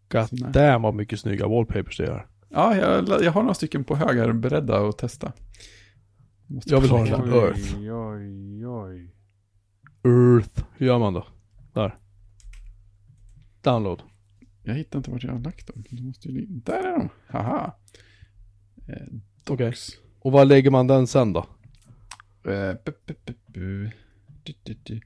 God 0.09 0.53
damn 0.53 0.83
vad 0.83 0.95
mycket 0.95 1.21
snygga 1.21 1.49
wallpapers 1.49 1.97
det 1.97 2.07
är. 2.07 2.27
Ja, 2.49 2.77
jag, 2.77 3.25
jag 3.25 3.33
har 3.33 3.43
några 3.43 3.55
stycken 3.55 3.85
på 3.85 3.97
högar 3.97 4.33
beredda 4.33 4.89
att 4.89 4.99
testa. 4.99 5.33
Måste 6.47 6.75
Jag 6.75 6.81
vill 6.81 6.91
ha 6.91 7.05
den 7.05 7.31
där. 7.31 7.47
Earth. 7.47 7.79
Oj, 7.79 7.93
oj, 7.93 8.67
oj. 8.67 9.15
Earth, 10.05 10.65
hur 10.77 10.87
gör 10.87 10.99
man 10.99 11.15
då? 11.15 11.27
Där. 11.73 11.97
Download. 13.63 14.03
Jag 14.63 14.75
hittar 14.75 14.99
inte 14.99 15.11
vart 15.11 15.25
jag 15.25 15.33
har 15.33 15.41
lagt 15.41 15.67
dem. 15.67 15.85
Du 15.91 16.03
måste 16.03 16.29
ju, 16.29 16.47
där 16.47 16.83
är 16.85 16.99
de. 16.99 17.09
Haha. 17.27 17.77
Eh, 18.89 18.95
Okej. 19.49 19.67
docs. 19.67 19.89
Och 20.21 20.33
var 20.33 20.45
lägger 20.45 20.71
man 20.71 20.87
den 20.87 21.07
sen 21.07 21.33
då? 21.33 21.47
Eh, 22.45 22.73
bu, 22.85 22.93
bu, 23.07 23.15
bu, 23.27 23.33
bu. 23.47 23.91
Du, 24.43 24.55
du, 24.63 24.75
du. 24.83 25.01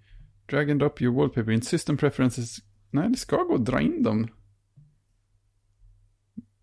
Drag 0.47 0.71
and 0.71 0.81
drop 0.81 1.03
your 1.03 1.15
wallpaper 1.15 1.51
in 1.51 1.63
system 1.63 1.97
preferences. 1.97 2.59
Nej, 2.91 3.09
det 3.09 3.17
ska 3.17 3.37
gå 3.43 3.55
att 3.55 3.65
dra 3.65 3.81
in 3.81 4.03
dem. 4.03 4.29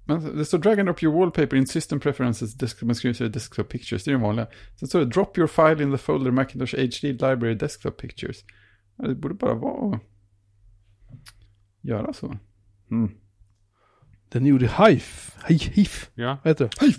Men 0.08 0.38
det 0.38 0.46
står 0.46 0.58
drag 0.58 0.80
and 0.80 0.88
drop 0.88 1.04
your 1.04 1.20
wallpaper 1.20 1.58
in 1.58 1.68
system 1.68 2.00
preferences, 2.00 2.54
desktop 2.54 2.90
and 2.90 2.98
screen 2.98 3.32
desktop 3.32 3.70
pictures. 3.70 4.04
Det 4.04 4.12
är 4.12 4.14
den 4.14 4.22
vanliga. 4.22 4.48
Sen 4.80 4.88
står 4.88 5.00
det 5.00 5.06
drop 5.06 5.38
your 5.38 5.48
file 5.48 5.84
in 5.84 5.92
the 5.92 5.98
folder 5.98 6.32
Macintosh 6.32 6.76
HD 6.76 7.12
library 7.12 7.56
desktop 7.56 7.98
pictures. 7.98 8.44
Det 8.98 9.16
borde 9.16 9.36
bara 9.36 9.54
vara 9.54 9.96
att 9.96 10.02
göra 11.82 12.14
så. 12.14 12.38
Mm. 12.92 13.12
Den 14.30 14.46
gjorde 14.46 14.68
HIF. 14.68 15.36
HIF. 15.48 15.68
HIF. 15.68 16.10
Ja, 16.16 16.38
Vad 16.44 16.52
heter 16.52 16.70
det? 16.80 16.86
HIC. 16.86 16.98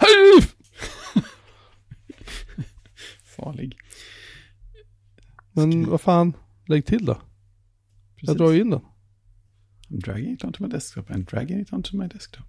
HIF! 0.00 0.54
Farlig. 3.36 3.78
Men 5.52 5.90
vad 5.90 6.00
fan, 6.00 6.36
lägg 6.66 6.86
till 6.86 7.04
då. 7.04 7.20
Jag 8.16 8.36
drar 8.36 8.50
ju 8.50 8.60
in 8.60 8.70
den. 8.70 8.80
I'm 9.90 10.00
dragging 10.00 10.32
it 10.34 10.44
onto 10.44 10.62
my 10.64 10.68
desktop 10.70 11.10
and 11.10 11.26
dragging 11.26 11.60
it 11.60 11.72
onto 11.72 11.96
my 11.96 12.08
desktop. 12.08 12.44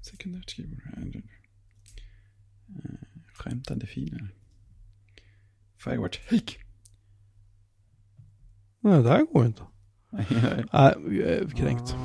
Sekundärt 0.00 0.50
skrivbord. 0.50 0.82
Uh, 2.68 2.82
skämtande 3.34 3.86
finare. 3.86 4.28
Firewatch. 5.76 6.20
Hik! 6.30 6.58
Nej, 8.80 9.02
det 9.02 9.08
här 9.08 9.26
går 9.32 9.46
inte. 9.46 9.62
Nej, 10.10 10.26
jag 10.72 11.28
är 11.28 11.48
kränkt. 11.56 11.96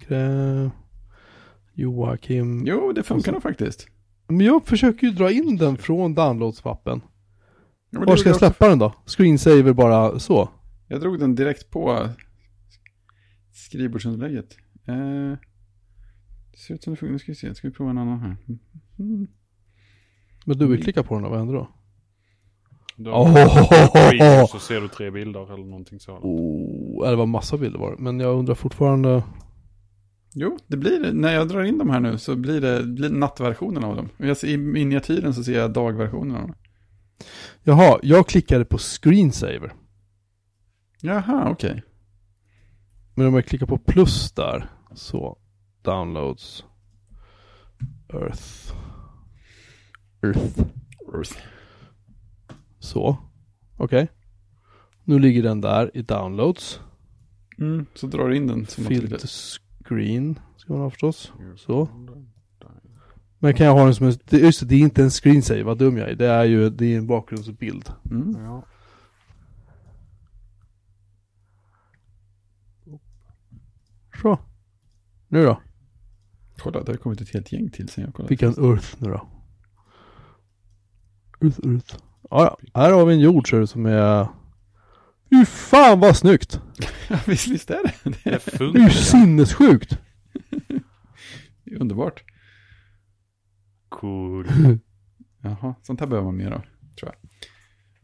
Krä... 0.00 0.70
Joakim. 1.74 2.66
Jo, 2.66 2.92
det 2.92 3.02
funkar 3.02 3.32
nog 3.32 3.42
faktiskt. 3.42 3.86
Men 4.26 4.40
jag 4.40 4.66
försöker 4.66 5.06
ju 5.06 5.12
dra 5.12 5.30
in 5.30 5.56
den 5.56 5.76
från 5.76 6.14
downloadsmappen. 6.14 7.00
Ja, 7.90 8.00
Var 8.00 8.16
ska 8.16 8.28
jag 8.28 8.34
också. 8.34 8.46
släppa 8.46 8.68
den 8.68 8.78
då? 8.78 8.94
Screensaver 9.06 9.72
bara 9.72 10.18
så? 10.18 10.48
Jag 10.88 11.00
drog 11.00 11.18
den 11.18 11.34
direkt 11.34 11.70
på 11.70 12.08
skrivbordsunderlägget. 13.52 14.56
Eh, 14.86 15.38
det 16.52 16.58
ser 16.58 16.74
ut 16.74 16.82
som 16.82 16.92
det 16.92 16.96
funkar. 16.96 17.12
Nu 17.12 17.18
ska 17.18 17.32
vi 17.32 17.36
se. 17.36 17.54
Ska 17.54 17.68
vi 17.68 17.74
prova 17.74 17.90
en 17.90 17.98
annan 17.98 18.20
här. 18.20 18.36
Mm. 18.98 19.26
Men 20.46 20.58
dubbelklicka 20.58 21.02
på 21.02 21.14
den 21.14 21.22
då, 21.22 21.28
vad 21.28 21.38
händer 21.38 21.54
då? 21.54 21.68
Då 22.96 23.10
Åh! 23.10 24.46
så 24.46 24.58
ser 24.58 24.80
du 24.80 24.88
tre 24.88 25.10
bilder 25.10 25.54
eller 25.54 25.64
någonting 25.64 26.00
så. 26.00 26.12
Oh, 26.12 27.02
eller 27.02 27.10
det 27.10 27.16
var 27.16 27.26
massa 27.26 27.56
bilder 27.56 27.78
var. 27.78 27.96
Men 27.98 28.20
jag 28.20 28.38
undrar 28.38 28.54
fortfarande. 28.54 29.22
Jo, 30.34 30.58
det 30.66 30.76
blir. 30.76 31.12
När 31.12 31.34
jag 31.34 31.48
drar 31.48 31.64
in 31.64 31.78
de 31.78 31.90
här 31.90 32.00
nu 32.00 32.18
så 32.18 32.36
blir 32.36 32.60
det 32.60 32.84
blir 32.84 33.10
nattversionen 33.10 33.84
av 33.84 33.96
dem. 33.96 34.08
Jag 34.16 34.36
ser, 34.36 34.48
I 34.48 34.56
miniatyren 34.56 35.34
så 35.34 35.44
ser 35.44 35.58
jag 35.58 35.72
dagversionen 35.72 36.36
av 36.36 36.42
dem. 36.42 36.54
Jaha, 37.62 37.98
jag 38.02 38.28
klickade 38.28 38.64
på 38.64 38.78
screensaver. 38.78 39.72
Jaha, 41.00 41.50
okej. 41.50 41.82
Men 43.14 43.26
om 43.26 43.34
jag 43.34 43.46
klickar 43.46 43.66
på 43.66 43.78
plus 43.78 44.32
där. 44.32 44.70
Så. 44.94 45.38
Downloads. 45.82 46.64
Earth. 48.12 48.72
Earth. 50.22 50.60
Earth. 51.14 51.36
Så. 52.78 53.16
Okej. 53.76 54.08
Nu 55.04 55.18
ligger 55.18 55.42
den 55.42 55.60
där 55.60 55.90
i 55.94 56.02
downloads. 56.02 56.80
Mm, 57.58 57.86
så 57.94 58.06
drar 58.06 58.28
du 58.28 58.36
in 58.36 58.46
den 58.46 58.66
som 58.66 58.84
Filter 58.84 59.20
screen. 59.84 60.38
Ska 60.56 60.72
man 60.72 60.82
ha 60.82 60.90
förstås. 60.90 61.32
Så. 61.56 61.88
Men 63.38 63.54
kan 63.54 63.66
jag 63.66 63.72
ha 63.74 63.84
den 63.84 63.94
som 63.94 64.06
en, 64.06 64.12
det- 64.24 64.38
just 64.38 64.60
det, 64.60 64.66
det 64.66 64.74
är 64.74 64.80
inte 64.80 65.02
en 65.02 65.10
screensaver, 65.10 65.62
vad 65.62 65.78
dum 65.78 65.96
jag 65.96 66.10
är. 66.10 66.14
Det 66.14 66.26
är 66.26 66.44
ju, 66.44 66.70
det 66.70 66.94
är 66.94 66.98
en 66.98 67.06
bakgrundsbild. 67.06 67.92
Mm. 68.10 68.44
Ja. 68.44 68.64
Så. 74.22 74.38
Nu 75.28 75.44
då? 75.44 75.60
Kolla, 76.58 76.82
det 76.82 76.92
har 76.92 76.96
kommit 76.96 77.20
ett 77.20 77.32
helt 77.34 77.52
gäng 77.52 77.70
till 77.70 77.88
sen 77.88 78.04
jag 78.04 78.14
kollade. 78.14 78.28
Fick 78.28 78.42
jag 78.42 78.58
en 78.58 78.64
Earth 78.64 78.94
nu 78.98 79.08
då? 79.08 79.28
Earth, 81.40 81.58
Earth. 81.66 81.96
Ja. 82.30 82.58
Här 82.74 82.92
har 82.92 83.06
vi 83.06 83.14
en 83.14 83.20
jord 83.20 83.50
ser 83.50 83.66
som 83.66 83.86
är... 83.86 84.28
Fy 85.30 85.44
fan 85.46 86.00
vad 86.00 86.16
snyggt! 86.16 86.60
Ja, 87.10 87.18
visst, 87.26 87.48
visst 87.48 87.70
är 87.70 87.82
det. 87.82 88.10
Det 88.10 88.26
är, 88.26 88.30
Det 88.30 88.34
är 88.34 88.38
funkar. 88.58 88.80
ju 88.80 88.90
sinnessjukt! 88.90 89.98
det 91.64 91.74
är 91.74 91.80
underbart. 91.80 92.24
Cool. 93.88 94.48
Jaha, 95.42 95.74
sånt 95.82 96.00
här 96.00 96.06
behöver 96.06 96.26
man 96.26 96.36
mer 96.36 96.50
av. 96.50 96.62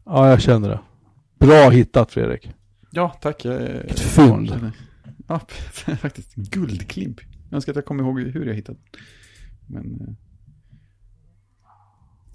Ja, 0.05 0.29
jag 0.29 0.41
känner 0.41 0.69
det. 0.69 0.79
Bra 1.39 1.69
hittat 1.69 2.11
Fredrik. 2.11 2.51
Ja, 2.91 3.09
tack. 3.21 3.45
Jag 3.45 3.55
är... 3.55 3.85
Ett 3.89 3.99
fynd. 3.99 4.71
Ja, 5.27 5.39
faktiskt. 5.97 6.35
Guldklimp. 6.35 7.21
Jag 7.49 7.53
önskar 7.55 7.71
att 7.71 7.75
jag 7.75 7.85
kommer 7.85 8.03
ihåg 8.03 8.19
hur 8.21 8.45
jag 8.45 8.55
hittade. 8.55 8.77
Men... 9.67 10.01
eh, 10.01 10.13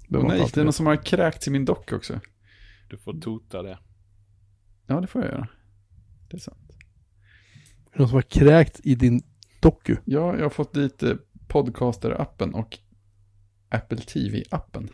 Behöver 0.09 0.27
man 0.27 0.37
nej, 0.37 0.41
inte 0.45 0.55
det 0.55 0.61
är 0.61 0.65
någon 0.65 0.73
som 0.73 0.85
har 0.85 0.95
kräkts 1.05 1.47
i 1.47 1.51
min 1.51 1.65
dock 1.65 1.91
också. 1.91 2.19
Du 2.89 2.97
får 2.97 3.13
tota 3.13 3.61
det. 3.61 3.79
Ja, 4.87 5.01
det 5.01 5.07
får 5.07 5.21
jag 5.21 5.31
göra. 5.31 5.47
Det 6.29 6.37
är 6.37 6.39
sant. 6.39 6.71
Är 7.85 7.91
det 7.93 7.99
någon 7.99 8.07
som 8.07 8.15
har 8.15 8.21
kräkt 8.21 8.79
i 8.83 8.95
din 8.95 9.21
doku? 9.61 9.95
Ja, 10.05 10.35
jag 10.35 10.43
har 10.43 10.49
fått 10.49 10.73
dit 10.73 11.03
eh, 11.03 11.13
Podcaster-appen 11.47 12.51
och 12.53 12.77
Apple 13.69 13.97
TV-appen. 13.97 14.89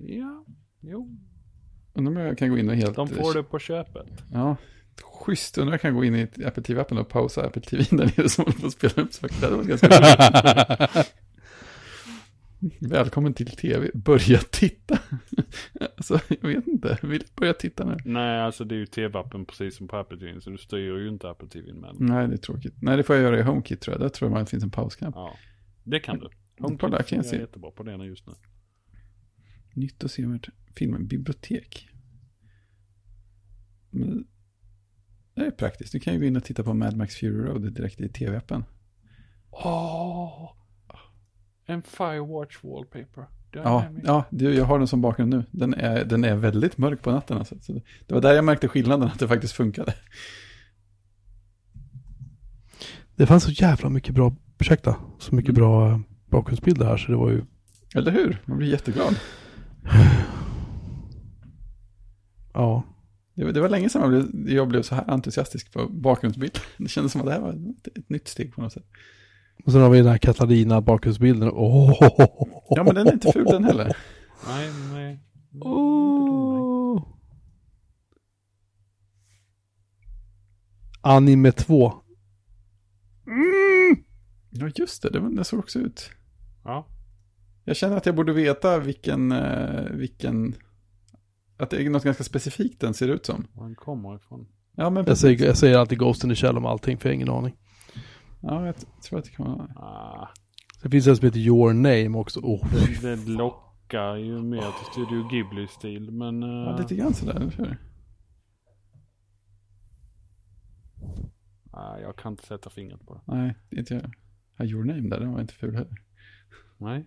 Ja, 0.00 0.44
jo. 0.80 1.18
Undrar 1.92 2.10
om 2.12 2.26
jag 2.26 2.38
kan 2.38 2.50
gå 2.50 2.58
in 2.58 2.68
och 2.68 2.74
helt... 2.74 2.96
De 2.96 3.08
får 3.08 3.34
det 3.34 3.42
på 3.42 3.58
köpet. 3.58 4.24
Ja, 4.32 4.56
schysst. 5.02 5.58
Undrar 5.58 5.68
om 5.68 5.72
jag 5.72 5.80
kan 5.80 5.94
gå 5.94 6.04
in 6.04 6.14
i 6.14 6.22
Apple 6.44 6.62
TV-appen 6.62 6.98
och 6.98 7.08
pausa 7.08 7.46
Apple 7.46 7.62
TV 7.62 7.84
där 7.90 8.04
nere 8.16 8.28
som 8.28 8.44
håller 8.44 8.58
på 8.58 8.66
att 8.66 8.72
spela 8.72 9.02
upp 9.02 9.12
saker. 9.12 9.40
Det 9.40 9.56
varit 9.56 9.68
ganska 9.68 9.88
roligt. 9.88 11.14
Välkommen 12.80 13.34
till 13.34 13.56
TV. 13.56 13.90
Börja 13.94 14.38
titta. 14.38 14.98
alltså, 15.96 16.20
jag 16.28 16.48
vet 16.48 16.66
inte. 16.66 16.98
Vill 17.02 17.24
börja 17.36 17.52
titta 17.52 17.84
nu. 17.84 17.96
Nej, 18.04 18.40
alltså 18.40 18.64
det 18.64 18.74
är 18.74 18.76
ju 18.76 18.86
tv-appen 18.86 19.46
precis 19.46 19.76
som 19.76 19.88
på 19.88 19.96
Apple 19.96 20.18
TV, 20.18 20.40
så 20.40 20.50
du 20.50 20.58
styr 20.58 20.78
ju 20.78 21.08
inte 21.08 21.30
Apple 21.30 21.48
TV 21.48 21.72
med. 21.72 21.94
Nej, 21.98 22.28
det 22.28 22.34
är 22.34 22.38
tråkigt. 22.38 22.74
Nej, 22.82 22.96
det 22.96 23.02
får 23.02 23.16
jag 23.16 23.22
göra 23.22 23.38
i 23.38 23.42
HomeKit 23.42 23.80
tror 23.80 23.94
jag. 23.94 24.00
Där 24.00 24.08
tror 24.08 24.30
jag 24.30 24.38
att 24.38 24.46
det 24.46 24.50
finns 24.50 24.64
en 24.64 24.70
pausknapp. 24.70 25.14
Ja, 25.16 25.36
det 25.84 26.00
kan 26.00 26.18
du. 26.18 26.28
Kolla, 26.78 27.02
kan 27.02 27.16
jag 27.16 27.26
är 27.26 27.30
se. 27.30 27.36
jättebra 27.36 27.70
på 27.70 27.82
det 27.82 28.06
just 28.06 28.26
nu. 28.26 28.32
Nytt 29.74 30.04
och 30.04 30.10
sevärt. 30.10 30.48
Filmen 30.76 31.06
Bibliotek. 31.06 31.88
Men 33.90 34.26
det 35.34 35.46
är 35.46 35.50
praktiskt. 35.50 35.92
Du 35.92 36.00
kan 36.00 36.12
ju 36.14 36.18
gå 36.20 36.26
in 36.26 36.36
och 36.36 36.44
titta 36.44 36.62
på 36.62 36.74
Mad 36.74 36.96
Max 36.96 37.16
Fury 37.16 37.46
Road 37.46 37.72
direkt 37.72 38.00
i 38.00 38.08
TV-appen. 38.08 38.64
Åh! 39.50 40.50
En 41.66 41.82
Firewatch 41.82 42.56
wallpaper. 42.62 43.24
Ja, 43.52 43.84
ja 44.04 44.24
du, 44.30 44.54
jag 44.54 44.64
har 44.64 44.78
den 44.78 44.88
som 44.88 45.00
bakgrund 45.00 45.30
nu. 45.34 45.44
Den 45.50 45.74
är, 45.74 46.04
den 46.04 46.24
är 46.24 46.34
väldigt 46.36 46.78
mörk 46.78 47.02
på 47.02 47.10
natten. 47.10 47.38
Alltså. 47.38 47.54
Så 47.60 47.72
det 48.06 48.14
var 48.14 48.20
där 48.20 48.34
jag 48.34 48.44
märkte 48.44 48.68
skillnaden, 48.68 49.08
att 49.08 49.18
det 49.18 49.28
faktiskt 49.28 49.54
funkade. 49.54 49.94
Det 53.16 53.26
fanns 53.26 53.44
så 53.44 53.50
jävla 53.50 53.88
mycket 53.88 54.14
bra, 54.14 54.36
ursäkta, 54.58 54.96
så 55.18 55.34
mycket 55.34 55.48
Mm. 55.50 55.60
bra 55.60 55.90
eh, 55.90 55.98
bakgrundsbilder 56.30 56.86
här 56.86 56.96
så 56.96 57.10
det 57.12 57.16
var 57.18 57.30
ju... 57.30 57.42
Eller 57.94 58.12
hur? 58.12 58.42
Man 58.44 58.58
blir 58.58 58.68
jätteglad. 58.70 59.16
Ja. 62.54 62.82
Det 63.34 63.44
var, 63.44 63.52
det 63.52 63.60
var 63.60 63.68
länge 63.68 63.88
sedan 63.88 64.02
jag 64.02 64.10
blev, 64.10 64.50
jag 64.56 64.68
blev 64.68 64.82
så 64.82 64.94
här 64.94 65.04
entusiastisk 65.10 65.72
på 65.72 65.88
bakgrundsbild. 65.88 66.58
Det 66.78 66.88
kändes 66.88 67.12
som 67.12 67.20
att 67.20 67.26
det 67.26 67.32
här 67.32 67.40
var 67.40 67.52
ett, 67.52 67.98
ett 67.98 68.08
nytt 68.10 68.28
steg 68.28 68.54
på 68.54 68.62
något 68.62 68.72
sätt. 68.72 68.86
Och 69.64 69.72
sen 69.72 69.80
har 69.80 69.90
vi 69.90 69.98
den 69.98 70.06
här 70.06 70.18
Catalina 70.18 70.80
bakgrundsbilden. 70.80 71.50
Åh! 71.52 71.92
Ja, 72.70 72.82
men 72.84 72.94
den 72.94 73.06
är 73.06 73.12
inte 73.12 73.32
ful 73.32 73.44
den 73.44 73.64
heller. 73.64 73.96
Nej, 74.48 74.70
nej. 74.92 75.20
Åh. 75.62 77.02
Anime 81.00 81.52
2. 81.52 81.92
Mm. 83.26 84.04
Ja, 84.50 84.70
just 84.74 85.02
det. 85.02 85.10
det 85.10 85.20
var- 85.20 85.30
Den 85.30 85.44
såg 85.44 85.58
också 85.58 85.78
ut. 85.78 86.10
Ja, 86.64 86.86
Jag 87.64 87.76
känner 87.76 87.96
att 87.96 88.06
jag 88.06 88.14
borde 88.14 88.32
veta 88.32 88.78
vilken, 88.78 89.32
eh, 89.32 89.84
vilken, 89.90 90.54
att 91.56 91.70
det 91.70 91.82
är 91.82 91.90
något 91.90 92.04
ganska 92.04 92.24
specifikt 92.24 92.80
den 92.80 92.94
ser 92.94 93.08
ut 93.08 93.26
som. 93.26 93.46
var 93.52 93.64
den 93.66 93.74
kommer 93.74 94.16
ifrån. 94.16 94.46
Ja, 94.76 94.90
men 94.90 95.04
Jag 95.06 95.18
säger, 95.18 95.46
jag 95.46 95.56
säger 95.58 95.78
alltid 95.78 95.98
Ghost 95.98 96.24
in 96.24 96.30
the 96.30 96.36
Shell 96.36 96.56
om 96.56 96.66
allting 96.66 96.98
för 96.98 97.08
jag 97.08 97.10
har 97.12 97.14
ingen 97.14 97.30
aning. 97.30 97.56
Ja, 98.40 98.66
jag 98.66 98.74
tror 99.02 99.18
att 99.18 99.24
det 99.24 99.30
kan 99.30 99.46
vara. 99.46 99.68
Ah, 99.76 100.28
Det 100.82 100.90
finns 100.90 101.06
en 101.06 101.16
som 101.16 101.24
heter 101.26 101.38
Your 101.38 101.72
Name 101.72 102.18
också. 102.18 102.40
Oh. 102.40 102.66
det, 103.02 103.16
det 103.16 103.30
lockar 103.30 104.16
ju 104.16 104.42
mer 104.42 104.60
till 104.60 104.86
Studio 104.92 105.28
Ghibli-stil, 105.28 106.10
men... 106.10 106.42
eh, 106.42 106.48
Ja, 106.48 106.76
lite 106.78 106.94
grann 106.94 107.14
sådär, 107.14 107.34
eller 107.36 107.50
hur? 107.56 107.78
ah, 111.70 111.98
jag 111.98 112.16
kan 112.16 112.32
inte 112.32 112.46
sätta 112.46 112.70
fingret 112.70 113.06
på 113.06 113.14
det. 113.14 113.20
Nej, 113.36 113.54
det 113.70 113.76
är 113.76 113.80
inte 113.80 113.94
jag. 113.94 114.14
Ja, 114.56 114.64
Your 114.64 114.84
Name 114.84 115.08
där, 115.08 115.20
den 115.20 115.32
var 115.32 115.40
inte 115.40 115.54
ful 115.54 115.74
heller. 115.74 115.96
Nej. 116.78 117.04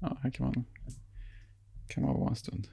Ja, 0.00 0.18
här 0.22 0.30
kan 0.30 0.46
man, 0.46 0.64
kan 1.88 2.02
man 2.02 2.14
vara 2.14 2.30
en 2.30 2.36
stund. 2.36 2.66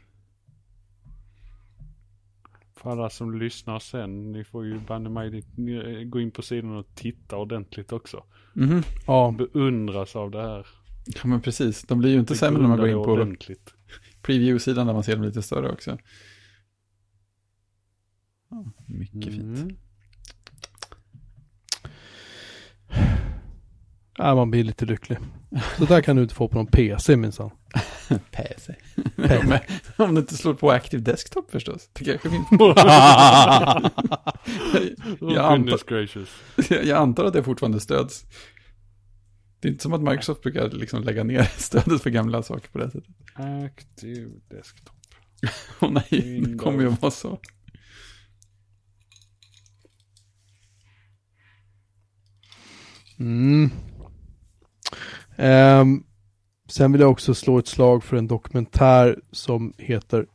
För 2.75 2.89
alla 2.91 3.09
som 3.09 3.39
lyssnar 3.39 3.79
sen, 3.79 4.31
ni 4.31 4.43
får 4.43 4.65
ju 4.65 4.79
banne 4.79 5.09
mig 5.09 5.43
ni- 5.55 6.05
gå 6.05 6.19
in 6.19 6.31
på 6.31 6.41
sidan 6.41 6.75
och 6.75 6.85
titta 6.95 7.37
ordentligt 7.37 7.91
också. 7.91 8.23
Mhm. 8.53 8.81
Ja, 9.07 9.35
Beundras 9.37 10.15
av 10.15 10.31
det 10.31 10.41
här. 10.41 10.67
Ja, 11.05 11.21
men 11.27 11.41
precis. 11.41 11.83
De 11.83 11.99
blir 11.99 12.11
ju 12.11 12.19
inte 12.19 12.35
sämre 12.35 12.61
när 12.61 12.69
man 12.69 12.77
går 12.77 12.87
in 12.87 12.93
på 12.95 13.11
ordentligt. 13.11 13.73
preview-sidan 14.21 14.87
där 14.87 14.93
man 14.93 15.03
ser 15.03 15.15
dem 15.15 15.25
lite 15.25 15.41
större 15.41 15.71
också. 15.71 15.97
Ja, 18.49 18.65
mycket 18.87 19.33
fint. 19.33 19.79
Ja, 24.17 24.35
man 24.35 24.51
blir 24.51 24.63
lite 24.63 24.85
lycklig. 24.85 25.17
Så 25.77 25.85
där 25.85 26.01
kan 26.01 26.15
du 26.15 26.21
inte 26.21 26.35
få 26.35 26.47
på 26.47 26.57
någon 26.57 26.67
PC 26.67 27.15
minsann. 27.15 27.51
PC. 28.31 28.75
Men 29.15 29.59
Om 29.97 30.15
du 30.15 30.21
inte 30.21 30.37
slår 30.37 30.53
på 30.53 30.71
Active 30.71 31.03
Desktop 31.03 31.51
förstås. 31.51 31.89
Det 31.93 32.05
kanske 32.05 32.29
finns. 32.29 32.47
Oh, 32.51 32.73
Jag 35.33 35.57
goodness 35.57 35.83
gracious. 35.83 36.29
Jag 36.69 36.89
antar 36.97 37.25
att 37.25 37.33
det 37.33 37.43
fortfarande 37.43 37.79
stöds. 37.79 38.25
Det 39.59 39.67
är 39.67 39.71
inte 39.71 39.83
som 39.83 39.93
att 39.93 40.01
Microsoft 40.01 40.41
brukar 40.41 40.69
liksom 40.69 41.03
lägga 41.03 41.23
ner 41.23 41.43
stödet 41.57 42.01
för 42.01 42.09
gamla 42.09 42.43
saker 42.43 42.69
på 42.69 42.77
det 42.77 42.91
sättet. 42.91 43.15
Active 43.65 44.31
desktop. 44.49 44.95
Åh 45.79 45.91
nej, 45.91 46.41
det 46.45 46.57
kommer 46.57 46.81
ju 46.81 46.91
att 46.93 47.01
vara 47.01 47.11
så. 47.11 47.39
Mm. 53.19 53.69
Ehm, 55.35 56.03
sen 56.69 56.91
vill 56.91 57.01
jag 57.01 57.11
också 57.11 57.33
slå 57.33 57.57
ett 57.59 57.67
slag 57.67 58.03
för 58.03 58.17
en 58.17 58.27
dokumentär 58.27 59.19
som 59.31 59.73
heter 59.77 60.25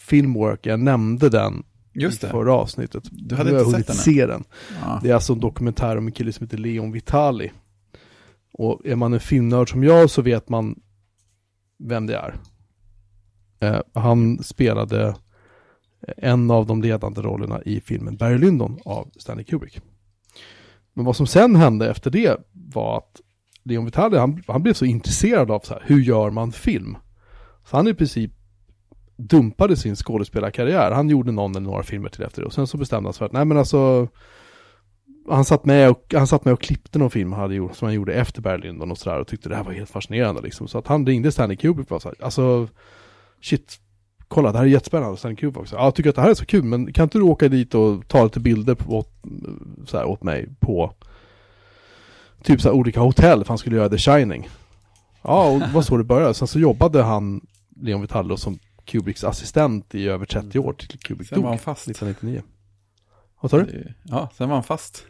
Filmwork. 0.00 0.66
Jag 0.66 0.80
nämnde 0.80 1.28
den 1.28 1.62
Just 1.94 2.22
i 2.22 2.26
det. 2.26 2.32
förra 2.32 2.52
avsnittet. 2.54 3.04
Du 3.10 3.34
hade 3.34 3.52
Nu 3.52 3.58
inte 3.58 3.70
sett 3.70 3.86
den 3.86 3.96
se 3.96 4.26
den. 4.26 4.44
Ja. 4.82 5.00
Det 5.02 5.10
är 5.10 5.14
alltså 5.14 5.32
en 5.32 5.40
dokumentär 5.40 5.96
om 5.96 6.06
en 6.06 6.12
kille 6.12 6.32
som 6.32 6.46
heter 6.46 6.58
Leon 6.58 6.92
Vitali. 6.92 7.52
Och 8.52 8.86
är 8.86 8.96
man 8.96 9.14
en 9.14 9.20
filmnörd 9.20 9.70
som 9.70 9.84
jag 9.84 10.10
så 10.10 10.22
vet 10.22 10.48
man 10.48 10.80
vem 11.78 12.06
det 12.06 12.16
är. 12.16 12.34
Eh, 13.60 13.80
han 13.94 14.42
spelade 14.42 15.16
en 16.16 16.50
av 16.50 16.66
de 16.66 16.82
ledande 16.82 17.20
rollerna 17.20 17.62
i 17.62 17.80
filmen 17.80 18.16
Barry 18.16 18.38
Lyndon 18.38 18.78
av 18.84 19.10
Stanley 19.16 19.44
Kubrick. 19.44 19.80
Men 20.92 21.04
vad 21.04 21.16
som 21.16 21.26
sen 21.26 21.56
hände 21.56 21.90
efter 21.90 22.10
det 22.10 22.36
var 22.52 22.98
att 22.98 23.20
Leon 23.66 23.84
Vitali, 23.84 24.18
han, 24.18 24.42
han 24.46 24.62
blev 24.62 24.74
så 24.74 24.84
intresserad 24.84 25.50
av 25.50 25.60
så 25.60 25.74
här, 25.74 25.82
hur 25.86 26.00
gör 26.00 26.30
man 26.30 26.52
film? 26.52 26.96
Så 27.64 27.76
han 27.76 27.88
i 27.88 27.94
princip 27.94 28.32
dumpade 29.16 29.76
sin 29.76 29.96
skådespelarkarriär. 29.96 30.90
Han 30.90 31.08
gjorde 31.08 31.32
någon 31.32 31.50
eller 31.50 31.60
några 31.60 31.82
filmer 31.82 32.08
till 32.08 32.22
efter 32.22 32.42
det. 32.42 32.46
Och 32.46 32.52
sen 32.52 32.66
så 32.66 32.76
bestämde 32.76 33.06
han 33.06 33.12
sig 33.12 33.18
för 33.18 33.26
att, 33.26 33.32
nej 33.32 33.44
men 33.44 33.58
alltså, 33.58 34.08
han 35.28 35.44
satt 35.44 35.64
med 35.64 35.90
och, 35.90 36.14
han 36.16 36.26
satt 36.26 36.44
med 36.44 36.54
och 36.54 36.60
klippte 36.60 36.98
någon 36.98 37.10
film 37.10 37.32
han 37.32 37.40
hade 37.40 37.54
gjort, 37.54 37.76
som 37.76 37.86
han 37.86 37.94
gjorde 37.94 38.14
efter 38.14 38.42
Berlin 38.42 38.80
och 38.80 38.98
sådär 38.98 39.20
och 39.20 39.26
tyckte 39.26 39.48
det 39.48 39.56
här 39.56 39.64
var 39.64 39.72
helt 39.72 39.90
fascinerande 39.90 40.42
liksom. 40.42 40.68
Så 40.68 40.78
att 40.78 40.86
han 40.86 41.06
ringde 41.06 41.32
Stanley 41.32 41.56
Kubrick 41.56 41.86
och 41.86 41.90
var 41.90 41.98
så 41.98 42.08
här, 42.08 42.24
alltså, 42.24 42.68
shit, 43.42 43.80
kolla 44.28 44.52
det 44.52 44.58
här 44.58 44.64
är 44.64 44.68
jättespännande, 44.68 45.16
Stanley 45.16 45.36
Kubrick 45.36 45.62
också. 45.62 45.76
Ja, 45.76 45.84
jag 45.84 45.94
tycker 45.94 46.10
att 46.10 46.16
det 46.16 46.22
här 46.22 46.30
är 46.30 46.34
så 46.34 46.46
kul, 46.46 46.64
men 46.64 46.92
kan 46.92 47.02
inte 47.02 47.18
du 47.18 47.24
åka 47.24 47.48
dit 47.48 47.74
och 47.74 48.08
ta 48.08 48.24
lite 48.24 48.40
bilder 48.40 48.74
på, 48.74 48.98
åt, 48.98 49.12
så 49.86 49.96
här, 49.96 50.04
åt 50.04 50.22
mig 50.22 50.48
på 50.60 50.94
typ 52.46 52.60
så 52.60 52.68
här 52.68 52.76
olika 52.76 53.00
hotell, 53.00 53.44
för 53.44 53.48
han 53.48 53.58
skulle 53.58 53.76
göra 53.76 53.88
The 53.88 53.98
Shining. 53.98 54.48
Ja, 55.22 55.50
och 55.50 55.60
det 55.60 55.70
var 55.74 55.82
så 55.82 55.96
det 55.96 56.04
började. 56.04 56.34
Sen 56.34 56.48
så 56.48 56.58
jobbade 56.58 57.02
han, 57.02 57.46
Leon 57.80 58.00
Vitali, 58.00 58.36
som 58.36 58.58
Kubricks 58.84 59.24
assistent 59.24 59.94
i 59.94 60.08
över 60.08 60.26
30 60.26 60.58
år 60.58 60.72
till 60.72 60.98
Kubrick 60.98 61.28
Sen 61.28 61.36
var 61.36 61.42
dog 61.42 61.50
han 61.50 61.58
fast. 61.58 61.88
1999. 61.88 62.42
Vad 63.40 63.50
sa 63.50 63.58
du? 63.58 63.94
Ja, 64.02 64.30
sen 64.36 64.48
var 64.48 64.56
han 64.56 64.64
fast. 64.64 65.04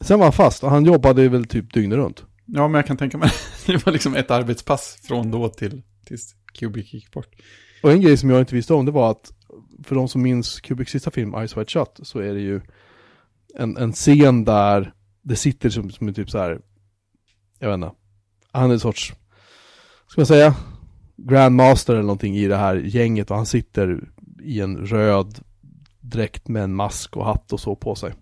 Sen 0.00 0.18
var 0.18 0.26
han 0.26 0.32
fast 0.32 0.64
och 0.64 0.70
han 0.70 0.84
jobbade 0.84 1.28
väl 1.28 1.44
typ 1.44 1.72
dygnet 1.72 1.96
runt. 1.96 2.24
Ja, 2.46 2.68
men 2.68 2.74
jag 2.74 2.86
kan 2.86 2.96
tänka 2.96 3.18
mig. 3.18 3.30
Det 3.66 3.86
var 3.86 3.92
liksom 3.92 4.16
ett 4.16 4.30
arbetspass 4.30 4.98
från 5.02 5.30
då 5.30 5.48
till 5.48 5.82
tills 6.04 6.34
Kubrick 6.52 6.94
gick 6.94 7.12
bort. 7.12 7.28
Och 7.82 7.92
en 7.92 8.00
grej 8.00 8.16
som 8.16 8.30
jag 8.30 8.40
inte 8.40 8.54
visste 8.54 8.74
om 8.74 8.84
det 8.84 8.92
var 8.92 9.10
att 9.10 9.32
för 9.84 9.94
de 9.94 10.08
som 10.08 10.22
minns 10.22 10.60
Kubricks 10.60 10.92
sista 10.92 11.10
film, 11.10 11.34
Eyes 11.34 11.56
Wide 11.56 11.70
Shut, 11.70 12.00
så 12.02 12.18
är 12.18 12.34
det 12.34 12.40
ju 12.40 12.60
en, 13.54 13.76
en 13.76 13.92
scen 13.92 14.44
där 14.44 14.92
det 15.22 15.36
sitter 15.36 15.70
som, 15.70 15.90
som 15.90 16.08
en 16.08 16.14
typ 16.14 16.30
så 16.30 16.38
här, 16.38 16.60
jag 17.58 17.68
vet 17.68 17.74
inte, 17.74 17.92
han 18.52 18.70
är 18.70 18.74
en 18.74 18.80
sorts, 18.80 19.14
ska 20.06 20.20
man 20.20 20.26
säga, 20.26 20.54
grandmaster 21.16 21.92
eller 21.92 22.02
någonting 22.02 22.36
i 22.36 22.48
det 22.48 22.56
här 22.56 22.76
gänget 22.76 23.30
och 23.30 23.36
han 23.36 23.46
sitter 23.46 24.10
i 24.42 24.60
en 24.60 24.86
röd 24.86 25.38
dräkt 26.00 26.48
med 26.48 26.62
en 26.62 26.74
mask 26.74 27.16
och 27.16 27.24
hatt 27.24 27.52
och 27.52 27.60
så 27.60 27.76
på 27.76 27.94
sig. 27.94 28.14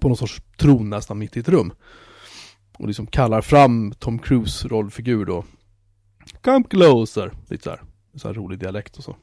På 0.00 0.08
någon 0.08 0.16
sorts 0.16 0.42
tron 0.56 0.90
nästan 0.90 1.18
mitt 1.18 1.36
i 1.36 1.40
ett 1.40 1.48
rum. 1.48 1.72
Och 2.78 2.86
liksom 2.86 3.06
kallar 3.06 3.40
fram 3.40 3.92
Tom 3.98 4.18
Cruise 4.18 4.68
rollfigur 4.68 5.24
då. 5.24 5.44
Come 6.40 6.64
closer, 6.64 7.32
lite 7.48 7.64
så 7.64 7.70
här 7.70 7.80
så 8.14 8.28
här 8.28 8.34
rolig 8.34 8.58
dialekt 8.58 8.96
och 8.96 9.04
så. 9.04 9.16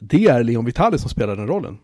Det 0.00 0.26
är 0.26 0.44
Leon 0.44 0.64
Vitali 0.64 0.98
som 0.98 1.10
spelar 1.10 1.36
den 1.36 1.46
rollen. 1.46 1.78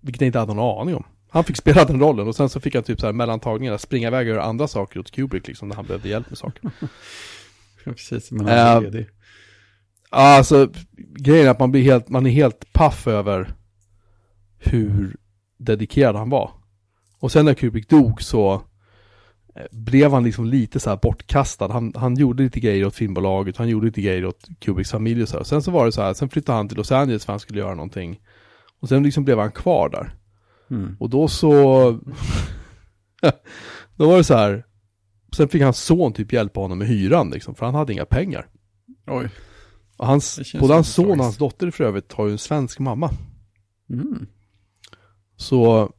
Vilket 0.00 0.20
jag 0.20 0.28
inte 0.28 0.38
hade 0.38 0.54
någon 0.54 0.80
aning 0.80 0.94
om. 0.94 1.04
Han 1.30 1.44
fick 1.44 1.56
spela 1.56 1.84
den 1.84 2.00
rollen 2.00 2.28
och 2.28 2.36
sen 2.36 2.48
så 2.48 2.60
fick 2.60 2.74
han 2.74 2.84
typ 2.84 3.00
så 3.00 3.06
här 3.06 3.12
mellantagningar, 3.12 3.76
springa 3.78 4.08
iväg 4.08 4.26
och 4.26 4.34
göra 4.34 4.42
andra 4.42 4.68
saker 4.68 5.00
åt 5.00 5.10
Kubrick 5.10 5.48
liksom 5.48 5.68
när 5.68 5.76
han 5.76 5.86
behövde 5.86 6.08
hjälp 6.08 6.28
med 6.30 6.38
saker. 6.38 6.70
Precis, 7.84 8.30
men 8.30 8.46
han 8.46 8.54
är 8.58 8.76
Äh, 8.76 8.82
ledig. 8.82 9.06
Ja, 10.10 10.36
alltså 10.36 10.68
grejen 10.96 11.46
är 11.46 11.50
att 11.50 11.58
man 11.60 11.70
blir 11.70 11.82
helt, 11.82 12.08
man 12.08 12.26
är 12.26 12.30
helt 12.30 12.72
paff 12.72 13.06
över 13.06 13.54
hur 14.58 15.16
dedikerad 15.58 16.16
han 16.16 16.30
var. 16.30 16.50
Och 17.20 17.32
sen 17.32 17.44
när 17.44 17.54
Kubrick 17.54 17.88
dog 17.88 18.22
så 18.22 18.52
eh, 19.54 19.62
blev 19.70 20.12
han 20.12 20.24
liksom 20.24 20.44
lite 20.46 20.80
så 20.80 20.90
här 20.90 20.96
bortkastad. 20.96 21.72
Han, 21.72 21.92
han 21.96 22.14
gjorde 22.14 22.42
lite 22.42 22.60
grejer 22.60 22.86
åt 22.86 22.94
filmbolaget, 22.94 23.56
han 23.56 23.68
gjorde 23.68 23.86
lite 23.86 24.02
grejer 24.02 24.24
åt 24.24 24.48
Kubricks 24.60 24.90
familj 24.90 25.22
och 25.22 25.28
så 25.28 25.36
här. 25.36 25.44
Sen 25.44 25.62
så 25.62 25.70
var 25.70 25.86
det 25.86 25.92
så 25.92 26.02
här, 26.02 26.14
sen 26.14 26.28
flyttade 26.28 26.56
han 26.58 26.68
till 26.68 26.76
Los 26.76 26.92
Angeles 26.92 27.24
för 27.24 27.32
han 27.32 27.40
skulle 27.40 27.60
göra 27.60 27.74
någonting. 27.74 28.20
Och 28.80 28.88
sen 28.88 29.02
liksom 29.02 29.24
blev 29.24 29.38
han 29.38 29.52
kvar 29.52 29.88
där. 29.88 30.14
Mm. 30.70 30.96
Och 31.00 31.10
då 31.10 31.28
så... 31.28 31.50
då 33.96 34.08
var 34.08 34.16
det 34.16 34.24
så 34.24 34.34
här. 34.34 34.64
Sen 35.36 35.48
fick 35.48 35.62
hans 35.62 35.84
son 35.84 36.12
typ 36.12 36.32
hjälpa 36.32 36.60
honom 36.60 36.78
med 36.78 36.88
hyran 36.88 37.30
liksom, 37.30 37.54
för 37.54 37.66
han 37.66 37.74
hade 37.74 37.92
inga 37.92 38.04
pengar. 38.04 38.48
Oj. 39.06 39.30
Och 39.96 40.06
hans, 40.06 40.52
både 40.60 40.74
hans 40.74 40.94
son 40.94 41.10
och 41.10 41.24
hans 41.24 41.36
dotter 41.36 41.70
för 41.70 41.84
övrigt 41.84 42.12
har 42.12 42.26
ju 42.26 42.32
en 42.32 42.38
svensk 42.38 42.78
mamma. 42.78 43.10
Mm. 43.90 44.26
Så 45.36 45.92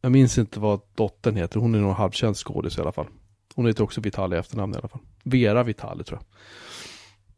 jag 0.00 0.12
minns 0.12 0.38
inte 0.38 0.60
vad 0.60 0.80
dottern 0.94 1.36
heter, 1.36 1.60
hon 1.60 1.74
är 1.74 1.78
nog 1.78 1.92
halvkänd 1.92 2.36
skådis 2.36 2.78
i 2.78 2.80
alla 2.80 2.92
fall. 2.92 3.06
Hon 3.54 3.66
heter 3.66 3.84
också 3.84 4.00
Vitali 4.00 4.36
i 4.36 4.38
efternamn 4.38 4.74
i 4.74 4.76
alla 4.76 4.88
fall. 4.88 5.00
Vera 5.24 5.62
Vitali 5.62 6.04
tror 6.04 6.18
jag. 6.18 6.26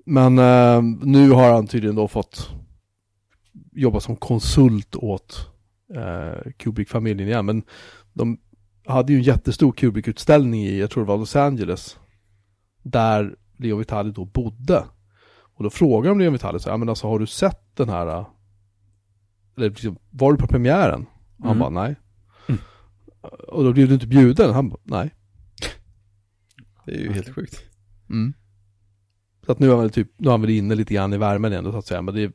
Men 0.06 0.38
eh, 0.38 0.82
nu 1.06 1.30
har 1.30 1.52
han 1.52 1.66
tydligen 1.66 1.96
då 1.96 2.08
fått 2.08 2.50
jobba 3.72 4.00
som 4.00 4.16
konsult 4.16 4.96
åt 4.96 5.48
eh, 5.94 6.52
Kubrick-familjen 6.56 7.28
igen. 7.28 7.46
Men 7.46 7.62
de 8.12 8.38
hade 8.86 9.12
ju 9.12 9.18
en 9.18 9.24
jättestor 9.24 9.72
Kubrick-utställning 9.72 10.64
i, 10.64 10.80
jag 10.80 10.90
tror 10.90 11.04
det 11.04 11.08
var 11.08 11.18
Los 11.18 11.36
Angeles. 11.36 11.98
Där 12.82 13.36
Leo 13.58 13.76
Vitali 13.76 14.10
då 14.12 14.24
bodde. 14.24 14.84
Och 15.54 15.64
då 15.64 15.70
frågar 15.70 16.08
de 16.10 16.18
Leo 16.18 16.30
Vitali 16.30 16.58
så 16.60 16.68
här, 16.68 16.72
ja 16.72 16.76
men 16.78 16.88
alltså 16.88 17.06
har 17.08 17.18
du 17.18 17.26
sett 17.26 17.76
den 17.76 17.88
här, 17.88 18.06
eh, 18.06 18.26
eller 19.56 19.68
liksom, 19.70 19.98
var 20.10 20.32
du 20.32 20.38
på 20.38 20.46
premiären? 20.46 21.06
Och 21.38 21.46
Han 21.46 21.56
Mm. 21.56 21.58
bara, 21.58 21.70
nej. 21.70 21.96
Och 23.48 23.64
då 23.64 23.72
blev 23.72 23.88
du 23.88 23.94
inte 23.94 24.06
bjuden? 24.06 24.54
Han 24.54 24.68
bara, 24.68 24.80
nej. 24.84 25.14
Det 26.84 26.92
är 26.92 26.98
ju 26.98 27.12
helt 27.12 27.34
sjukt. 27.34 27.62
Mm. 28.10 28.32
Så 29.46 29.52
att 29.52 29.58
nu 29.58 29.66
är 29.66 29.70
han 29.70 29.80
väl 29.80 29.90
typ, 29.90 30.10
nu 30.16 30.28
är 30.28 30.30
han 30.30 30.40
väl 30.40 30.50
inne 30.50 30.74
lite 30.74 30.94
grann 30.94 31.12
i 31.12 31.18
värmen 31.18 31.52
ändå 31.52 31.72
så 31.72 31.78
att 31.78 31.86
säga, 31.86 32.02
men 32.02 32.14
det, 32.14 32.32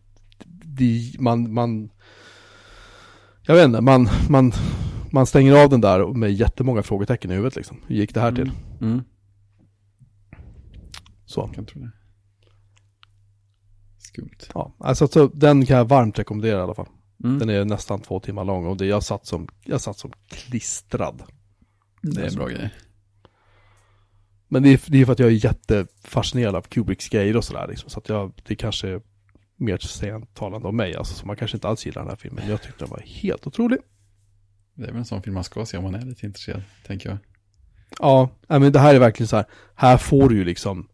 det 0.66 1.16
man, 1.20 1.54
man, 1.54 1.90
jag 3.44 3.56
vet 3.56 3.66
inte, 3.66 3.82
man, 3.82 4.10
man, 4.30 4.52
man 5.12 5.26
stänger 5.26 5.64
av 5.64 5.70
den 5.70 5.82
där 5.82 6.14
med 6.14 6.34
jättemånga 6.34 6.84
frågetecken 6.84 7.32
i 7.32 7.34
huvudet 7.34 7.56
liksom. 7.56 7.78
Hur 7.88 7.96
gick 7.96 8.14
det 8.14 8.22
här 8.22 8.32
till? 8.32 8.52
Mm. 8.82 8.94
Mm. 8.94 9.04
Så, 11.26 11.42
Jag 11.42 11.56
kan 11.56 11.66
tro 11.66 11.82
det. 11.82 11.92
Skumt. 13.98 14.50
ja, 14.54 14.76
alltså 14.80 15.08
så, 15.08 15.28
den 15.28 15.66
kan 15.66 15.78
jag 15.78 15.86
varmt 15.86 16.20
rekommendera 16.20 16.60
i 16.60 16.62
alla 16.62 16.74
fall. 16.74 16.88
Mm. 17.24 17.40
Den 17.40 17.50
är 17.50 17.66
nästan 17.66 18.00
två 18.00 18.20
timmar 18.20 18.46
lång 18.46 18.66
och 18.66 18.78
det, 18.78 18.86
jag 18.86 19.04
satt 19.04 19.26
som, 19.26 19.48
jag 19.66 19.82
satt 19.82 19.98
som 19.98 20.12
klistrad. 20.30 21.24
Det 22.02 22.22
är 22.22 22.28
en 22.28 22.36
bra 22.36 22.48
grej. 22.48 22.74
Men 24.48 24.64
det 24.64 24.70
är, 24.70 24.82
det 24.88 25.02
är 25.02 25.06
för 25.06 25.14
att 25.14 25.20
jag 25.20 25.30
är 25.30 25.46
jättefascinerad 25.46 26.56
av 26.56 26.62
Kubricks 26.62 27.10
grejer 27.10 27.38
och 27.38 27.44
sådär 27.44 27.68
liksom, 27.68 27.90
så 27.90 28.00
att 28.00 28.10
jag, 28.10 28.34
det 28.48 28.56
kanske 28.56 28.90
är 28.90 29.02
mer 29.62 29.78
sent 29.78 30.34
talande 30.36 30.68
om 30.68 30.76
mig, 30.76 30.96
alltså 30.96 31.14
så 31.14 31.28
man 31.28 31.36
kanske 31.36 31.58
inte 31.58 31.68
alls 31.68 31.86
gillar 31.86 32.02
den 32.02 32.10
här 32.10 32.16
filmen. 32.16 32.50
Jag 32.50 32.62
tyckte 32.62 32.80
den 32.80 32.90
var 32.90 33.04
helt 33.06 33.48
otrolig. 33.48 33.80
Det 34.74 34.84
är 34.84 34.88
väl 34.88 34.98
en 34.98 35.06
sån 35.06 35.22
film 35.22 35.34
man 35.34 35.44
ska 35.44 35.66
se 35.66 35.78
om 35.78 35.84
man 35.84 35.96
är 35.96 36.02
lite 36.06 36.26
intresserad, 36.26 36.62
tänker 36.88 37.10
jag. 37.10 37.18
Ja, 38.00 38.30
men 38.48 38.72
det 38.72 38.80
här 38.80 38.96
är 38.96 39.00
verkligen 39.00 39.28
så 39.28 39.36
här, 39.36 39.46
här 39.76 39.98
får 39.98 40.30
du 40.30 40.36
ju 40.38 40.44
liksom, 40.46 40.88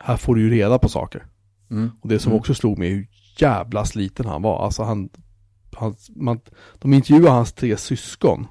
här 0.00 0.16
får 0.16 0.34
du 0.34 0.42
ju 0.42 0.50
reda 0.50 0.78
på 0.78 0.88
saker. 0.88 1.26
Mm. 1.70 1.90
Och 2.00 2.08
det 2.08 2.18
som 2.18 2.32
Mm. 2.32 2.38
också 2.40 2.54
slog 2.54 2.78
mig 2.78 2.88
är 2.88 2.94
hur 2.94 3.06
jävla 3.36 3.84
sliten 3.84 4.26
han 4.26 4.42
var. 4.42 4.64
Alltså 4.64 4.82
han, 4.82 5.08
han 5.76 5.94
man, 6.16 6.40
de 6.78 6.94
intervjuade 6.94 7.30
hans 7.30 7.52
tre 7.52 7.76
syskon. 7.76 8.46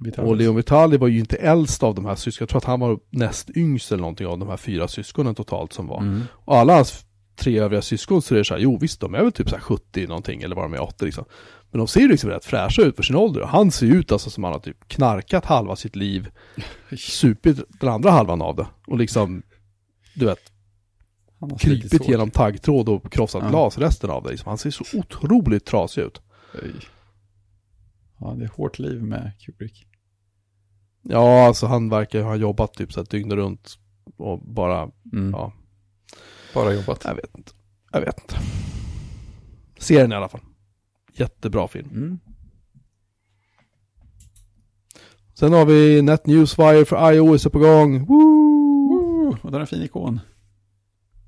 Vitalis. 0.00 0.30
Och 0.30 0.36
Leon 0.36 0.56
Vitali 0.56 0.96
var 0.96 1.08
ju 1.08 1.18
inte 1.18 1.36
äldst 1.36 1.82
av 1.82 1.94
de 1.94 2.04
här 2.04 2.14
syskonen. 2.14 2.44
Jag 2.44 2.48
tror 2.48 2.58
att 2.58 2.64
han 2.64 2.80
var 2.80 2.98
näst 3.10 3.50
yngst 3.50 3.92
eller 3.92 4.00
någonting 4.00 4.26
av 4.26 4.38
de 4.38 4.48
här 4.48 4.56
fyra 4.56 4.88
syskonen 4.88 5.34
totalt 5.34 5.72
som 5.72 5.86
var. 5.86 6.00
Mm. 6.00 6.22
Och 6.32 6.56
alla 6.56 6.74
hans 6.74 7.03
tre 7.36 7.58
övriga 7.58 7.82
syskon 7.82 8.22
så 8.22 8.34
är 8.34 8.38
det 8.38 8.44
så 8.44 8.54
här, 8.54 8.60
jo 8.60 8.78
visst 8.78 9.00
de 9.00 9.14
är 9.14 9.22
väl 9.22 9.32
typ 9.32 9.48
så 9.48 9.56
här 9.56 9.62
70 9.62 10.06
någonting 10.06 10.42
eller 10.42 10.56
vad 10.56 10.64
de 10.64 10.74
är 10.74 10.82
80 10.82 11.04
liksom. 11.04 11.24
Men 11.70 11.78
de 11.78 11.88
ser 11.88 12.00
ju 12.00 12.08
liksom 12.08 12.30
rätt 12.30 12.44
fräscha 12.44 12.82
ut 12.82 12.96
för 12.96 13.02
sin 13.02 13.16
ålder. 13.16 13.40
Och 13.40 13.48
han 13.48 13.70
ser 13.70 13.86
ju 13.86 13.94
ut 13.94 14.12
alltså 14.12 14.30
som 14.30 14.44
han 14.44 14.52
har 14.52 14.60
typ 14.60 14.88
knarkat 14.88 15.44
halva 15.44 15.76
sitt 15.76 15.96
liv, 15.96 16.30
supit 16.98 17.58
den 17.80 17.88
andra 17.88 18.10
halvan 18.10 18.42
av 18.42 18.56
det. 18.56 18.66
Och 18.86 18.98
liksom, 18.98 19.42
du 20.14 20.24
vet, 20.26 20.52
krypit 21.60 22.08
genom 22.08 22.30
taggtråd 22.30 22.88
och 22.88 23.12
krossat 23.12 23.42
Ja. 23.44 23.50
glas 23.50 23.78
resten 23.78 24.10
av 24.10 24.22
det. 24.22 24.30
Liksom. 24.30 24.48
Han 24.48 24.58
ser 24.58 24.70
så 24.70 24.84
otroligt 24.98 25.64
trasig 25.66 26.02
ut. 26.02 26.20
Oj. 26.62 26.72
Ja, 28.20 28.34
det 28.38 28.44
är 28.44 28.48
hårt 28.48 28.78
liv 28.78 29.02
med 29.02 29.32
Kubrick. 29.40 29.86
Ja, 31.02 31.46
alltså 31.46 31.66
han 31.66 31.88
verkar 31.88 32.22
ha 32.22 32.36
jobbat 32.36 32.74
typ 32.74 32.92
så 32.92 33.00
här 33.00 33.06
dygnet 33.10 33.36
runt 33.36 33.78
och 34.16 34.38
bara, 34.40 34.90
Mm. 35.12 35.30
ja, 35.32 35.52
Bara 36.54 36.72
jobbat. 36.74 37.04
jag 37.04 37.14
vet 37.14 37.36
inte. 37.36 37.52
Jag 37.92 38.00
vet 38.00 38.20
inte. 38.20 38.36
Serien 39.78 40.12
i 40.12 40.14
alla 40.14 40.28
fall. 40.28 40.40
Jättebra 41.12 41.68
film. 41.68 41.88
Mm. 41.90 42.18
Sen 45.34 45.52
har 45.52 45.64
vi 45.66 46.02
Net 46.02 46.26
Newswire 46.26 46.84
för 46.84 47.12
iOS 47.12 47.46
är 47.46 47.50
på 47.50 47.58
gång. 47.58 48.06
Woo! 48.06 48.88
Woo! 48.88 49.36
Och 49.42 49.50
den 49.50 49.54
är 49.54 49.60
en 49.60 49.66
fin 49.66 49.82
ikon. 49.82 50.20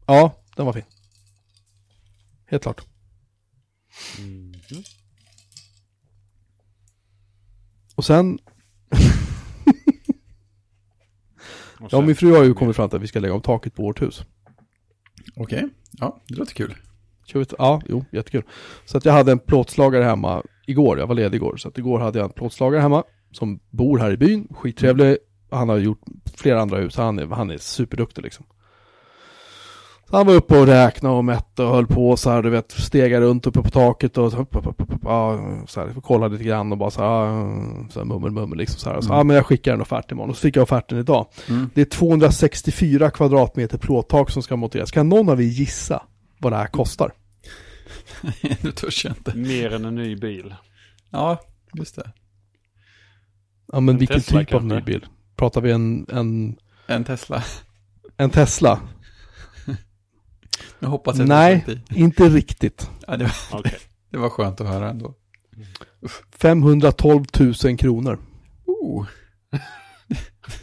Ja, 0.06 0.42
den 0.56 0.66
var 0.66 0.72
fin. 0.72 0.82
Helt 2.46 2.62
klart. 2.62 2.86
Mhm. 4.18 4.82
Och 7.94 8.04
sen, 8.04 8.38
Och 11.78 11.80
ja 11.80 11.88
sen- 11.90 12.06
min 12.06 12.16
fru 12.16 12.32
har 12.36 12.44
ju 12.44 12.54
kommit 12.54 12.76
fram 12.76 12.88
till 12.88 12.96
att 12.96 13.02
vi 13.02 13.06
ska 13.08 13.20
lägga 13.20 13.34
om 13.34 13.40
taket 13.42 13.74
på 13.74 13.82
vårt 13.82 14.02
hus. 14.02 14.22
Okej. 15.34 15.68
Ja, 15.90 16.20
det 16.28 16.34
låter 16.34 16.54
kul. 16.54 16.74
Ja, 17.58 17.82
jo, 17.88 18.04
jättekul. 18.10 18.42
Så 18.84 18.98
att 18.98 19.04
jag 19.04 19.12
hade 19.12 19.32
en 19.32 19.38
plåtslagare 19.38 20.04
hemma 20.04 20.42
igår, 20.66 20.98
jag 20.98 21.06
var 21.06 21.14
ledig 21.14 21.36
igår. 21.36 21.56
Så 21.56 21.68
att 21.68 21.78
igår 21.78 21.98
hade 21.98 22.18
jag 22.18 22.24
en 22.24 22.32
plåtslagare 22.32 22.80
hemma 22.80 23.04
som 23.32 23.60
bor 23.70 23.98
här 23.98 24.12
i 24.12 24.16
byn, 24.16 24.48
skittrevlig. 24.50 25.16
Han 25.50 25.68
har 25.68 25.76
gjort 25.76 26.00
flera 26.36 26.60
andra 26.60 26.78
hus, 26.78 26.96
han 26.96 27.18
är, 27.18 27.26
han 27.26 27.50
är 27.50 27.58
superduktig 27.58 28.22
liksom. 28.22 28.46
Så 30.10 30.16
han 30.16 30.26
var 30.26 30.34
uppe 30.34 30.58
och 30.60 30.66
räknade 30.66 31.14
och 31.16 31.24
mätte 31.24 31.62
och 31.62 31.74
höll 31.74 31.86
på 31.86 32.16
så 32.16 32.30
här, 32.30 32.42
du 32.42 32.50
vet, 32.50 32.72
stega 32.72 33.20
runt 33.20 33.46
uppe 33.46 33.62
på 33.62 33.70
taket 33.70 34.18
och 34.18 34.32
så, 34.32 34.38
upp, 34.38 34.56
upp, 34.56 34.66
upp, 34.66 34.80
upp, 34.80 35.02
så 35.70 35.80
här, 35.80 36.00
kollade 36.00 36.32
lite 36.32 36.44
grann 36.44 36.72
och 36.72 36.78
bara 36.78 36.90
så 36.90 37.00
här, 37.00 37.28
så 37.90 37.98
här 38.00 38.04
mummel, 38.04 38.30
mummel 38.30 38.58
liksom 38.58 38.78
så 38.78 38.90
här. 38.90 39.00
Så, 39.00 39.06
Mm. 39.06 39.16
ja, 39.18 39.24
men 39.24 39.36
jag 39.36 39.46
skickar 39.46 39.74
en 39.74 39.80
offert 39.80 40.12
imorgon. 40.12 40.30
Och 40.30 40.36
så 40.36 40.40
fick 40.40 40.56
jag 40.56 40.62
offerten 40.62 40.98
idag. 40.98 41.26
Mm. 41.48 41.70
Det 41.74 41.80
är 41.80 41.84
264 41.84 43.10
kvadratmeter 43.10 43.78
plåttak 43.78 44.30
som 44.30 44.42
ska 44.42 44.56
monteras. 44.56 44.90
Kan 44.90 45.08
någon 45.08 45.28
av 45.28 45.40
er 45.40 45.44
gissa 45.44 46.02
vad 46.38 46.52
det 46.52 46.56
här 46.56 46.66
kostar? 46.66 47.12
nu 48.62 48.72
törs 48.72 49.04
jag 49.04 49.10
inte. 49.16 49.36
Mer 49.36 49.72
än 49.74 49.84
en 49.84 49.94
ny 49.94 50.16
bil. 50.16 50.54
Ja, 51.10 51.38
just 51.74 51.96
det. 51.96 52.10
Ja 53.72 53.80
men 53.80 53.94
En 53.94 53.98
vilken 53.98 54.20
Tesla 54.20 54.40
typ 54.40 54.54
av 54.54 54.64
ny 54.64 54.80
bil? 54.80 55.06
Pratar 55.36 55.60
vi 55.60 55.70
en, 55.70 56.06
en, 56.12 56.56
En 56.86 57.04
Tesla. 57.04 57.42
en 58.16 58.30
Tesla? 58.30 58.80
Jag 60.78 60.88
hoppas 60.88 61.20
att 61.20 61.28
Nej. 61.28 61.64
jag 61.66 61.76
i. 61.76 62.00
Inte 62.00 62.28
riktigt. 62.28 62.90
Ja, 63.06 63.16
det, 63.16 63.24
var, 63.24 63.60
Okej. 63.60 63.78
det 64.10 64.18
var 64.18 64.30
skönt 64.30 64.60
att 64.60 64.68
höra 64.68 64.90
ändå. 64.90 65.14
512 66.38 67.24
000 67.64 67.78
kronor. 67.78 68.18
Oh. 68.66 69.06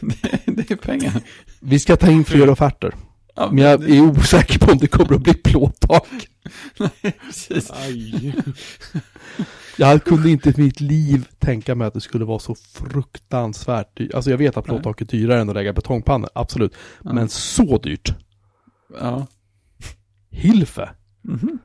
det, 0.00 0.40
det 0.46 0.70
är 0.70 0.76
pengar. 0.76 1.22
Vi 1.60 1.78
ska 1.78 1.96
ta 1.96 2.10
in 2.10 2.24
fler 2.24 2.50
offerter. 2.50 2.94
Ja, 3.36 3.48
Men 3.52 3.64
jag 3.64 3.90
är 3.90 4.00
osäker 4.00 4.58
på 4.58 4.72
om 4.72 4.78
det 4.78 4.86
kommer 4.86 5.14
att 5.14 5.22
bli 5.22 5.34
plåttak. 5.34 6.28
precis. 7.26 7.70
Aj. 7.70 8.34
Jag 9.76 10.04
kunde 10.04 10.30
inte 10.30 10.50
i 10.50 10.54
mitt 10.56 10.80
liv 10.80 11.28
tänka 11.38 11.74
mig 11.74 11.86
att 11.86 11.94
det 11.94 12.00
skulle 12.00 12.24
vara 12.24 12.38
så 12.38 12.54
fruktansvärt 12.54 13.96
dyrt. 13.96 14.14
Alltså 14.14 14.30
jag 14.30 14.38
vet 14.38 14.56
att 14.56 14.68
Nej. 14.68 14.76
plåttak 14.76 15.00
är 15.00 15.04
dyrare 15.04 15.40
än 15.40 15.48
att 15.48 15.54
lägga 15.54 15.72
betongpannor, 15.72 16.30
absolut. 16.34 16.74
Ja. 17.04 17.12
Men 17.12 17.28
så 17.28 17.78
dyrt. 17.78 18.14
Ja. 19.00 19.26
Hilfe. 20.34 20.90
Mhm. 21.22 21.58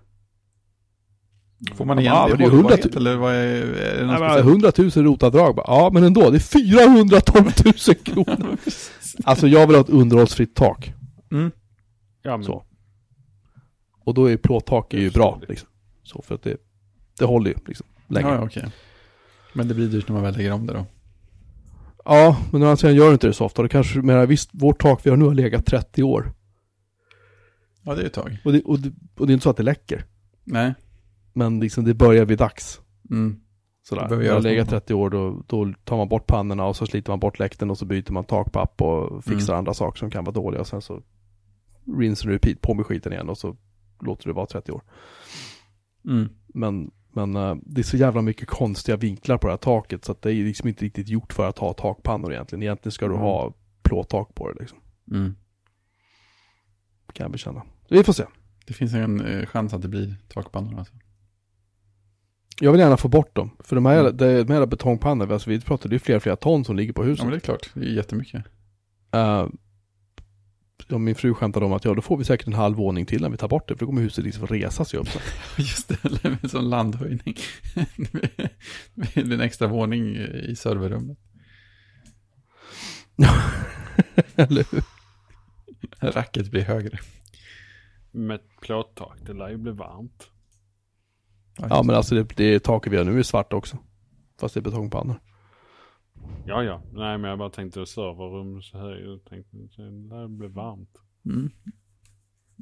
Får 1.76 1.86
man 1.86 2.00
igen 2.00 2.14
Ja, 2.14 2.28
det 2.28 2.38
det 2.38 2.44
är 2.44 2.50
hållbarhet, 2.50 2.86
100 2.86 3.00
000. 3.00 3.08
eller 3.08 3.18
vad 3.18 3.34
är, 3.36 3.38
är 3.62 3.98
det 3.98 4.06
något 4.06 4.20
Nej, 4.20 4.20
men 4.20 4.30
speciellt? 4.30 4.48
100 4.48 4.72
000 5.02 5.06
rotavdrag 5.06 5.56
bara. 5.56 5.66
Ja, 5.68 5.90
men 5.94 6.04
ändå. 6.04 6.30
Det 6.30 6.38
är 6.38 6.40
412 6.40 7.46
000 7.66 7.96
kronor. 7.96 8.58
Alltså 9.24 9.48
jag 9.48 9.68
vill 9.68 9.76
ha 9.76 9.82
ett 9.82 9.90
underhållsfritt 9.90 10.56
tak. 10.56 10.94
Mm. 11.32 11.52
Ja, 12.22 12.38
men 12.38 12.44
Så. 12.46 12.64
Och 14.06 14.14
då 14.14 14.30
är 14.30 14.38
plåttak 14.38 14.94
är 14.94 14.98
ju 14.98 15.12
bra. 15.12 15.38
det. 15.42 15.50
Liksom. 15.50 15.68
Så 16.04 16.22
för 16.22 16.36
att 16.36 16.44
det, 16.44 16.58
det 17.20 17.26
håller 17.26 17.50
ju 17.52 17.56
liksom 17.68 17.86
länge. 18.08 18.28
Ja, 18.28 18.34
Ja, 18.34 18.40
ja, 18.40 18.46
okej. 18.46 18.66
Men 19.54 19.68
det 19.68 19.74
blir 19.74 19.88
dyrt 19.88 20.08
när 20.08 20.14
man 20.14 20.24
väl 20.24 20.36
lägger 20.38 20.52
om 20.52 20.68
det 20.68 20.74
då. 20.74 20.86
men 22.52 22.62
å 22.62 22.66
andra 22.66 22.76
sidan 22.78 22.96
gör 22.96 23.14
inte 23.14 23.28
det 23.28 23.34
så 23.34 23.46
ofta. 23.46 23.62
Det 23.64 23.70
kanske, 23.70 24.00
men 24.02 24.28
visst, 24.28 24.50
vårt 24.54 24.82
tak 24.82 25.06
vi 25.06 25.10
har 25.10 25.18
nu 25.18 25.26
har 25.26 25.34
legat 25.34 25.66
30 25.66 26.04
år. 26.04 26.34
Ja, 27.84 27.96
det 27.96 28.02
är 28.02 28.06
ett 28.06 28.14
tag. 28.14 28.38
Och 28.46 28.54
det, 28.54 28.62
och 28.62 28.80
det, 28.80 28.92
och 29.18 29.28
det 29.28 29.32
är 29.32 29.34
inte 29.34 29.44
så 29.44 29.50
att 29.50 29.58
det 29.58 29.64
läcker. 29.64 30.06
Nej. 30.44 30.74
Men 31.34 31.60
liksom 31.60 31.86
det 31.86 31.94
börjar 31.94 32.26
vid 32.26 32.38
dags. 32.38 32.82
Mm. 33.12 33.40
Sådär. 33.84 34.10
Det 34.10 34.16
Det 34.24 34.30
har 34.30 34.42
legat 34.42 34.66
något. 34.72 34.84
30 34.84 34.94
år, 34.94 35.10
då, 35.10 35.44
då 35.48 35.74
tar 35.84 35.98
man 35.98 36.10
bort 36.10 36.28
pannorna 36.28 36.66
och 36.66 36.76
så 36.76 36.86
sliter 36.86 37.12
man 37.12 37.20
bort 37.20 37.40
läkten 37.40 37.70
och 37.72 37.78
så 37.78 37.86
byter 37.86 38.12
man 38.12 38.24
takpapp 38.24 38.82
och 38.82 39.24
fixar 39.24 39.54
andra 39.54 39.74
saker 39.74 40.00
som 40.00 40.12
kan 40.12 40.24
vara 40.24 40.34
dåliga. 40.34 40.62
Och 40.62 40.68
sen 40.68 40.82
så 40.82 41.02
rinse 41.98 42.28
and 42.28 42.34
repeat, 42.34 42.62
på 42.62 42.74
med 42.74 42.86
skiten 42.86 43.14
igen 43.14 43.30
och 43.30 43.38
så 43.38 43.56
låter 44.02 44.28
det 44.28 44.34
vara 44.34 44.46
30 44.46 44.72
år. 44.72 44.82
Mm. 46.06 46.30
Men, 46.48 46.92
men 47.14 47.36
eh, 47.36 47.56
det 47.66 47.82
är 47.82 47.84
så 47.84 47.98
jävla 47.98 48.22
mycket 48.22 48.48
konstiga 48.48 48.98
vinklar 48.98 49.38
på 49.38 49.48
det 49.48 49.54
här 49.54 49.58
taket 49.58 50.06
så 50.06 50.12
att 50.12 50.22
det 50.22 50.34
är 50.34 50.44
liksom 50.44 50.68
inte 50.70 50.86
riktigt 50.86 51.08
gjort 51.10 51.34
för 51.34 51.50
att 51.50 51.60
ha 51.60 51.74
takpannor 51.74 52.34
egentligen. 52.34 52.64
Egentligen 52.64 52.92
ska 52.92 53.06
du 53.06 53.14
Mm. 53.14 53.24
ha 53.24 53.54
plåttak 53.82 54.36
på 54.36 54.52
det 54.52 54.60
liksom. 54.60 54.78
Mm. 55.12 55.36
Kan 57.14 57.24
jag 57.24 57.32
bekänna. 57.32 57.64
Vi 57.90 58.04
får 58.04 58.14
se. 58.14 58.24
Det 58.66 58.74
finns 58.74 58.94
en 58.94 59.26
eh, 59.26 59.46
chans 59.46 59.74
att 59.74 59.82
det 59.82 59.88
blir 59.88 60.16
takpannor 60.28 60.80
alltså. 60.80 60.94
Jag 62.62 62.72
vill 62.72 62.82
gärna 62.82 62.98
få 62.98 63.08
bort 63.08 63.36
dem. 63.36 63.50
För 63.60 63.76
de 63.76 63.86
här, 63.86 64.00
Mm. 64.00 64.18
de, 64.18 64.44
de 64.44 64.54
här 64.54 64.66
betongpannor, 64.66 65.32
alltså 65.34 65.50
vi 65.50 65.62
pratar, 65.62 65.90
det 65.90 65.96
är 65.96 66.00
flera, 66.00 66.20
flera 66.20 66.36
ton 66.36 66.66
som 66.66 66.76
ligger 66.76 66.94
på 66.94 67.02
Ja, 67.04 67.06
huset. 67.08 67.24
men 67.26 67.32
det 67.32 67.38
är 67.38 67.40
klart. 67.40 67.70
Det 67.74 67.80
är 67.86 67.94
jättemycket. 67.94 68.44
Eh, 69.14 69.48
ja, 70.88 70.98
min 70.98 71.16
fru 71.16 71.34
skämtade 71.34 71.66
om 71.66 71.74
att 71.74 71.86
ja, 71.86 71.94
då 71.94 72.02
får 72.02 72.18
vi 72.18 72.24
säkert 72.24 72.48
en 72.48 72.54
halv 72.54 72.76
våning 72.78 73.06
till 73.06 73.22
när 73.22 73.30
vi 73.30 73.38
tar 73.38 73.48
bort 73.48 73.68
det. 73.68 73.74
För 73.76 73.80
då 73.80 73.86
kommer 73.86 74.02
huset 74.02 74.24
liksom 74.24 74.48
resa 74.48 74.86
sig 74.86 75.00
upp. 75.00 75.08
Just 75.58 75.88
det, 75.88 76.06
eller 76.06 76.38
en 76.44 76.50
sån 76.50 76.70
landhöjning. 76.70 77.36
det 78.96 79.24
blir 79.24 79.34
en 79.34 79.42
extra 79.42 79.68
våning 79.68 80.16
i 80.18 80.56
serverrummet. 80.58 81.18
Eller 84.36 84.66
hur? 84.72 84.84
Racket 86.00 86.52
blir 86.52 86.62
högre. 86.62 86.98
med 88.12 88.36
ett 88.36 88.48
plåttak, 88.62 89.18
det 89.26 89.34
lär 89.34 89.50
ju 89.50 89.58
bli 89.58 89.72
varmt. 89.72 90.30
Ja, 91.58 91.84
men 91.86 91.96
alltså 91.96 92.16
det, 92.16 92.24
det 92.38 92.60
taket 92.64 92.94
vi 92.94 92.98
har 92.98 93.04
nu 93.06 93.20
är 93.20 93.24
svart 93.24 93.54
också. 93.54 93.78
Fast 94.40 94.54
det 94.54 94.60
är 94.60 94.62
betongpannor. 94.62 95.22
Ja, 96.46 96.64
ja. 96.64 96.82
Nej, 96.94 97.18
men 97.18 97.30
jag 97.30 97.40
bara 97.40 97.50
tänkte 97.50 97.86
serverrum 97.86 98.62
så 98.62 98.78
här. 98.78 98.90
Jag 98.96 99.26
tänkte, 99.26 99.58
så 99.76 99.82
det 99.82 99.90
lär 100.16 100.28
bli 100.28 100.48
varmt. 100.48 100.98
Mm. 101.26 101.52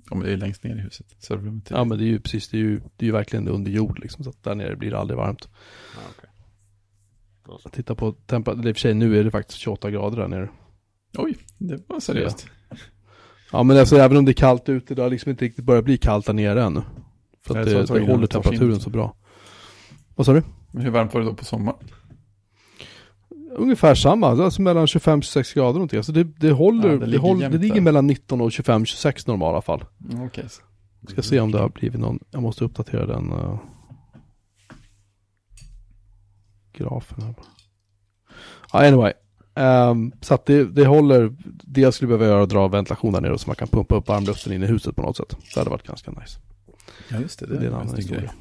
Ja, 0.09 0.15
men 0.15 0.20
det 0.26 0.34
är 0.34 0.38
längst 0.38 0.63
ner 0.63 0.76
i 0.76 0.80
huset. 0.80 1.15
Serverrummet. 1.20 1.72
är- 1.72 1.76
Ja, 1.76 1.84
men 1.84 1.97
det 1.97 2.03
är 2.03 2.07
ju 2.07 2.20
precis, 2.20 2.49
det 2.49 2.57
är 2.57 2.61
ju, 2.61 2.80
det 2.80 3.05
är 3.05 3.07
ju 3.07 3.11
verkligen 3.11 3.47
under 3.47 3.72
jord 3.72 3.99
liksom. 3.99 4.24
Så 4.24 4.30
att 4.30 4.43
där 4.43 4.55
nere 4.55 4.76
blir 4.76 4.91
det 4.91 4.99
aldrig 4.99 5.18
varmt. 5.18 5.49
Ja. 5.95 6.24
Jag 7.63 7.72
tittar 7.72 7.95
på 7.95 8.11
temperaturen, 8.11 8.68
i 8.68 8.72
och 8.72 8.76
för 8.76 8.82
sig 8.82 8.93
nu 8.93 9.20
är 9.20 9.24
det 9.24 9.32
faktiskt 9.32 9.59
28 9.59 9.91
grader 9.91 10.18
där 10.18 10.28
nere. 10.28 10.49
Oj, 11.18 11.38
det 11.57 11.89
var 11.89 11.99
seriöst. 11.99 12.47
Ja, 13.52 13.64
men 13.64 13.78
alltså 13.78 13.98
även 13.98 14.18
om 14.18 14.26
det 14.26 14.32
är 14.32 14.34
kallt 14.34 14.70
ute, 14.70 14.95
det 14.95 15.02
har 15.02 15.10
liksom 15.10 15.30
inte 15.30 15.45
riktigt 15.45 15.66
börjat 15.66 15.86
bli 15.86 15.98
kallt 15.98 16.26
där 16.26 16.34
nere 16.34 16.64
ännu. 16.64 16.82
För 17.45 17.60
att 17.60 17.66
det, 17.66 17.74
det 17.74 18.00
det 18.00 18.12
håller 18.12 18.28
temperaturen 18.28 18.80
så 18.80 18.89
bra. 18.89 19.16
Vad 20.16 20.26
sa 20.26 20.34
du? 20.34 20.43
Hur 20.74 20.89
varmt 20.89 21.14
var 21.14 21.22
det 21.22 21.28
då 21.28 21.34
på 21.34 21.45
sommaren? 21.45 21.80
Ungefär 23.52 23.95
samma, 23.95 24.28
alltså 24.28 24.62
mellan 24.62 24.86
25-26 24.86 25.56
grader 25.56 25.74
någonting. 25.74 25.98
Alltså 25.98 26.12
det, 26.12 26.24
det 26.24 26.52
håller, 26.52 26.89
Ja, 26.89 26.98
det 26.98 27.06
ligger 27.06 27.20
håller, 27.20 27.50
det 27.50 27.58
ligger 27.58 27.82
mellan 27.82 28.08
19 28.08 28.41
och 28.41 28.50
25-26 28.50 29.28
normala 29.28 29.62
fall. 29.62 29.86
Mm, 30.12 30.26
Okej. 30.26 30.45
Ska 31.08 31.22
se 31.22 31.39
om 31.39 31.52
det 31.52 31.60
har 31.60 31.70
blivit 31.70 32.00
någon, 32.00 32.20
jag 32.32 32.41
måste 32.41 32.66
uppdatera 32.66 33.06
den 33.06 33.34
uh, 33.34 33.60
grafen 36.74 37.24
här. 37.24 37.36
Ja, 38.74 38.88
anyway. 38.88 39.14
Ehm, 39.58 40.12
så 40.22 40.34
att 40.34 40.45
det, 40.45 40.64
det 40.64 40.86
håller, 40.86 41.36
det 41.45 41.82
jag 41.82 41.93
skulle 41.93 42.08
behöva 42.08 42.26
göra 42.26 42.39
är 42.39 42.43
att 42.43 42.49
dra 42.49 42.68
ventilation 42.68 43.14
där 43.14 43.22
nere 43.22 43.38
så 43.38 43.49
man 43.49 43.55
kan 43.55 43.68
pumpa 43.68 43.95
upp 43.95 44.08
varmluften 44.08 44.53
in 44.53 44.64
i 44.64 44.66
huset 44.66 44.95
på 44.95 45.01
något 45.01 45.18
sätt. 45.18 45.38
Det 45.53 45.60
hade 45.60 45.70
varit 45.70 45.88
ganska 45.88 46.12
nice. 46.12 46.39
Ja, 47.10 47.20
just 47.20 47.39
det. 47.39 47.45
Det 47.45 47.55
är 47.58 47.68
en 47.68 47.74
annan 47.74 47.95
historia. 47.95 48.34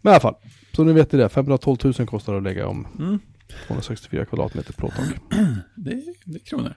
Men 0.00 0.10
i 0.10 0.14
alla 0.14 0.20
fall, 0.20 0.34
så 0.72 0.84
nu 0.84 0.92
vet 0.92 1.12
ni 1.12 1.18
det. 1.18 1.28
512 1.28 1.78
000 1.84 2.06
kostar 2.06 2.32
det 2.32 2.38
att 2.38 2.42
lägga 2.44 2.66
om 2.66 2.86
Mm, 2.98 3.20
264 3.66 4.24
kvadratmeter 4.24 4.72
plåttak. 4.72 5.06
det, 5.76 5.90
är, 5.90 6.14
det 6.24 6.34
är 6.34 6.44
kronor. 6.44 6.74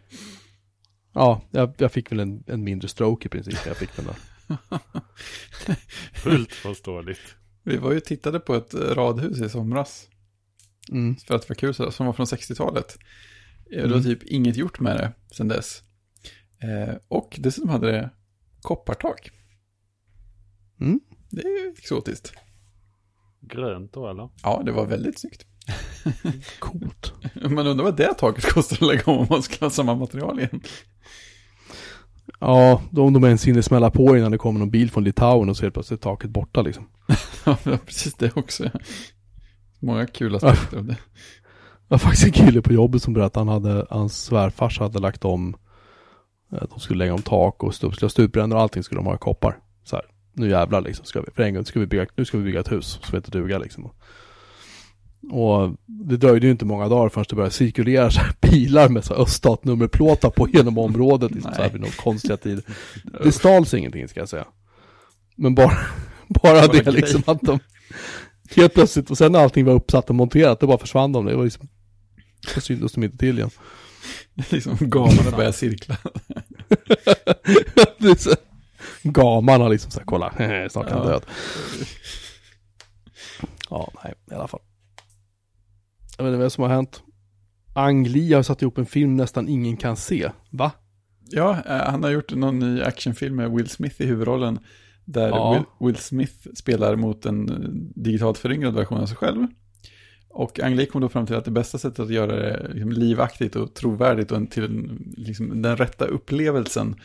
Ja, 1.13 1.41
jag, 1.51 1.73
jag 1.77 1.91
fick 1.91 2.11
väl 2.11 2.19
en, 2.19 2.43
en 2.47 2.63
mindre 2.63 2.87
stroke 2.87 3.25
i 3.25 3.29
princip 3.29 3.55
när 3.65 3.67
jag 3.67 3.77
fick 3.77 3.95
den 3.95 4.05
där. 4.05 4.15
Fullt 6.13 6.51
förståeligt. 6.51 7.35
Vi 7.63 7.77
var 7.77 7.91
ju 7.91 7.99
tittade 7.99 8.39
på 8.39 8.55
ett 8.55 8.73
radhus 8.73 9.41
i 9.41 9.49
somras. 9.49 10.07
Mm. 10.91 11.15
För 11.15 11.35
att 11.35 11.41
det 11.41 11.49
var 11.49 11.55
kul, 11.55 11.91
som 11.93 12.05
var 12.05 12.13
från 12.13 12.25
60-talet. 12.25 12.97
Eh, 13.73 13.81
Det 13.81 13.87
var 13.87 13.97
Mm. 13.97 14.03
typ 14.03 14.23
inget 14.23 14.55
gjort 14.57 14.79
med 14.79 14.95
det 14.97 15.13
sedan 15.35 15.47
dess. 15.47 15.83
Eh, 16.59 16.95
och 17.07 17.35
dessutom 17.39 17.69
hade 17.69 17.91
det 17.91 18.09
koppartak. 18.61 19.31
Mm. 20.81 20.99
Det 21.29 21.41
är 21.41 21.65
ju 21.65 21.73
exotiskt. 21.77 22.33
Grönt 23.41 23.93
då 23.93 24.09
eller? 24.09 24.29
Ja, 24.43 24.61
det 24.65 24.71
var 24.71 24.85
väldigt 24.85 25.19
snyggt. 25.19 25.45
Coolt. 26.59 27.13
Man 27.49 27.67
undrar 27.67 27.83
vad 27.83 27.97
det 27.97 28.13
taket 28.13 28.45
kostar 28.45 28.75
att 28.75 28.81
lägga 28.81 29.03
om 29.05 29.17
om 29.17 29.27
man 29.29 29.43
ska 29.43 29.65
ha 29.65 29.69
samma 29.69 29.95
material 29.95 30.39
igen. 30.39 30.61
Ja, 32.39 32.81
de, 32.91 33.13
de 33.13 33.23
ens 33.23 33.45
hinner 33.47 33.61
smälla 33.61 33.91
på 33.91 34.17
innan 34.17 34.31
det 34.31 34.37
kommer 34.37 34.59
någon 34.59 34.71
bil 34.71 34.91
från 34.91 35.03
Litauen 35.03 35.49
och 35.49 35.57
så 35.57 35.63
helt 35.63 35.73
plötsligt 35.73 35.99
är 35.99 36.03
taket 36.03 36.29
borta 36.29 36.61
liksom. 36.61 36.89
Ja, 37.45 37.57
precis 37.85 38.13
det 38.13 38.37
också. 38.37 38.71
Många 39.79 40.07
kul 40.07 40.35
aspekter 40.35 40.77
av 40.77 40.85
det. 40.85 40.97
Det 41.93 41.95
var 41.95 41.99
faktiskt 41.99 42.23
en 42.23 42.31
kille 42.31 42.61
på 42.61 42.73
jobbet 42.73 43.03
som 43.03 43.13
berättade 43.13 43.27
att 43.41 43.47
han 43.47 43.63
hade, 43.63 43.85
hans 43.89 44.23
svärfars 44.23 44.79
hade 44.79 44.99
lagt 44.99 45.25
om, 45.25 45.55
eh, 46.51 46.63
de 46.69 46.79
skulle 46.79 46.99
lägga 46.99 47.13
om 47.13 47.21
tak 47.21 47.63
och 47.63 47.75
stup, 47.75 48.11
stupbrännor 48.11 48.55
och 48.55 48.61
allting 48.61 48.83
skulle 48.83 48.99
de 48.99 49.05
ha 49.05 49.15
i 49.15 49.17
koppar. 49.17 49.57
Så 49.83 49.95
här, 49.95 50.05
nu 50.33 50.49
jävlar 50.49 50.81
liksom, 50.81 51.05
ska 51.05 51.21
vi, 51.21 51.31
för 51.35 51.43
en 51.43 51.53
gång 51.53 51.65
ska 51.65 51.79
vi 51.79 51.85
bygga, 51.85 52.05
nu 52.15 52.25
ska 52.25 52.37
vi 52.37 52.43
bygga 52.43 52.59
ett 52.59 52.71
hus 52.71 52.99
som 53.03 53.15
heter 53.15 53.31
duga 53.31 53.57
liksom. 53.57 53.89
Och 55.31 55.75
det 55.85 56.17
dröjde 56.17 56.45
ju 56.45 56.51
inte 56.51 56.65
många 56.65 56.87
dagar 56.89 57.09
förrän 57.09 57.25
det 57.29 57.35
började 57.35 57.53
cirkulera 57.53 58.11
så 58.11 58.19
här 58.19 58.33
bilar 58.41 58.89
med 58.89 59.03
så 59.03 59.13
här 59.13 59.21
öststatnummerplåtar 59.21 60.29
på 60.29 60.49
genom 60.49 60.77
området 60.77 61.31
liksom, 61.31 61.53
så 61.53 61.61
här, 61.61 61.69
vid 61.69 61.81
någon 61.81 61.91
konstiga 61.91 62.37
tid. 62.37 62.61
Det 63.23 63.31
stals 63.31 63.73
ingenting 63.73 64.07
ska 64.07 64.19
jag 64.19 64.29
säga. 64.29 64.45
Men 65.35 65.55
bara, 65.55 65.77
bara 66.27 66.67
det 66.67 66.83
grej. 66.83 66.93
liksom 66.93 67.23
att 67.25 67.41
de 67.41 67.59
helt 68.55 68.73
plötsligt 68.73 69.11
och 69.11 69.17
sen 69.17 69.31
när 69.31 69.39
allting 69.39 69.65
var 69.65 69.73
uppsatt 69.73 70.09
och 70.09 70.15
monterat, 70.15 70.59
då 70.59 70.67
bara 70.67 70.77
försvann 70.77 71.11
de. 71.11 71.25
Det 71.25 71.35
var 71.35 71.43
liksom, 71.43 71.67
så 72.47 72.61
syntes 72.61 72.91
de 72.91 73.03
inte 73.03 73.17
till 73.17 73.37
igen. 73.37 73.49
liksom 74.49 74.77
gamarna 74.79 75.31
börjar 75.37 75.51
cirkla. 75.51 75.97
Det 77.99 78.07
är 78.07 78.15
så- 78.15 78.35
liksom 79.69 79.91
såhär, 79.91 80.05
kolla, 80.05 80.29
snart 80.69 80.87
är 80.87 80.91
han 80.91 81.03
Ja. 81.07 81.09
död. 81.09 81.23
Ja, 83.69 83.91
nej, 84.03 84.13
i 84.31 84.33
alla 84.33 84.47
fall. 84.47 84.59
Jag 86.17 86.23
vet 86.25 86.31
inte 86.33 86.41
vad 86.43 86.51
som 86.51 86.61
har 86.61 86.69
hänt. 86.69 87.03
Ang 87.73 88.07
Lee 88.07 88.35
har 88.35 88.43
satt 88.43 88.61
ihop 88.61 88.77
en 88.77 88.85
film 88.85 89.15
nästan 89.17 89.47
ingen 89.49 89.77
kan 89.77 89.97
se. 89.97 90.31
Va? 90.49 90.71
Ja, 91.29 91.63
eh, 91.67 91.91
han 91.91 92.03
har 92.03 92.09
gjort 92.09 92.33
någon 92.35 92.59
ny 92.59 92.81
actionfilm 92.81 93.35
med 93.35 93.51
Will 93.51 93.69
Smith 93.69 94.01
i 94.01 94.05
huvudrollen. 94.05 94.59
Där 95.05 95.27
Ja. 95.29 95.53
Will, 95.53 95.87
Will 95.87 95.95
Smith 95.97 96.47
spelar 96.55 96.95
mot 96.95 97.25
en 97.25 97.49
eh, 97.49 97.69
digitalt 98.03 98.37
föryngrad 98.37 98.73
version 98.73 98.97
av 98.97 99.05
sig 99.05 99.17
själv. 99.17 99.47
Och 100.35 100.59
Angelique 100.59 100.91
kom 100.91 101.01
då 101.01 101.09
fram 101.09 101.25
till 101.25 101.35
att 101.35 101.45
det 101.45 101.51
bästa 101.51 101.77
sättet 101.77 101.99
att 101.99 102.11
göra 102.11 102.35
det 102.35 102.67
liksom, 102.73 102.91
livaktigt 102.91 103.55
och 103.55 103.73
trovärdigt 103.73 104.31
och 104.31 104.51
till 104.51 104.63
en, 104.63 105.13
liksom, 105.17 105.61
den 105.61 105.77
rätta 105.77 106.05
upplevelsen 106.05 106.95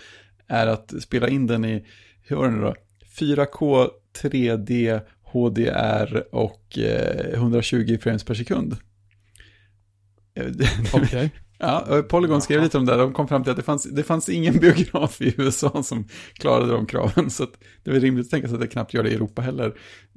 är 0.47 0.67
att 0.67 0.95
spela 1.03 1.29
in 1.29 1.47
den 1.47 1.65
i, 1.65 1.85
hur 2.23 2.37
var 2.37 2.49
det 2.49 2.51
nu 2.51 2.61
då? 2.61 2.75
4K, 3.19 3.89
3D, 4.23 5.01
HDR 5.23 6.35
och 6.35 6.79
eh, 6.79 7.35
120 7.35 7.99
frames 8.03 8.25
per 8.25 8.35
sekund. 8.35 8.77
Eh, 10.35 10.47
Okej. 10.93 11.03
Okay. 11.03 11.31
Ja, 11.61 12.03
Polygon 12.09 12.43
skrev 12.43 12.63
lite 12.63 12.79
om 12.79 12.85
det. 12.87 12.97
De 12.97 13.13
kom 13.13 13.29
fram 13.29 13.43
till 13.43 13.51
att 13.51 13.57
det 13.57 13.63
fanns, 13.63 13.83
det 13.85 14.03
fanns 14.03 14.29
ingen 14.29 14.55
biograf 14.61 15.21
i 15.21 15.35
USA 15.39 15.83
som 15.83 16.05
klarade 16.33 16.73
de 16.73 16.87
kraven. 16.87 17.31
Så 17.31 17.43
att 17.43 17.53
det 17.85 17.91
är 17.91 18.01
rimligt 18.01 18.27
att 18.27 18.31
tänka 18.31 18.49
sig 18.49 18.55
att 18.55 18.61
det 18.61 18.67
knappt 18.67 18.95
gör 18.95 19.03
det 19.03 19.11
i 19.11 19.15
Europa 19.15 19.43
heller. 19.43 19.75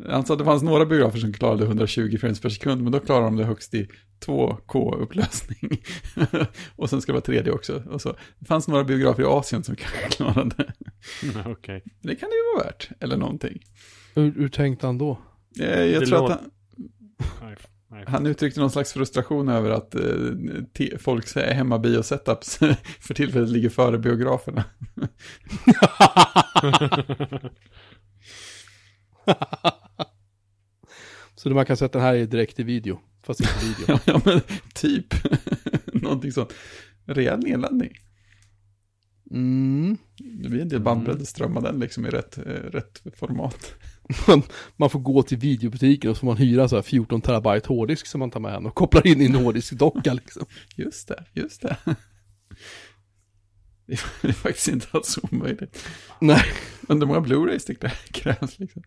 Han 0.09 0.25
sa 0.25 0.33
att 0.33 0.39
det 0.39 0.45
fanns 0.45 0.63
några 0.63 0.85
biografer 0.85 1.19
som 1.19 1.33
klarade 1.33 1.63
120 1.65 2.17
frames 2.21 2.39
per 2.41 2.49
sekund, 2.49 2.81
men 2.83 2.91
då 2.91 2.99
klarar 2.99 3.21
de 3.23 3.35
det 3.35 3.43
högst 3.45 3.73
i 3.73 3.87
2K-upplösning. 4.25 5.83
och 6.75 6.89
sen 6.89 7.01
ska 7.01 7.11
det 7.13 7.29
vara 7.29 7.41
3D 7.41 7.49
också. 7.49 7.83
Och 7.89 8.01
så. 8.01 8.15
Det 8.39 8.45
fanns 8.45 8.67
några 8.67 8.83
biografer 8.83 9.23
i 9.23 9.25
Asien 9.25 9.63
som 9.63 9.75
kanske 9.79 10.09
klarade 10.09 10.55
det. 10.57 10.73
Okej. 11.45 11.83
Det 12.01 12.15
kan 12.15 12.29
det 12.29 12.35
ju 12.35 12.55
vara 12.55 12.63
värt, 12.65 12.89
eller 12.99 13.17
någonting. 13.17 13.59
Hur, 14.15 14.31
hur 14.31 14.49
tänkte 14.49 14.85
han 14.85 14.97
då? 14.97 15.19
Eh, 15.59 15.65
Jag 15.85 16.01
Det 16.01 16.05
tror 16.05 16.19
låter- 16.19 16.33
att 16.35 16.41
han. 16.41 17.55
Han 18.07 18.25
uttryckte 18.25 18.59
någon 18.59 18.71
slags 18.71 18.93
frustration 18.93 19.49
över 19.49 19.69
att 19.69 19.95
eh, 19.95 20.01
folks 20.99 21.35
hemmabio-setups 21.35 22.57
för 22.99 23.13
tillfället 23.13 23.49
ligger 23.49 23.69
före 23.69 23.97
biograferna. 23.97 24.63
Så 31.35 31.49
man 31.49 31.65
kan 31.65 31.77
sätta 31.77 31.97
den 31.97 32.07
här 32.07 32.15
i 32.15 32.25
direkt 32.25 32.59
i 32.59 32.63
video, 32.63 32.99
fast 33.23 33.41
inte 33.41 33.65
video. 33.65 33.99
ja, 34.05 34.21
men 34.25 34.41
typ. 34.73 35.05
Någonting 35.93 36.31
sånt. 36.31 36.53
Rejäl 37.05 37.39
nedladdning. 37.39 37.91
Mm. 39.31 39.97
Det 40.17 40.49
blir 40.49 40.61
en 40.61 40.69
del 40.69 40.81
bandbredd 40.81 41.27
strömma 41.27 41.61
den 41.61 41.79
liksom 41.79 42.05
i 42.05 42.09
rätt, 42.09 42.37
eh, 42.37 42.51
rätt 42.51 43.01
format. 43.15 43.73
Man, 44.27 44.43
man 44.77 44.89
får 44.89 44.99
gå 44.99 45.23
till 45.23 45.37
videobutiken 45.37 46.09
och 46.09 46.17
så 46.17 46.19
får 46.19 46.27
man 46.27 46.37
hyra 46.37 46.67
så 46.67 46.75
här 46.75 46.83
14 46.83 47.21
terabyte 47.21 47.67
hårddisk 47.67 48.07
som 48.07 48.19
man 48.19 48.31
tar 48.31 48.39
med 48.39 48.51
hem 48.51 48.65
och 48.65 48.75
kopplar 48.75 49.07
in 49.07 49.21
i 49.21 49.25
en 49.25 49.35
hårddiskdocka 49.35 50.13
liksom. 50.13 50.45
Just 50.75 51.07
det, 51.07 51.25
just 51.33 51.61
det. 51.61 51.77
Det 53.85 53.93
är, 53.93 54.01
det 54.21 54.27
är 54.27 54.33
faktiskt 54.33 54.67
inte 54.67 54.87
alls 54.91 55.19
omöjligt. 55.31 55.87
Nej. 56.19 56.43
Undrar 56.87 57.07
hur 57.07 57.13
många 57.13 57.27
Blu-rays 57.27 57.65
det 57.67 57.91
krävs 58.11 58.59
liksom. 58.59 58.83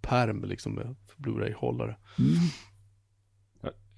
Perm 0.00 0.44
liksom 0.44 0.74
med 0.74 0.96
Blu-ray-hållare. 1.16 1.96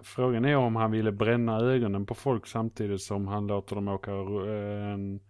Frågan 0.05 0.45
är 0.45 0.57
om 0.57 0.77
han 0.77 0.91
ville 0.91 1.13
bränna 1.13 1.61
ögonen 1.61 2.07
på 2.07 2.15
folk 2.15 2.47
samtidigt 2.47 3.03
som 3.03 3.27
han 3.27 3.47
låter 3.47 3.75
dem 3.75 3.89
åka 3.89 4.11
eh, 4.11 4.93
en, 4.93 5.21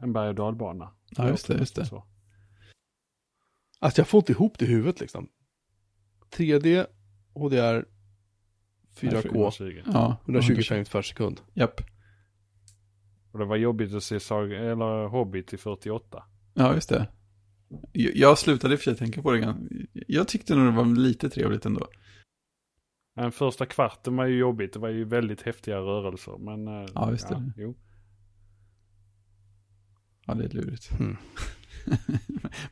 en 0.00 0.12
berg 0.12 0.28
och 0.28 0.34
dalbana. 0.34 0.90
Ja, 1.10 1.28
just 1.28 1.46
det, 1.46 1.54
just 1.54 1.76
det. 1.76 1.86
Så. 1.86 2.04
Alltså 3.82 4.00
jag 4.00 4.08
får 4.08 4.18
inte 4.18 4.32
ihop 4.32 4.58
det 4.58 4.64
i 4.64 4.68
huvudet 4.68 5.00
liksom. 5.00 5.28
3D, 6.36 6.86
HDR, 7.34 7.84
4K, 8.96 9.20
420. 9.20 9.82
Ja, 9.86 10.16
120 10.24 10.62
frames 10.62 10.88
per 10.90 11.02
sekund. 11.02 11.40
Japp. 11.54 11.80
Och 13.32 13.38
det 13.38 13.44
var 13.44 13.56
jobbigt 13.56 13.94
att 13.94 14.02
se 14.02 14.20
Saga, 14.20 14.58
eller 14.58 15.06
Hobbit 15.08 15.52
i 15.52 15.56
48. 15.56 16.24
Ja, 16.54 16.74
just 16.74 16.88
det. 16.88 17.08
Jag 17.92 18.38
slutade 18.38 18.74
i 18.74 18.76
och 18.76 18.80
för 18.80 18.84
sig 18.84 18.96
tänka 18.96 19.22
på 19.22 19.32
det. 19.32 19.56
Jag 19.92 20.28
tyckte 20.28 20.54
nog 20.54 20.66
det 20.66 20.70
var 20.76 20.84
lite 20.84 21.30
trevligt 21.30 21.66
ändå. 21.66 21.86
Den 23.14 23.32
första 23.32 23.66
kvarten 23.66 24.16
var 24.16 24.26
ju 24.26 24.38
jobbigt. 24.38 24.72
Det 24.72 24.78
var 24.78 24.88
ju 24.88 25.04
väldigt 25.04 25.42
häftiga 25.42 25.76
rörelser. 25.76 26.38
Men, 26.38 26.68
eh, 26.68 26.88
Ja, 26.94 27.10
visst 27.10 27.30
är 27.30 27.34
det. 27.34 27.52
Jo. 27.56 27.76
Ja, 30.26 30.34
det 30.34 30.44
är 30.44 30.48
lurigt. 30.48 30.90
Hmm. 30.98 31.16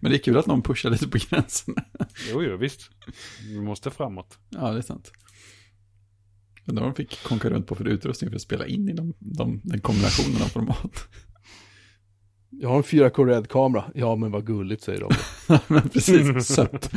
Men 0.00 0.10
det 0.10 0.16
är 0.16 0.22
kul 0.22 0.38
att 0.38 0.46
någon 0.46 0.62
pushar 0.62 0.90
lite 0.90 1.08
på 1.08 1.18
gränsen. 1.30 1.74
jo, 2.30 2.42
jo, 2.42 2.56
visst. 2.56 2.90
Vi 3.48 3.60
måste 3.60 3.90
framåt. 3.90 4.38
Ja, 4.48 4.70
det 4.70 4.78
är 4.78 4.82
sant. 4.82 5.12
Undrar 6.66 6.84
vad 6.84 6.94
de 6.94 6.96
fick 6.96 7.22
konka 7.22 7.50
runt 7.50 7.66
på 7.66 7.74
för 7.74 7.88
utrustning 7.88 8.30
för 8.30 8.36
att 8.36 8.42
spela 8.42 8.66
in 8.66 8.88
i 8.88 8.92
de, 8.92 9.14
de, 9.18 9.60
den 9.64 9.80
kombinationen 9.80 10.42
av 10.42 10.46
format. 10.46 11.08
Jag 12.50 12.68
har 12.68 12.76
en 12.76 12.82
4K 12.82 13.26
Red-kamera. 13.26 13.84
Ja 13.94 14.16
men 14.16 14.30
vad 14.30 14.46
gulligt 14.46 14.82
säger 14.82 15.00
de. 15.00 15.10
Men 15.68 15.88
precis, 15.88 16.46
sött. 16.46 16.90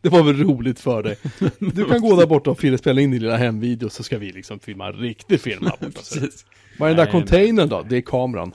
Det 0.00 0.08
var 0.08 0.22
väl 0.22 0.36
roligt 0.36 0.80
för 0.80 1.02
dig. 1.02 1.16
Du 1.58 1.84
kan 1.84 2.00
gå 2.00 2.16
där 2.16 2.26
borta 2.26 2.50
och 2.50 2.60
spela 2.78 3.00
in 3.00 3.10
din 3.10 3.22
lilla 3.22 3.36
hemvideo 3.36 3.88
så 3.88 4.02
ska 4.02 4.18
vi 4.18 4.32
liksom 4.32 4.60
filma 4.60 4.86
en 4.86 4.92
riktig 4.92 5.40
film 5.40 5.62
här 5.62 5.76
borta. 5.80 5.92
Precis. 5.92 6.46
Vad 6.78 6.90
är 6.90 6.94
den 6.94 7.06
där 7.06 7.12
containern 7.12 7.68
då? 7.68 7.86
Det 7.88 7.96
är 7.96 8.00
kameran. 8.00 8.52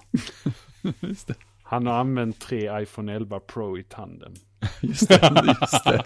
Just 0.99 1.27
det. 1.27 1.35
Han 1.63 1.87
har 1.87 1.93
använt 1.93 2.39
tre 2.39 2.81
iPhone 2.81 3.15
11 3.15 3.39
Pro 3.39 3.77
i 3.77 3.83
tandem. 3.83 4.33
Just 4.81 5.07
det. 5.07 5.55
Just 5.61 5.83
det. 5.83 6.03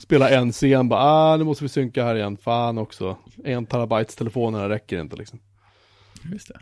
Spela 0.00 0.30
en 0.30 0.52
scen 0.52 0.88
bara, 0.88 1.00
ah 1.00 1.36
nu 1.36 1.44
måste 1.44 1.64
vi 1.64 1.68
synka 1.68 2.04
här 2.04 2.14
igen. 2.14 2.36
Fan 2.36 2.78
också. 2.78 3.16
En 3.44 3.66
terabytes 3.66 4.16
telefonerna 4.16 4.68
räcker 4.68 5.00
inte 5.00 5.16
liksom. 5.16 5.40
Just 6.32 6.48
det. 6.48 6.60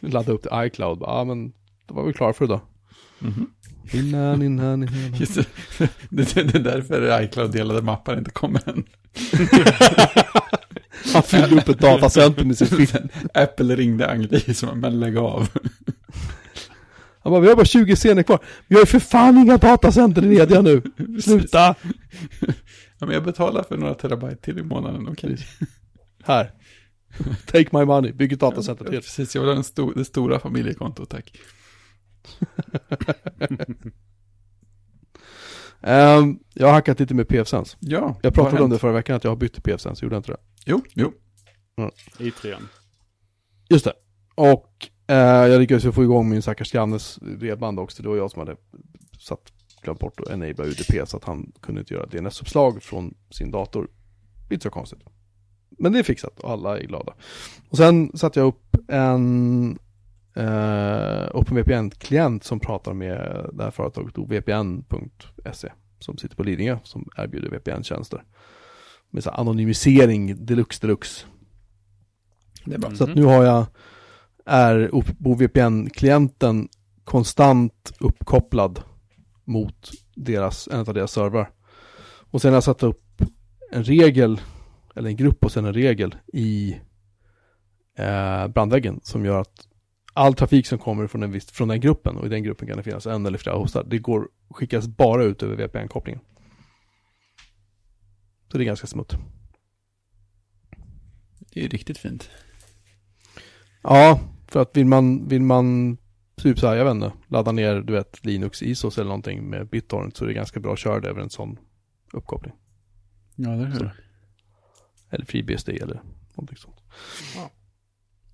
Ladda 0.00 0.32
upp 0.32 0.42
till 0.42 0.50
iCloud. 0.54 0.98
Bara, 0.98 1.10
ah 1.10 1.24
men 1.24 1.52
då 1.86 1.94
var 1.94 2.04
vi 2.04 2.12
klara 2.12 2.32
för 2.32 2.44
idag. 2.44 2.60
Innan, 3.92 4.42
innan, 4.42 4.82
innan. 4.82 5.14
Just 5.14 5.34
det. 5.34 5.46
Det, 6.08 6.34
det, 6.34 6.42
det 6.42 6.58
är 6.58 6.62
därför 6.62 7.22
iCloud 7.22 7.52
delade 7.52 7.82
mappar 7.82 8.18
inte 8.18 8.30
kommer 8.30 8.68
än. 8.68 8.84
Han 11.12 11.22
fyllde 11.22 11.56
upp 11.56 11.68
ett 11.68 11.78
datacenter 11.80 12.44
med 12.44 12.58
sin 12.58 12.66
film. 12.86 13.08
Apple 13.34 13.76
ringde 13.76 14.10
Anglais, 14.10 14.64
men 14.74 15.00
lägg 15.00 15.16
av. 15.16 15.48
Han 17.24 17.32
bara, 17.32 17.40
vi 17.40 17.48
har 17.48 17.56
bara 17.56 17.64
20 17.64 17.96
scener 17.96 18.22
kvar. 18.22 18.38
Vi 18.68 18.74
har 18.74 18.82
ju 18.82 18.86
för 18.86 18.98
fan 18.98 19.38
inga 19.38 19.56
datacenter 19.56 20.22
lediga 20.22 20.62
nu. 20.62 20.82
Sluta! 21.22 21.74
Ja, 22.98 23.06
men 23.06 23.14
jag 23.14 23.24
betalar 23.24 23.62
för 23.62 23.76
några 23.76 23.94
terabyte 23.94 24.36
till 24.36 24.58
i 24.58 24.62
månaden, 24.62 25.08
okej. 25.08 25.36
Här. 26.24 26.52
Take 27.46 27.78
my 27.78 27.84
money, 27.84 28.12
bygg 28.12 28.32
ett 28.32 28.40
datacenter 28.40 28.84
Ja, 28.84 28.90
till. 28.90 29.00
Precis, 29.00 29.34
jag 29.34 29.42
vill 29.42 29.48
ha 29.48 29.54
den 29.54 29.62
sto- 29.62 29.94
det 29.94 30.04
stora 30.04 30.38
familjekontot, 30.38 31.10
tack. 31.10 31.32
Ehm, 35.82 36.38
jag 36.54 36.66
har 36.66 36.72
hackat 36.74 37.00
lite 37.00 37.14
med 37.14 37.28
PFSense. 37.28 37.76
Ja, 37.80 38.18
Jag 38.22 38.34
pratade 38.34 38.62
om 38.62 38.70
det 38.70 38.78
förra 38.78 38.92
veckan 38.92 39.16
att 39.16 39.24
jag 39.24 39.30
har 39.30 39.36
bytt 39.36 39.52
till 39.52 39.62
PFSense, 39.62 40.04
gjorde 40.04 40.14
jag 40.14 40.20
inte 40.20 40.32
det? 40.32 40.38
Jo, 40.66 40.82
jo. 40.94 41.12
I 42.18 42.30
trean. 42.30 42.68
Just 43.68 43.84
det. 43.84 43.92
Och 44.34 44.88
eh, 45.06 45.16
jag 45.16 45.60
lyckades 45.60 45.84
ju 45.84 45.92
få 45.92 46.02
igång 46.02 46.28
min 46.28 46.42
stackars 46.42 46.72
grannes 46.72 47.18
bredband 47.20 47.80
också. 47.80 48.02
Det 48.02 48.08
var 48.08 48.16
jag 48.16 48.30
som 48.30 48.38
hade 48.38 48.56
satt, 49.18 49.52
glömt 49.82 49.98
bort 49.98 50.20
att 50.20 50.30
enabla 50.30 50.64
UDP 50.64 51.08
så 51.08 51.16
att 51.16 51.24
han 51.24 51.52
kunde 51.60 51.80
inte 51.80 51.94
göra 51.94 52.06
DNS-uppslag 52.06 52.82
från 52.82 53.14
sin 53.30 53.50
dator. 53.50 53.88
Inte 54.50 54.62
så 54.62 54.70
konstigt. 54.70 55.00
Men 55.78 55.92
det 55.92 55.98
är 55.98 56.02
fixat 56.02 56.40
och 56.40 56.50
alla 56.50 56.78
är 56.78 56.86
glada. 56.86 57.14
Och 57.68 57.76
sen 57.76 58.16
satte 58.16 58.40
jag 58.40 58.46
upp 58.46 58.76
en 58.88 59.78
eh, 60.34 61.28
OpenVPN-klient 61.34 62.44
som 62.44 62.60
pratar 62.60 62.92
med 62.92 63.50
det 63.52 63.64
här 63.64 63.70
företaget 63.70 64.18
ovpn.se 64.18 65.72
som 65.98 66.18
sitter 66.18 66.36
på 66.36 66.42
Lidingö 66.42 66.78
som 66.84 67.08
erbjuder 67.16 67.48
VPN-tjänster. 67.48 68.24
Med 69.14 69.24
så 69.24 69.30
anonymisering 69.30 70.46
deluxe 70.46 70.86
deluxe. 70.86 71.26
Det 72.64 72.74
är 72.74 72.78
bra. 72.78 72.94
Så 72.94 73.04
att 73.04 73.14
nu 73.14 73.24
har 73.24 73.44
jag, 73.44 73.66
är 74.46 74.90
OVPN-klienten 75.24 76.68
konstant 77.04 77.92
uppkopplad 78.00 78.82
mot 79.44 79.90
deras, 80.14 80.68
en 80.68 80.80
av 80.80 80.94
deras 80.94 81.12
servrar. 81.12 81.50
Och 82.30 82.42
sen 82.42 82.50
har 82.50 82.56
jag 82.56 82.64
satt 82.64 82.82
upp 82.82 83.22
en 83.72 83.84
regel, 83.84 84.40
eller 84.94 85.08
en 85.08 85.16
grupp 85.16 85.44
och 85.44 85.52
sen 85.52 85.64
en 85.64 85.74
regel 85.74 86.16
i 86.32 86.80
eh, 87.98 88.48
brandväggen 88.48 89.00
som 89.02 89.24
gör 89.24 89.40
att 89.40 89.68
all 90.12 90.34
trafik 90.34 90.66
som 90.66 90.78
kommer 90.78 91.06
från, 91.06 91.22
en 91.22 91.32
viss, 91.32 91.50
från 91.50 91.68
den 91.68 91.80
gruppen, 91.80 92.16
och 92.16 92.26
i 92.26 92.28
den 92.28 92.42
gruppen 92.42 92.68
kan 92.68 92.76
det 92.76 92.82
finnas 92.82 93.06
en 93.06 93.26
eller 93.26 93.38
flera 93.38 93.56
hostar, 93.56 93.84
det 93.84 93.98
går, 93.98 94.28
skickas 94.50 94.88
bara 94.88 95.24
ut 95.24 95.42
över 95.42 95.56
VPN-kopplingen. 95.56 96.20
Så 98.52 98.58
det 98.58 98.64
är 98.64 98.66
ganska 98.66 98.86
smutt. 98.86 99.16
Det 101.38 101.60
är 101.60 101.62
ju 101.62 101.68
riktigt 101.68 101.98
fint. 101.98 102.30
Ja, 103.82 104.20
för 104.48 104.62
att 104.62 104.76
vill 104.76 104.86
man, 104.86 105.28
vill 105.28 105.42
man 105.42 105.96
typ 106.36 106.58
så 106.58 106.66
här, 106.66 106.76
jag 106.76 106.84
vet 106.84 106.94
inte, 106.94 107.12
ladda 107.26 107.52
ner 107.52 107.80
du 107.80 107.92
vet 107.92 108.24
Linux 108.24 108.62
ISOs 108.62 108.98
eller 108.98 109.08
någonting 109.08 109.50
med 109.50 109.68
BitTorrent 109.68 110.16
så 110.16 110.24
är 110.24 110.28
det 110.28 110.34
ganska 110.34 110.60
bra 110.60 110.72
att 110.72 110.78
köra 110.78 111.00
det 111.00 111.08
över 111.08 111.20
en 111.20 111.30
sån 111.30 111.58
uppkoppling. 112.12 112.54
Ja, 113.36 113.50
det 113.50 113.66
är 113.66 113.70
Så. 113.70 113.84
det. 113.84 113.92
Eller 115.10 115.24
FreeBSD 115.24 115.68
eller 115.68 116.02
någonting 116.34 116.56
sånt. 116.56 116.80
Ja. 117.36 117.50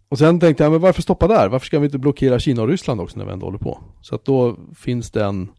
Och 0.09 0.19
sen 0.19 0.41
tänkte 0.41 0.63
jag, 0.65 0.73
men 0.73 0.81
varför 0.81 1.03
stoppa 1.03 1.29
där? 1.29 1.49
Varför 1.49 1.67
ska 1.67 1.79
vi 1.79 1.85
inte 1.85 1.99
blockera 1.99 2.39
Kina 2.39 2.63
och 2.63 2.69
Ryssland 2.69 3.01
också 3.01 3.19
när 3.19 3.27
vi 3.27 3.33
ändå 3.33 3.47
håller 3.47 3.59
på? 3.59 3.83
Så 4.01 4.15
att 4.15 4.25
då 4.25 4.59
finns 4.75 5.11
det 5.11 5.25
en, 5.25 5.51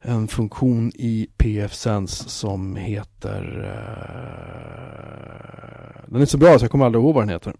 en 0.00 0.28
funktion 0.28 0.92
i 0.94 1.28
PFSense 1.36 2.28
som 2.28 2.76
heter... 2.76 3.64
eh, 3.64 4.28
den 6.06 6.22
är 6.22 6.26
så 6.26 6.38
bra 6.38 6.58
så 6.58 6.64
jag 6.64 6.70
kommer 6.70 6.86
aldrig 6.86 7.04
ihåg 7.04 7.14
vad 7.14 7.22
den 7.22 7.28
heter. 7.28 7.54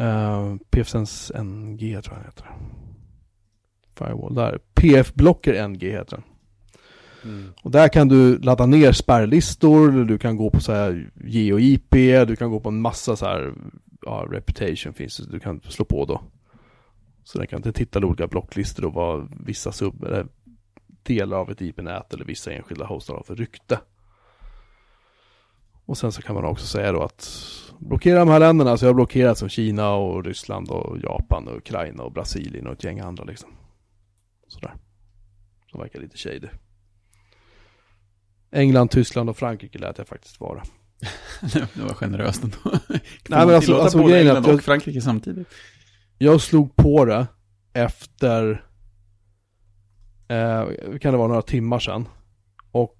Uh, 0.00 0.56
PFSense 0.70 1.42
NG 1.42 1.78
tror 1.78 2.16
jag 2.16 2.16
den 2.16 2.24
heter. 2.24 2.46
Firewall, 3.98 4.34
där. 4.34 4.58
PF 4.74 5.14
Blocker 5.14 5.68
NG 5.68 5.90
heter 5.90 6.16
den. 6.16 6.24
Mm. 7.24 7.52
Och 7.62 7.70
där 7.70 7.88
kan 7.88 8.08
du 8.08 8.38
ladda 8.38 8.66
ner 8.66 8.92
spärrlistor, 8.92 10.04
du 10.04 10.18
kan 10.18 10.36
gå 10.36 10.50
på 10.50 10.60
så 10.60 10.72
här 10.72 11.10
GeoIP, 11.24 11.90
du 12.26 12.36
kan 12.36 12.50
gå 12.50 12.60
på 12.60 12.68
en 12.68 12.80
massa 12.80 13.16
så 13.16 13.26
här, 13.26 13.54
ja, 14.02 14.26
reputation 14.30 14.92
finns 14.92 15.16
det, 15.16 15.32
du 15.32 15.40
kan 15.40 15.60
slå 15.60 15.84
på 15.84 16.04
då. 16.04 16.22
Så 17.24 17.38
den 17.38 17.46
kan 17.46 17.56
inte 17.56 17.72
titta 17.72 18.00
på 18.00 18.06
olika 18.06 18.26
blocklistor 18.26 18.84
och 18.84 18.92
vad 18.92 19.32
vissa 19.46 19.72
sub, 19.72 20.04
eller 20.04 20.26
delar 21.02 21.36
av 21.36 21.50
ett 21.50 21.60
IP-nät 21.60 22.14
eller 22.14 22.24
vissa 22.24 22.52
enskilda 22.52 22.86
hostar 22.86 23.14
har 23.14 23.22
för 23.22 23.36
rykte. 23.36 23.80
Och 25.84 25.98
sen 25.98 26.12
så 26.12 26.22
kan 26.22 26.34
man 26.34 26.44
också 26.44 26.66
säga 26.66 26.92
då 26.92 27.02
att 27.02 27.28
blockera 27.78 28.18
de 28.18 28.28
här 28.28 28.38
länderna, 28.40 28.76
så 28.76 28.84
jag 28.84 28.88
har 28.88 28.94
blockerat 28.94 29.38
som 29.38 29.48
Kina 29.48 29.90
och 29.94 30.24
Ryssland 30.24 30.70
och 30.70 30.98
Japan 30.98 31.48
och 31.48 31.56
Ukraina 31.56 32.02
och 32.02 32.12
Brasilien 32.12 32.66
och 32.66 32.72
ett 32.72 32.84
gäng 32.84 33.00
andra 33.00 33.24
liksom. 33.24 33.50
Sådär. 34.48 34.74
Som 35.70 35.80
verkar 35.80 36.00
lite 36.00 36.16
shady. 36.18 36.48
England, 38.50 38.88
Tyskland 38.90 39.30
och 39.30 39.36
Frankrike 39.36 39.78
lät 39.78 39.98
jag 39.98 40.08
faktiskt 40.08 40.40
vara. 40.40 40.62
det 41.74 41.82
var 41.82 41.94
generöst 41.94 42.42
ändå. 42.44 42.56
Nej, 42.68 43.00
men 43.46 43.50
alltså- 43.54 43.76
alltså 43.78 43.98
grejen 43.98 44.26
att 44.28 44.36
England 44.36 44.46
och 44.46 44.52
jag- 44.52 44.62
Frankrike 44.62 45.00
samtidigt. 45.00 45.48
Jag 46.22 46.40
slog 46.40 46.76
på 46.76 47.04
det 47.04 47.26
efter, 47.72 48.66
eh, 50.28 50.68
kan 51.00 51.12
det 51.12 51.18
vara 51.18 51.28
några 51.28 51.42
timmar 51.42 51.78
sedan. 51.78 52.08
Och 52.72 52.98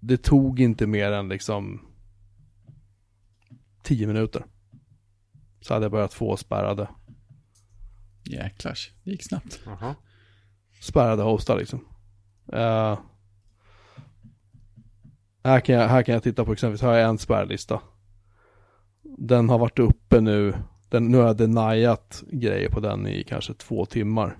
det 0.00 0.16
tog 0.16 0.60
inte 0.60 0.86
mer 0.86 1.12
än 1.12 1.28
liksom 1.28 1.86
10 3.82 4.06
minuter. 4.06 4.44
Så 5.60 5.74
hade 5.74 5.84
jag 5.84 5.92
börjat 5.92 6.14
få 6.14 6.36
spärrade, 6.36 6.88
Jäklars, 8.24 8.92
det 9.04 9.10
gick 9.10 9.24
snabbt. 9.24 9.60
Jaha. 9.64 9.94
spärrade 10.80 11.22
hostar 11.22 11.58
liksom. 11.58 11.86
Eh, 12.52 12.98
här, 15.44 15.60
kan 15.60 15.74
jag, 15.74 15.88
här 15.88 16.02
kan 16.02 16.12
jag 16.12 16.22
titta 16.22 16.44
på 16.44 16.52
exempelvis, 16.52 16.82
här 16.82 16.88
har 16.88 16.96
jag 16.96 17.08
en 17.08 17.18
spärrlista. 17.18 17.80
Den 19.02 19.48
har 19.48 19.58
varit 19.58 19.78
uppe 19.78 20.20
nu, 20.20 20.54
den, 20.92 21.04
nu 21.04 21.18
har 21.18 21.26
jag 21.26 21.36
deniat 21.36 22.24
grejer 22.30 22.68
på 22.68 22.80
den 22.80 23.06
i 23.06 23.24
kanske 23.24 23.54
två 23.54 23.86
timmar. 23.86 24.38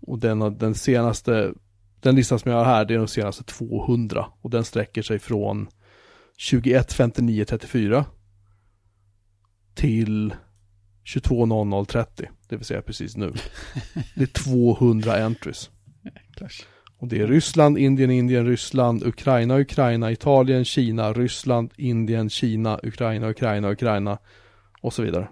Och 0.00 0.18
den, 0.18 0.58
den 0.58 0.74
senaste, 0.74 1.52
den 2.00 2.16
listan 2.16 2.38
som 2.38 2.50
jag 2.50 2.58
har 2.58 2.64
här, 2.64 2.84
det 2.84 2.94
är 2.94 2.98
de 2.98 3.08
senaste 3.08 3.44
200. 3.44 4.26
Och 4.40 4.50
den 4.50 4.64
sträcker 4.64 5.02
sig 5.02 5.18
från 5.18 5.68
21.59.34 6.38 8.04
till 9.74 10.34
22.00.30, 11.04 12.28
det 12.48 12.56
vill 12.56 12.64
säga 12.64 12.82
precis 12.82 13.16
nu. 13.16 13.32
Det 14.14 14.22
är 14.22 14.26
200 14.26 15.24
entries. 15.24 15.70
Och 16.98 17.08
det 17.08 17.20
är 17.20 17.26
Ryssland, 17.26 17.78
Indien, 17.78 18.10
Indien, 18.10 18.46
Ryssland, 18.46 19.06
Ukraina, 19.06 19.58
Ukraina, 19.58 20.12
Italien, 20.12 20.64
Kina, 20.64 21.12
Ryssland, 21.12 21.70
Indien, 21.76 22.30
Kina, 22.30 22.80
Ukraina, 22.82 23.28
Ukraina, 23.28 23.70
Ukraina 23.70 24.18
och 24.80 24.92
så 24.92 25.02
vidare. 25.02 25.28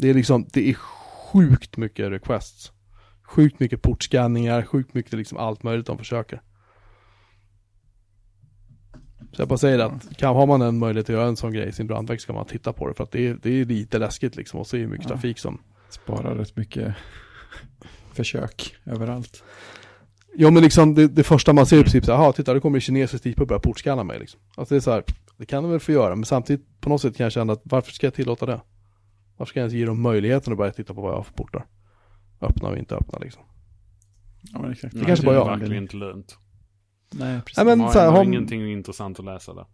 Det 0.00 0.10
är 0.10 0.14
liksom, 0.14 0.46
det 0.52 0.70
är 0.70 0.74
sjukt 0.74 1.76
mycket 1.76 2.10
requests. 2.10 2.72
Sjukt 3.22 3.60
mycket 3.60 3.82
portscanningar, 3.82 4.62
sjukt 4.62 4.94
mycket 4.94 5.12
liksom 5.12 5.38
allt 5.38 5.62
möjligt 5.62 5.86
de 5.86 5.98
försöker. 5.98 6.42
Så 9.32 9.42
jag 9.42 9.48
bara 9.48 9.58
säger 9.58 9.78
att 9.78 10.16
kan, 10.16 10.36
har 10.36 10.46
man 10.46 10.62
en 10.62 10.78
möjlighet 10.78 11.04
att 11.10 11.14
göra 11.14 11.26
en 11.26 11.36
sån 11.36 11.52
grej 11.52 11.68
i 11.68 11.72
sin 11.72 11.86
brandvägg 11.86 12.20
ska 12.20 12.32
man 12.32 12.46
titta 12.46 12.72
på 12.72 12.88
det 12.88 12.94
för 12.94 13.04
att 13.04 13.10
det 13.10 13.28
är, 13.28 13.38
det 13.42 13.50
är 13.50 13.64
lite 13.64 13.98
läskigt 13.98 14.36
liksom 14.36 14.60
och 14.60 14.74
är 14.74 14.78
det 14.78 14.86
mycket 14.86 15.04
Ja. 15.04 15.08
trafik 15.14 15.38
som 15.38 15.60
Sparar 15.88 16.34
rätt 16.34 16.56
mycket 16.56 16.94
försök 18.12 18.76
överallt. 18.84 19.44
Ja 20.36 20.50
men 20.50 20.62
liksom 20.62 20.94
det, 20.94 21.08
det 21.08 21.24
första 21.24 21.52
man 21.52 21.66
ser 21.66 21.78
är 21.78 21.82
precis 21.82 22.06
så 22.06 22.16
här, 22.16 22.32
titta 22.32 22.54
det 22.54 22.60
kommer 22.60 22.76
en 22.76 22.80
kinesisk 22.80 23.22
typ 23.22 23.40
och 23.40 23.46
börjar 23.46 23.60
portscanna 23.60 24.04
mig 24.04 24.18
liksom. 24.18 24.40
Alltså 24.56 24.74
det 24.74 24.78
är 24.78 24.80
så 24.80 24.90
här, 24.90 25.04
det 25.36 25.46
kan 25.46 25.62
de 25.62 25.70
väl 25.72 25.80
få 25.80 25.92
göra, 25.92 26.14
men 26.14 26.24
samtidigt 26.24 26.80
på 26.80 26.88
något 26.88 27.00
sätt 27.00 27.16
kan 27.16 27.24
jag 27.24 27.32
känna 27.32 27.52
att 27.52 27.60
varför 27.64 27.92
ska 27.92 28.06
jag 28.06 28.14
tillåta 28.14 28.46
det? 28.46 28.60
Varför 29.40 29.50
ska 29.50 29.60
jag 29.60 29.64
ens 29.64 29.74
ge 29.74 29.86
dem 29.86 30.02
möjligheten 30.02 30.52
att 30.52 30.56
börja 30.56 30.72
titta 30.72 30.94
på 30.94 31.00
vad 31.00 31.10
jag 31.10 31.16
har 31.16 31.22
för 31.22 31.32
portar? 31.32 31.66
Öppna 32.40 32.68
och 32.68 32.78
inte 32.78 32.94
öppna 32.94 33.18
liksom. 33.18 33.42
Ja, 34.52 34.58
men 34.62 34.72
exakt. 34.72 34.94
Det 34.94 35.04
kanske 35.04 35.26
bara 35.26 35.34
är 35.34 35.38
jag. 35.38 35.46
verkligen 35.46 35.82
inte 35.82 35.96
lönt. 35.96 36.38
Nej, 37.14 37.40
precis. 37.40 37.56
Nej 37.56 37.66
men 37.66 37.80
har 37.80 37.92
så 37.92 37.98
här, 37.98 38.06
ändå 38.06 38.18
har, 38.18 38.24
ingenting 38.24 38.72
intressant 38.72 39.18
att 39.18 39.24
läsa 39.24 39.54
där. 39.54 39.66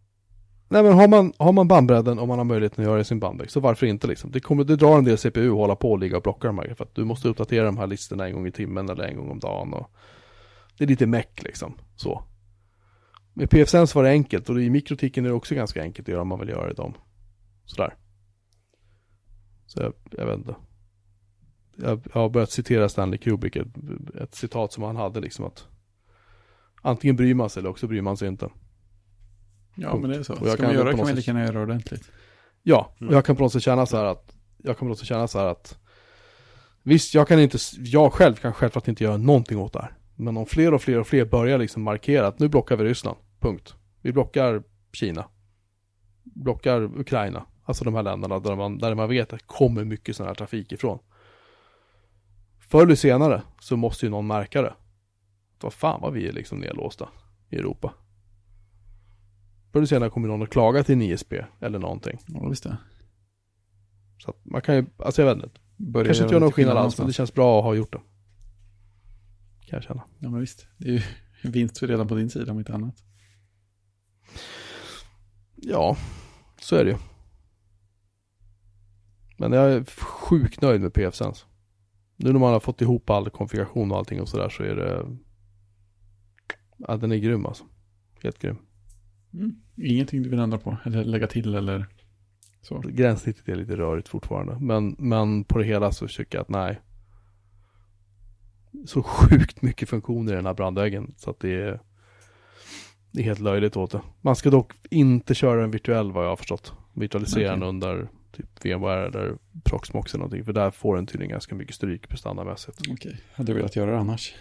nej 0.68 0.82
men 0.82 0.92
har 0.92 1.08
man, 1.08 1.32
har 1.38 1.52
man 1.52 1.68
bandbredden 1.68 2.18
och 2.18 2.28
man 2.28 2.38
har 2.38 2.44
möjligheten 2.44 2.84
att 2.84 2.86
göra 2.86 2.96
det 2.96 3.00
i 3.00 3.04
sin 3.04 3.20
bandvägg, 3.20 3.50
så 3.50 3.60
varför 3.60 3.86
inte 3.86 4.06
liksom? 4.06 4.30
Det 4.30 4.40
kommer, 4.40 4.64
det 4.64 4.76
drar 4.76 4.98
en 4.98 5.04
del 5.04 5.18
CPU 5.18 5.50
att 5.50 5.56
hålla 5.56 5.76
på 5.76 5.92
och 5.92 5.98
ligga 5.98 6.16
och 6.16 6.22
blocka 6.22 6.46
de 6.46 6.58
här, 6.58 6.74
för 6.74 6.84
att 6.84 6.94
du 6.94 7.04
måste 7.04 7.28
uppdatera 7.28 7.64
de 7.64 7.78
här 7.78 7.86
listorna 7.86 8.26
en 8.26 8.34
gång 8.34 8.46
i 8.46 8.52
timmen 8.52 8.88
eller 8.88 9.04
en 9.04 9.16
gång 9.16 9.30
om 9.30 9.38
dagen 9.38 9.72
och 9.72 9.90
det 10.78 10.84
är 10.84 10.88
lite 10.88 11.06
meck 11.06 11.42
liksom, 11.42 11.74
så. 11.96 12.24
Med 13.34 13.50
PFSense 13.50 13.98
var 13.98 14.04
det 14.04 14.10
enkelt 14.10 14.50
och 14.50 14.60
i 14.60 14.70
mikrotiken 14.70 15.24
är 15.24 15.28
det 15.28 15.34
också 15.34 15.54
ganska 15.54 15.82
enkelt 15.82 16.08
att 16.08 16.12
göra 16.12 16.22
om 16.22 16.28
man 16.28 16.40
vill 16.40 16.48
göra 16.48 16.66
det 16.66 16.72
i 16.72 16.74
dem. 16.74 16.94
Sådär. 17.64 17.94
Så 19.66 19.80
jag, 19.82 19.92
jag 20.10 20.26
vet 20.26 20.38
inte. 20.38 20.54
Jag, 21.76 22.00
jag 22.12 22.20
har 22.20 22.28
börjat 22.28 22.50
citera 22.50 22.88
Stanley 22.88 23.18
Kubrick, 23.18 23.56
ett, 23.56 23.66
ett 24.22 24.34
citat 24.34 24.72
som 24.72 24.82
han 24.82 24.96
hade 24.96 25.20
liksom 25.20 25.44
att 25.44 25.66
Antingen 26.82 27.16
bryr 27.16 27.34
man 27.34 27.50
sig 27.50 27.60
eller 27.60 27.70
också 27.70 27.86
bryr 27.86 28.00
man 28.02 28.16
sig 28.16 28.28
inte. 28.28 28.50
Ja, 29.74 29.96
men 29.96 30.10
det 30.10 30.16
är 30.16 30.22
så. 30.22 30.32
Och 30.32 30.46
jag 30.46 30.48
Ska 30.48 30.56
kan 30.56 30.66
man 30.66 30.74
göra 30.74 30.90
på 30.90 30.96
kan 30.96 31.06
man 31.06 31.14
lika 31.14 31.30
gärna 31.30 31.44
göra 31.44 31.62
ordentligt. 31.62 32.10
Ja, 32.62 32.92
och 32.94 33.02
Mm. 33.02 33.14
jag 33.14 33.24
kan 33.24 33.36
på 33.36 33.42
något 33.42 33.52
sätt 33.52 33.62
känna 33.62 33.86
så 33.86 33.96
här 33.96 34.04
att, 34.04 34.36
jag 34.56 34.82
något 34.82 34.98
sätt 34.98 35.08
känna 35.08 35.28
så 35.28 35.38
här 35.38 35.46
att, 35.46 35.78
visst 36.82 37.14
jag 37.14 37.28
kan 37.28 37.40
inte, 37.40 37.58
jag 37.78 38.12
själv 38.12 38.34
kan 38.34 38.52
självklart 38.52 38.88
inte 38.88 39.04
göra 39.04 39.16
någonting 39.16 39.58
åt 39.58 39.72
det 39.72 39.82
här. 39.82 39.92
Men 40.14 40.36
om 40.36 40.46
fler 40.46 40.74
och 40.74 40.82
fler 40.82 40.98
och 40.98 41.06
fler 41.06 41.24
börjar 41.24 41.58
liksom 41.58 41.82
markera 41.82 42.26
att 42.26 42.38
nu 42.38 42.48
blockar 42.48 42.76
vi 42.76 42.84
Ryssland, 42.84 43.16
punkt. 43.40 43.74
Vi 44.02 44.12
blockar 44.12 44.62
Kina. 44.92 45.24
Blockar 46.22 46.82
Ukraina. 47.00 47.46
Alltså 47.66 47.84
de 47.84 47.94
här 47.94 48.02
länderna 48.02 48.38
där 48.38 48.56
man, 48.56 48.78
där 48.78 48.94
man 48.94 49.08
vet 49.08 49.32
att 49.32 49.38
det 49.40 49.46
kommer 49.46 49.84
mycket 49.84 50.16
sån 50.16 50.26
här 50.26 50.34
trafik 50.34 50.72
ifrån. 50.72 50.98
Förr 52.58 52.82
eller 52.82 52.94
senare 52.94 53.42
så 53.60 53.76
måste 53.76 54.06
ju 54.06 54.10
någon 54.10 54.26
märka 54.26 54.62
det. 54.62 54.74
Vad 55.60 55.72
fan 55.72 56.00
vad 56.00 56.12
vi 56.12 56.28
är 56.28 56.32
liksom 56.32 56.58
nedlåsta 56.58 57.08
i 57.50 57.56
Europa. 57.56 57.94
Förr 59.72 59.78
eller 59.78 59.86
senare 59.86 60.10
kommer 60.10 60.28
någon 60.28 60.42
att 60.42 60.50
klaga 60.50 60.84
till 60.84 61.02
ISP 61.02 61.32
eller 61.60 61.78
någonting. 61.78 62.18
Ja, 62.26 62.48
visst 62.48 62.62
det. 62.62 62.76
Så 64.18 64.30
att 64.30 64.44
man 64.44 64.62
kan 64.62 64.74
ju, 64.76 64.86
alltså 64.96 65.22
jag 65.22 65.34
vet 65.34 65.44
inte. 65.44 65.60
Börja 65.76 66.06
Kanske 66.06 66.22
inte 66.22 66.34
gör 66.34 66.40
någon 66.40 66.52
skillnad 66.52 66.76
alls, 66.76 66.98
men 66.98 67.06
det 67.06 67.12
känns 67.12 67.34
bra 67.34 67.58
att 67.58 67.64
ha 67.64 67.74
gjort 67.74 67.92
det. 67.92 68.00
Kan 69.60 69.76
jag 69.76 69.82
känna. 69.82 70.02
Ja, 70.18 70.30
men 70.30 70.40
visst. 70.40 70.66
Det 70.78 70.88
är 70.88 70.92
ju 70.92 71.02
en 71.42 71.50
vinst 71.52 71.82
redan 71.82 72.08
på 72.08 72.14
din 72.14 72.30
sida 72.30 72.52
om 72.52 72.58
inte 72.58 72.74
annat. 72.74 73.04
Ja, 75.54 75.96
så 76.60 76.76
är 76.76 76.84
det 76.84 76.90
ju. 76.90 76.96
Men 79.36 79.52
jag 79.52 79.72
är 79.72 79.84
sjukt 80.00 80.60
nöjd 80.60 80.80
med 80.80 80.94
PFSense. 80.94 81.44
Nu 82.16 82.32
när 82.32 82.40
man 82.40 82.52
har 82.52 82.60
fått 82.60 82.80
ihop 82.80 83.10
all 83.10 83.30
konfiguration 83.30 83.92
och 83.92 83.98
allting 83.98 84.20
och 84.20 84.28
sådär 84.28 84.48
så 84.48 84.62
är 84.62 84.76
det... 84.76 85.06
Ja, 86.76 86.96
den 86.96 87.12
är 87.12 87.16
grym 87.16 87.46
alltså. 87.46 87.64
Helt 88.22 88.38
grym. 88.38 88.56
Mm. 89.34 89.56
Ingenting 89.76 90.22
du 90.22 90.28
vill 90.28 90.38
ändra 90.38 90.58
på 90.58 90.76
eller 90.84 91.04
lägga 91.04 91.26
till 91.26 91.54
eller 91.54 91.86
så. 92.62 92.78
Gränssnittet 92.78 93.48
är 93.48 93.56
lite 93.56 93.76
rörigt 93.76 94.08
fortfarande. 94.08 94.58
Men, 94.60 94.96
men 94.98 95.44
på 95.44 95.58
det 95.58 95.64
hela 95.64 95.92
så 95.92 96.08
tycker 96.08 96.38
jag 96.38 96.42
att 96.42 96.48
nej. 96.48 96.80
Så 98.86 99.02
sjukt 99.02 99.62
mycket 99.62 99.88
funktioner 99.88 100.32
i 100.32 100.36
den 100.36 100.46
här 100.46 100.54
brandväggen. 100.54 101.14
Så 101.16 101.30
att 101.30 101.40
det 101.40 101.54
är, 101.54 101.80
det 103.10 103.20
är 103.20 103.24
helt 103.24 103.40
löjligt 103.40 103.76
åt 103.76 103.90
det. 103.90 104.00
Man 104.20 104.36
ska 104.36 104.50
dock 104.50 104.72
inte 104.90 105.34
köra 105.34 105.64
en 105.64 105.70
virtuell 105.70 106.12
vad 106.12 106.24
jag 106.24 106.28
har 106.28 106.36
förstått. 106.36 106.72
Virtualisera 106.94 107.50
den 107.50 107.62
Okej. 107.62 107.68
under 107.68 108.08
typ 108.32 108.64
VMware 108.64 109.06
eller 109.06 109.38
Proxmox 109.64 110.14
eller 110.14 110.18
någonting. 110.18 110.44
För 110.44 110.52
där 110.52 110.70
får 110.70 110.96
den 110.96 111.06
tydligen 111.06 111.30
ganska 111.30 111.54
mycket 111.54 111.74
stryk 111.74 112.08
prestandamässigt. 112.08 112.80
Okej. 112.90 113.20
Hade 113.34 113.52
du 113.52 113.56
velat 113.56 113.76
göra 113.76 113.90
det 113.90 113.98
annars? 113.98 114.34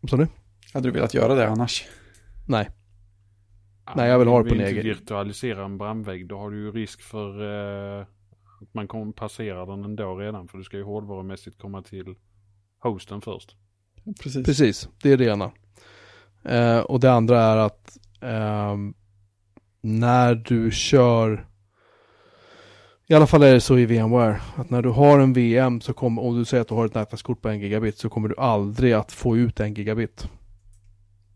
Vad 0.00 0.10
sa 0.10 0.16
du? 0.16 0.26
Hade 0.72 0.88
du 0.88 0.92
velat 0.92 1.14
göra 1.14 1.34
det 1.34 1.48
annars? 1.48 1.86
Nej. 2.48 2.68
Nej, 3.96 4.08
jag 4.08 4.18
vill 4.18 4.28
ha 4.28 4.42
det 4.42 4.48
på 4.48 4.54
en 4.54 4.60
inte 4.60 4.70
egen- 4.72 4.84
virtualisera 4.84 5.64
en 5.64 5.78
brandvägg, 5.78 6.28
då 6.28 6.38
har 6.38 6.50
du 6.50 6.56
ju 6.56 6.72
risk 6.72 7.00
för 7.02 7.42
eh, 8.00 8.06
att 8.62 8.74
man 8.74 8.88
kommer 8.88 9.12
passera 9.12 9.66
den 9.66 9.84
ändå 9.84 10.16
redan. 10.16 10.48
För 10.48 10.58
du 10.58 10.64
ska 10.64 10.76
ju 10.76 10.82
hårdvarumässigt 10.82 11.58
komma 11.58 11.82
till 11.82 12.14
hosten 12.78 13.20
först. 13.20 13.56
Precis. 14.22 14.46
Precis, 14.46 14.88
det 15.02 15.12
är 15.12 15.16
det 15.16 15.24
ena. 15.24 15.52
Eh, 16.44 16.78
och 16.78 17.00
det 17.00 17.12
andra 17.12 17.40
är 17.42 17.56
att 17.56 17.98
ehm, 18.20 18.94
när 19.80 20.34
du 20.34 20.70
kör 20.70 21.47
i 23.10 23.14
alla 23.14 23.26
fall 23.26 23.42
är 23.42 23.54
det 23.54 23.60
så 23.60 23.78
i 23.78 23.86
VMware 23.86 24.40
att 24.56 24.70
när 24.70 24.82
du 24.82 24.88
har 24.88 25.18
en 25.18 25.32
VM 25.32 25.80
så 25.80 25.92
kommer, 25.92 26.22
om 26.22 26.38
du 26.38 26.44
säger 26.44 26.60
att 26.60 26.68
du 26.68 26.74
har 26.74 26.86
ett 26.86 26.94
nätverkskort 26.94 27.42
på 27.42 27.48
en 27.48 27.60
gigabit 27.60 27.98
så 27.98 28.08
kommer 28.08 28.28
du 28.28 28.34
aldrig 28.38 28.92
att 28.92 29.12
få 29.12 29.36
ut 29.36 29.60
en 29.60 29.74
gigabit 29.74 30.28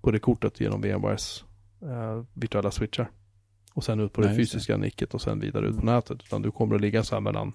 på 0.02 0.10
det 0.10 0.18
kortet 0.18 0.60
genom 0.60 0.80
VMwares 0.80 1.44
eh, 1.82 2.24
virtuella 2.34 2.70
switchar. 2.70 3.10
Och 3.74 3.84
sen 3.84 4.00
ut 4.00 4.12
på 4.12 4.20
det 4.20 4.26
Nej, 4.26 4.38
just 4.38 4.52
det. 4.52 4.58
fysiska 4.58 4.76
nicket 4.76 5.14
och 5.14 5.20
sen 5.20 5.40
vidare 5.40 5.66
ut 5.66 5.78
på 5.78 5.86
nätet. 5.86 6.18
Utan 6.22 6.42
du 6.42 6.50
kommer 6.50 6.74
att 6.74 6.80
ligga 6.80 7.02
så 7.02 7.14
här 7.14 7.20
mellan, 7.20 7.52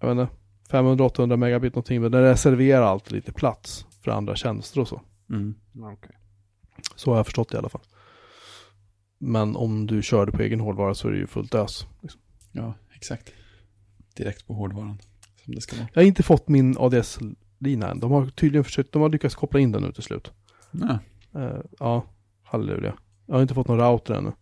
jag 0.00 0.14
vet 0.14 0.28
inte, 0.28 0.36
500-800 0.76 1.36
megabit 1.36 1.74
någonting. 1.74 2.02
Men 2.02 2.12
den 2.12 2.22
reserverar 2.22 2.82
alltid 2.82 3.12
lite 3.12 3.32
plats 3.32 3.86
för 4.02 4.10
andra 4.10 4.36
tjänster 4.36 4.80
och 4.80 4.88
så. 4.88 5.00
Mm. 5.30 5.54
Okej. 5.92 6.16
Så 6.96 7.10
har 7.10 7.16
jag 7.16 7.26
förstått 7.26 7.48
det 7.48 7.54
i 7.54 7.58
alla 7.58 7.68
fall. 7.68 7.82
Men 9.18 9.56
om 9.56 9.86
du 9.86 10.02
kör 10.02 10.26
det 10.26 10.32
på 10.32 10.42
egen 10.42 10.60
hårdvara 10.60 10.94
så 10.94 11.08
är 11.08 11.12
det 11.12 11.18
ju 11.18 11.26
fullt 11.26 11.54
ös. 11.54 11.86
Liksom. 12.00 12.20
Ja, 12.56 12.74
exakt. 12.94 13.32
Direkt 14.16 14.46
på 14.46 14.54
hårdvaran. 14.54 14.98
Som 15.44 15.54
det 15.54 15.60
ska 15.60 15.76
vara. 15.76 15.88
Jag 15.92 16.02
har 16.02 16.06
inte 16.06 16.22
fått 16.22 16.48
min 16.48 16.76
ADS-lina 16.78 17.90
än. 17.90 18.00
De 18.00 18.10
har 18.10 18.26
tydligen 18.26 18.64
försökt, 18.64 18.92
de 18.92 19.02
har 19.02 19.08
lyckats 19.08 19.34
koppla 19.34 19.60
in 19.60 19.72
den 19.72 19.82
nu 19.82 19.92
till 19.92 20.02
slut. 20.02 20.32
Nej. 20.70 20.98
Eh, 21.34 21.60
ja, 21.78 22.04
halleluja. 22.42 22.94
Jag 23.26 23.34
har 23.34 23.42
inte 23.42 23.54
fått 23.54 23.68
någon 23.68 23.80
router 23.80 24.14
ännu. 24.14 24.32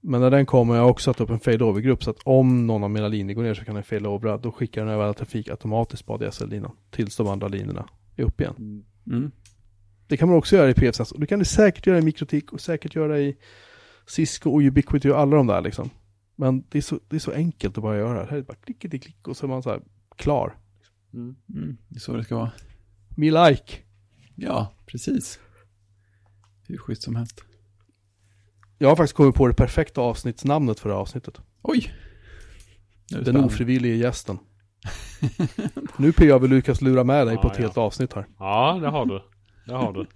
Men 0.00 0.20
när 0.20 0.30
den 0.30 0.46
kommer, 0.46 0.74
jag 0.74 0.82
har 0.82 0.90
också 0.90 1.10
satt 1.10 1.20
upp 1.20 1.30
en 1.30 1.40
failover-grupp 1.40 2.04
så 2.04 2.10
att 2.10 2.18
om 2.24 2.66
någon 2.66 2.84
av 2.84 2.90
mina 2.90 3.08
linjer 3.08 3.34
går 3.34 3.42
ner 3.42 3.54
så 3.54 3.64
kan 3.64 3.74
den 3.74 3.84
failovera. 3.84 4.36
Då 4.38 4.52
skickar 4.52 4.84
den 4.84 4.94
över 4.94 5.04
all 5.04 5.14
trafik 5.14 5.48
automatiskt 5.48 6.06
på 6.06 6.14
ADSL-linan. 6.14 6.76
Tills 6.90 7.16
de 7.16 7.26
andra 7.26 7.48
linjerna 7.48 7.88
är 8.16 8.22
upp 8.22 8.40
igen. 8.40 8.84
Mm. 9.06 9.32
Det 10.06 10.16
kan 10.16 10.28
man 10.28 10.38
också 10.38 10.56
göra 10.56 10.70
i 10.70 10.74
PFSense. 10.74 11.14
Och 11.14 11.20
det 11.20 11.26
kan 11.26 11.38
du 11.38 11.44
säkert 11.44 11.86
göra 11.86 11.98
i 11.98 12.02
Mikrotik 12.02 12.52
och 12.52 12.60
säkert 12.60 12.94
göra 12.94 13.18
i 13.18 13.36
Cisco 14.06 14.50
och 14.50 14.60
Ubiquity 14.60 15.10
och 15.10 15.18
alla 15.18 15.36
de 15.36 15.46
där 15.46 15.60
liksom. 15.60 15.90
Men 16.36 16.64
det 16.68 16.78
är 16.78 16.82
så, 16.82 17.00
det 17.08 17.16
är 17.16 17.20
så 17.20 17.32
enkelt 17.32 17.78
att 17.78 17.82
bara 17.82 17.96
göra. 17.96 18.24
Det 18.24 18.30
här 18.30 18.36
är 18.36 18.42
bara 18.42 18.54
klick, 18.56 18.80
klick, 18.80 19.02
klick 19.02 19.28
och 19.28 19.36
så 19.36 19.46
är 19.46 19.48
man 19.48 19.62
så 19.62 19.70
här 19.70 19.80
klar. 20.16 20.58
Mm. 21.14 21.36
Mm. 21.54 21.76
Det 21.88 21.96
är 21.96 22.00
så 22.00 22.12
det 22.16 22.24
ska 22.24 22.36
vara. 22.36 22.50
Me 23.16 23.48
like. 23.48 23.72
Ja, 24.34 24.72
precis. 24.86 25.38
Hur 26.66 26.78
schysst 26.78 27.02
som 27.02 27.16
helst. 27.16 27.44
Jag 28.78 28.88
har 28.88 28.96
faktiskt 28.96 29.16
kommit 29.16 29.34
på 29.34 29.46
det 29.46 29.54
perfekta 29.54 30.00
avsnittsnamnet 30.00 30.80
för 30.80 30.88
det 30.88 30.94
här 30.94 31.00
avsnittet. 31.02 31.40
Oj! 31.62 31.92
Den 33.10 33.22
spännande. 33.22 33.46
ofrivillige 33.46 33.94
gästen. 33.94 34.38
nu 35.98 36.12
P, 36.12 36.24
jag 36.24 36.38
vill 36.38 36.50
lyckas 36.50 36.80
lura 36.80 37.04
med 37.04 37.26
dig 37.26 37.34
Ja, 37.34 37.42
på 37.42 37.48
ett 37.48 37.54
ja. 37.56 37.62
helt 37.62 37.78
avsnitt 37.78 38.12
här. 38.12 38.26
Ja, 38.38 38.78
det 38.82 38.88
har 38.88 39.06
du. 39.06 39.22
Det 39.66 39.72
har 39.74 39.92
du. 39.92 40.06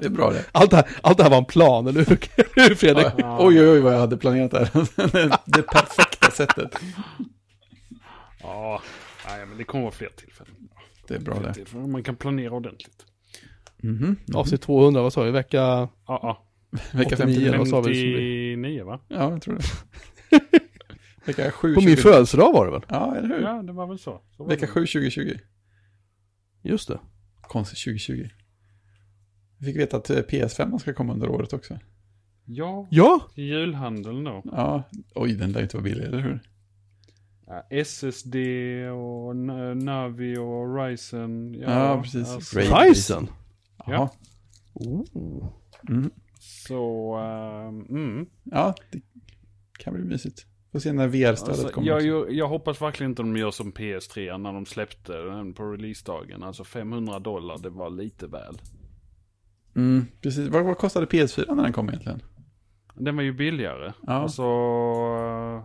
Det 0.00 0.06
är 0.06 0.10
bra 0.10 0.30
det. 0.30 0.44
Allt 0.52 0.70
det 0.70 0.76
här, 0.76 0.86
allt 1.02 1.16
det 1.16 1.22
här 1.22 1.30
var 1.30 1.38
en 1.38 1.44
plan, 1.44 1.86
eller 1.86 2.04
hur, 2.04 2.18
hur 2.68 2.74
Fredrik? 2.74 3.06
Ja. 3.18 3.36
Oj, 3.40 3.60
oj, 3.60 3.68
oj 3.68 3.80
vad 3.80 3.94
jag 3.94 3.98
hade 3.98 4.16
planerat 4.16 4.50
där. 4.50 4.70
det 5.44 5.62
perfekta 5.62 6.30
sättet. 6.30 6.70
Ja, 8.42 8.82
nej, 9.28 9.46
men 9.46 9.58
det 9.58 9.64
kommer 9.64 9.84
vara 9.84 9.92
fler 9.94 10.08
tillfällen. 10.16 10.54
Det 11.08 11.14
är 11.14 11.18
bra 11.20 11.34
Fler 11.34 11.48
det. 11.48 11.54
tillfällen. 11.54 11.90
Man 11.90 12.02
kan 12.02 12.16
planera 12.16 12.52
ordentligt. 12.52 13.06
Mhm. 13.82 13.96
Mm 14.04 14.16
Avsnitt 14.34 14.62
200, 14.62 15.02
vad 15.02 15.12
sa 15.12 15.22
vi? 15.22 15.30
Vecka... 15.30 15.56
Ja, 15.58 15.88
ja. 16.06 16.42
Vecka 16.92 17.14
89, 17.14 17.34
59. 17.34 17.58
vad 17.58 17.68
sa 17.68 17.80
vi 17.80 17.88
det 17.88 17.94
skulle 17.98 18.12
bli? 18.12 18.54
59 18.56 18.84
va? 18.84 19.00
Ja, 19.08 19.30
jag 19.30 19.42
tror 19.42 19.54
det. 19.58 19.64
Vecka 21.24 21.50
7, 21.50 21.74
På 21.74 21.80
min 21.80 21.96
födelsedag 21.96 22.52
var 22.52 22.66
det 22.66 22.72
väl? 22.72 22.82
Ja, 22.88 23.16
eller 23.16 23.28
hur? 23.28 23.40
Ja, 23.42 23.62
det 23.62 23.72
var 23.72 23.86
väl 23.86 23.98
så. 23.98 24.20
så 24.36 24.42
var 24.42 24.48
Vecka 24.50 24.66
det. 24.66 24.72
7, 24.72 24.80
2020. 24.86 25.38
Just 26.62 26.88
det. 26.88 26.98
Konstigt 27.40 27.78
2020. 27.84 28.28
Vi 29.58 29.66
fick 29.66 29.76
veta 29.76 29.96
att 29.96 30.10
eh, 30.10 30.16
PS5 30.16 30.78
ska 30.78 30.94
komma 30.94 31.12
under 31.12 31.28
året 31.28 31.52
också. 31.52 31.78
Ja, 32.44 32.86
Ja! 32.90 33.28
till 33.34 33.44
julhandeln 33.44 34.24
då. 34.24 34.42
Ja, 34.44 34.82
oj, 35.14 35.34
den 35.34 35.52
där 35.52 35.62
inte 35.62 35.76
vara 35.76 35.84
billig, 35.84 36.04
eller 36.04 36.20
hur? 36.20 36.40
Ja, 37.46 37.66
SSD 37.70 38.34
och 38.92 39.36
Navi 39.76 40.36
och 40.38 40.76
Ryzen. 40.76 41.54
Ja, 41.54 42.00
precis. 42.02 42.28
alltså, 42.28 42.58
Ryzen! 42.58 43.28
Jaha. 43.86 44.08
Oh. 44.74 45.48
Mm. 45.88 46.10
Så, 46.40 47.14
ehm, 47.16 47.80
mm. 47.88 48.26
Ja, 48.44 48.74
det 48.90 49.00
kan 49.78 49.94
bli 49.94 50.04
mysigt. 50.04 50.46
Får 50.72 50.78
se 50.78 50.92
när 50.92 51.08
VR-stödet 51.08 51.48
Alltså, 51.48 51.68
kommer. 51.68 51.86
jag, 51.88 52.02
jag, 52.02 52.32
jag 52.32 52.48
hoppas 52.48 52.82
verkligen 52.82 53.12
inte 53.12 53.22
de 53.22 53.36
gör 53.36 53.50
som 53.50 53.72
PS3 53.72 54.38
när 54.38 54.52
de 54.52 54.66
släppte 54.66 55.12
den 55.12 55.54
på 55.54 55.64
releasedagen. 55.72 56.42
Alltså 56.42 56.64
500 56.64 57.18
dollar, 57.18 57.58
det 57.58 57.70
var 57.70 57.90
lite 57.90 58.26
väl. 58.26 58.60
Mm, 59.76 60.06
precis. 60.20 60.48
Vad, 60.48 60.64
vad 60.64 60.78
kostade 60.78 61.06
PS4 61.06 61.54
när 61.54 61.62
den 61.62 61.72
kom 61.72 61.88
egentligen? 61.88 62.22
Den 62.94 63.16
var 63.16 63.22
ju 63.22 63.32
billigare. 63.32 63.92
Ja. 64.06 64.12
Alltså, 64.12 64.42
eh, 64.42 65.64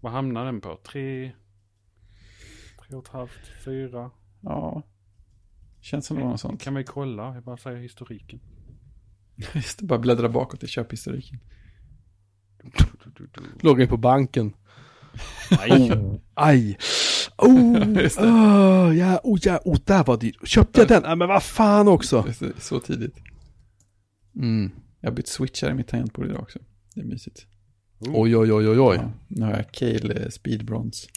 vad 0.00 0.12
hamnade 0.12 0.46
den 0.46 0.60
på? 0.60 0.78
Tre, 0.82 1.32
tre 2.88 2.96
och 2.96 3.02
ett 3.04 3.08
halvt, 3.12 3.50
fyra? 3.64 4.10
Ja, 4.40 4.82
känns 5.80 6.06
som 6.06 6.16
det 6.16 6.22
var 6.22 6.30
något 6.30 6.40
sånt. 6.40 6.62
Kan 6.62 6.74
vi 6.74 6.84
kolla? 6.84 7.34
Jag 7.34 7.42
bara 7.42 7.56
säger 7.56 7.78
historiken. 7.78 8.40
Just 9.54 9.78
det, 9.78 9.84
bara 9.86 9.98
bläddra 9.98 10.28
bakåt 10.28 10.62
i 10.62 10.66
köphistoriken. 10.66 11.38
Logga 13.60 13.82
in 13.82 13.88
på 13.88 13.96
banken. 13.96 14.52
Aj! 16.34 16.78
Oh! 17.38 18.02
Just 18.02 18.18
det. 18.18 18.26
oh, 18.26 18.96
ja, 18.96 19.20
oh, 19.22 19.38
ja, 19.42 19.60
oh, 19.64 19.78
där 19.84 20.04
var 20.04 20.16
dyrt. 20.16 20.48
Köpte 20.48 20.80
jag 20.80 20.88
den? 20.88 21.02
Nej 21.02 21.16
men 21.16 21.28
vad 21.28 21.42
fan 21.42 21.88
också! 21.88 22.26
Det, 22.38 22.52
Så 22.58 22.80
tidigt. 22.80 23.16
Mm. 24.36 24.70
Jag 25.00 25.10
har 25.10 25.16
bytt 25.16 25.28
switchar 25.28 25.70
i 25.70 25.74
mitt 25.74 25.88
tangentbord 25.88 26.26
idag 26.26 26.40
också. 26.40 26.58
Det 26.94 27.00
är 27.00 27.04
mysigt. 27.04 27.46
Oj, 28.00 28.36
oj, 28.36 28.52
oj, 28.52 28.68
oj, 28.68 28.80
oj. 28.80 28.96
Ja, 28.96 29.12
nu 29.28 29.44
har 29.44 29.52
jag 29.52 29.72
Cale 29.72 30.14
eh, 30.14 30.28
Speed 30.28 30.64
Bronze. 30.64 31.08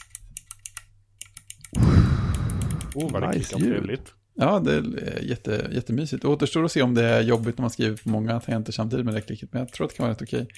oh 2.94 3.12
vad 3.12 3.22
det 3.22 3.28
Nice 3.28 3.56
trevligt. 3.56 4.12
Ja, 4.34 4.60
det 4.60 4.74
är 4.74 5.22
jätte, 5.22 5.70
jättemysigt. 5.72 6.22
Det 6.22 6.28
återstår 6.28 6.64
att 6.64 6.72
se 6.72 6.82
om 6.82 6.94
det 6.94 7.04
är 7.04 7.22
jobbigt 7.22 7.58
när 7.58 7.62
man 7.62 7.70
skriver 7.70 7.96
på 7.96 8.08
många 8.08 8.40
tangenter 8.40 8.72
samtidigt 8.72 9.04
med 9.04 9.14
räcklicket, 9.14 9.52
men 9.52 9.60
jag 9.60 9.72
tror 9.72 9.84
att 9.84 9.90
det 9.90 9.96
kan 9.96 10.04
vara 10.04 10.12
rätt 10.12 10.22
okej. 10.22 10.48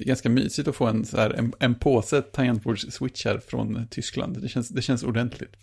Det 0.00 0.04
är 0.04 0.08
ganska 0.08 0.28
mysigt 0.28 0.68
att 0.68 0.76
få 0.76 0.86
en, 0.86 1.04
så 1.04 1.16
här, 1.16 1.30
en, 1.30 1.52
en 1.58 1.74
påse 1.74 2.20
tangentbords-switchar 2.20 3.40
från 3.40 3.86
Tyskland. 3.90 4.42
Det 4.42 4.48
känns, 4.48 4.68
det 4.68 4.82
känns 4.82 5.02
ordentligt. 5.02 5.56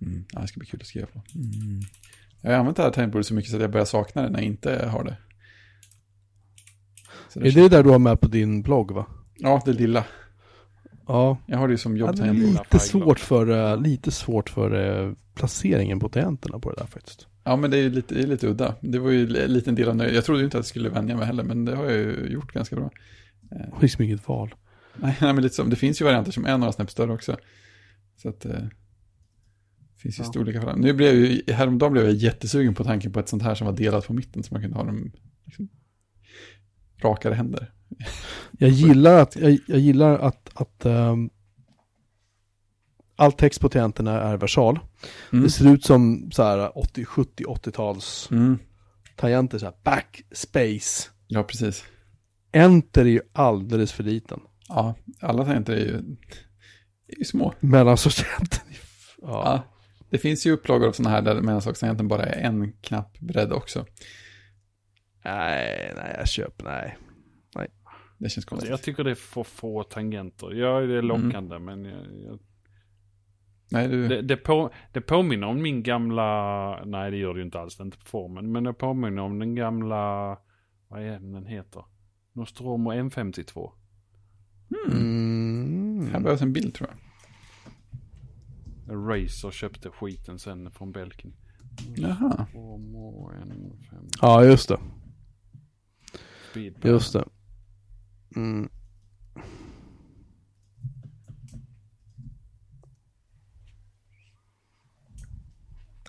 Mm, 0.00 0.24
ja, 0.32 0.40
det 0.40 0.48
ska 0.48 0.58
bli 0.58 0.66
kul 0.66 0.80
att 0.80 0.86
skriva 0.86 1.06
på. 1.06 1.22
Mm. 1.34 1.80
Jag 2.40 2.50
har 2.50 2.58
använt 2.58 2.76
det 2.76 2.82
här 2.82 2.90
tangentbordet 2.90 3.26
så 3.26 3.34
mycket 3.34 3.50
så 3.50 3.56
att 3.56 3.62
jag 3.62 3.70
börjar 3.70 3.84
sakna 3.84 4.22
det 4.22 4.28
när 4.28 4.38
jag 4.38 4.46
inte 4.46 4.86
har 4.86 5.04
det. 5.04 5.16
Så 7.28 7.40
Är 7.40 7.52
det 7.52 7.68
där 7.68 7.82
du 7.82 7.90
har 7.90 7.98
med 7.98 8.20
på 8.20 8.28
din 8.28 8.62
blogg 8.62 8.90
va? 8.90 9.06
Ja, 9.38 9.62
det 9.64 9.72
lilla. 9.72 10.04
Ja. 11.06 11.38
Jag 11.46 11.58
har 11.58 11.68
det 11.68 11.78
som 11.78 11.96
jobbtangentbord. 11.96 12.50
lite 12.50 12.78
svårt 12.78 13.20
för, 13.20 13.72
eh, 13.72 13.80
lite 13.80 14.10
svårt 14.10 14.50
för 14.50 15.04
eh, 15.06 15.12
placeringen 15.34 16.00
på 16.00 16.08
tangenterna 16.08 16.58
på 16.58 16.70
det 16.70 16.76
där 16.76 16.86
faktiskt. 16.86 17.26
Ja, 17.50 17.56
men 17.56 17.70
det 17.70 17.78
är 17.78 17.90
lite, 17.90 18.14
det 18.14 18.22
är 18.22 18.26
lite 18.26 18.46
udda. 18.46 18.74
Det 18.80 18.98
var 18.98 19.10
ju 19.10 19.22
en 19.22 19.52
liten 19.52 19.74
del 19.74 19.88
av 19.88 19.96
nöjet. 19.96 20.14
Jag 20.14 20.24
trodde 20.24 20.40
ju 20.40 20.44
inte 20.44 20.58
att 20.58 20.64
jag 20.64 20.66
skulle 20.68 20.88
vänja 20.88 21.16
mig 21.16 21.26
heller, 21.26 21.44
men 21.44 21.64
det 21.64 21.76
har 21.76 21.84
jag 21.84 21.96
ju 21.96 22.28
gjort 22.30 22.52
ganska 22.52 22.76
bra. 22.76 22.90
Det 23.40 23.54
är 23.56 23.72
liksom 23.80 24.04
inget 24.04 24.28
val. 24.28 24.54
Nej, 24.96 25.16
nej, 25.20 25.32
men 25.32 25.42
lite 25.42 25.54
som, 25.54 25.70
det 25.70 25.76
finns 25.76 26.00
ju 26.00 26.04
varianter 26.04 26.32
som 26.32 26.44
är 26.46 26.58
några 26.58 26.72
snäpp 26.72 26.90
större 26.90 27.12
också. 27.12 27.36
Så 28.16 28.28
att 28.28 28.44
eh, 28.44 28.52
det 28.52 28.70
finns 30.02 30.18
ju 30.18 30.22
Ja. 30.22 30.28
storlekar 30.28 30.60
för. 30.60 30.76
Nu 30.76 30.92
blev 30.92 31.14
ju, 31.14 31.42
häromdagen 31.52 31.92
blev 31.92 32.04
jag 32.04 32.14
jättesugen 32.14 32.74
på 32.74 32.84
tanken 32.84 33.12
på 33.12 33.20
ett 33.20 33.28
sånt 33.28 33.42
här 33.42 33.54
som 33.54 33.66
var 33.66 33.74
delat 33.74 34.06
på 34.06 34.12
mitten, 34.12 34.42
så 34.42 34.54
man 34.54 34.62
kunde 34.62 34.76
ha 34.76 34.84
dem 34.84 35.12
liksom, 35.44 35.68
rakare 37.02 37.34
händer. 37.34 37.72
Jag 38.58 38.70
gillar 38.70 39.18
att, 39.22 39.36
jag, 39.36 39.58
jag 39.66 39.78
gillar 39.78 40.18
att, 40.18 40.50
att 40.54 40.86
ehm, 40.86 41.30
all 43.20 43.32
text 43.32 43.60
på 43.60 43.68
tangenterna 43.68 44.20
är 44.20 44.36
versal. 44.36 44.78
Mm. 45.32 45.44
Det 45.44 45.50
ser 45.50 45.72
ut 45.74 45.84
som 45.84 46.30
så 46.32 46.42
här 46.42 46.78
80, 46.78 47.04
70, 47.04 47.44
80-tals 47.44 48.28
Mm. 48.30 48.58
tangenter, 49.16 49.58
så 49.58 49.64
här 49.64 49.74
backspace. 49.84 51.10
Ja, 51.26 51.42
precis. 51.42 51.84
Enter 52.52 53.00
är 53.00 53.10
ju 53.10 53.20
alldeles 53.32 53.92
för 53.92 54.04
liten. 54.04 54.40
Ja, 54.68 54.94
alla 55.20 55.44
tangenter 55.44 55.72
är 55.72 55.76
ju, 55.80 55.94
är 57.08 57.18
ju 57.18 57.24
små. 57.24 57.54
Mellansortenten. 57.60 58.60
Ja. 59.22 59.28
Ja. 59.44 59.62
Det 60.10 60.18
finns 60.18 60.46
ju 60.46 60.52
upplagor 60.52 60.88
av 60.88 60.92
sådana 60.92 61.14
här 61.14 61.22
där 61.22 61.34
mellanslagstangenten 61.40 62.08
bara 62.08 62.26
är 62.26 62.42
en 62.46 62.72
knapp 62.72 63.18
bredd 63.18 63.52
också. 63.52 63.86
Nej, 65.24 65.92
nej, 65.96 66.14
jag 66.18 66.28
köper, 66.28 66.64
nej. 66.64 66.96
Det 68.18 68.28
känns 68.28 68.44
konstigt. 68.44 68.70
Jag 68.70 68.82
tycker 68.82 69.04
det 69.04 69.10
är 69.10 69.14
för 69.14 69.42
få 69.42 69.82
tangenter. 69.82 70.52
Ja, 70.52 70.80
det 70.80 70.98
är 70.98 71.02
lockande, 71.02 71.58
men 71.58 71.84
jag, 71.84 72.06
jag, 72.26 72.38
Nej, 73.70 73.88
du... 73.88 74.08
det, 74.08 74.22
det, 74.22 74.36
på, 74.36 74.70
det 74.92 75.00
påminner 75.00 75.46
om 75.46 75.62
min 75.62 75.82
gamla... 75.82 76.84
Nej, 76.84 77.10
det 77.10 77.16
gör 77.16 77.34
det 77.34 77.40
ju 77.40 77.44
inte 77.44 77.60
alls, 77.60 77.76
det 77.76 77.82
är 77.82 77.84
inte 77.84 77.98
på 77.98 78.04
formen. 78.04 78.52
Men 78.52 78.64
det 78.64 78.72
påminner 78.72 79.22
om 79.22 79.38
den 79.38 79.54
gamla... 79.54 80.38
Vad 80.88 81.02
är 81.02 81.20
den 81.20 81.46
heter? 81.46 81.84
Nostromo 82.32 82.92
M52. 82.92 83.70
Mm. 84.92 86.10
Här 86.12 86.20
behövs 86.20 86.42
en 86.42 86.52
bild 86.52 86.74
tror 86.74 86.90
jag. 86.90 86.98
Razer 89.10 89.50
köpte 89.50 89.90
skiten 89.90 90.38
sen 90.38 90.70
från 90.70 90.92
Belkin. 90.92 91.32
Jaha. 91.96 92.28
Nostromo 92.28 93.30
M5 93.32 94.08
Ja, 94.20 94.44
just 94.44 94.68
det. 94.68 94.78
Speedband. 96.50 96.94
Just 96.94 97.12
det. 97.12 97.24
Mm. 98.36 98.68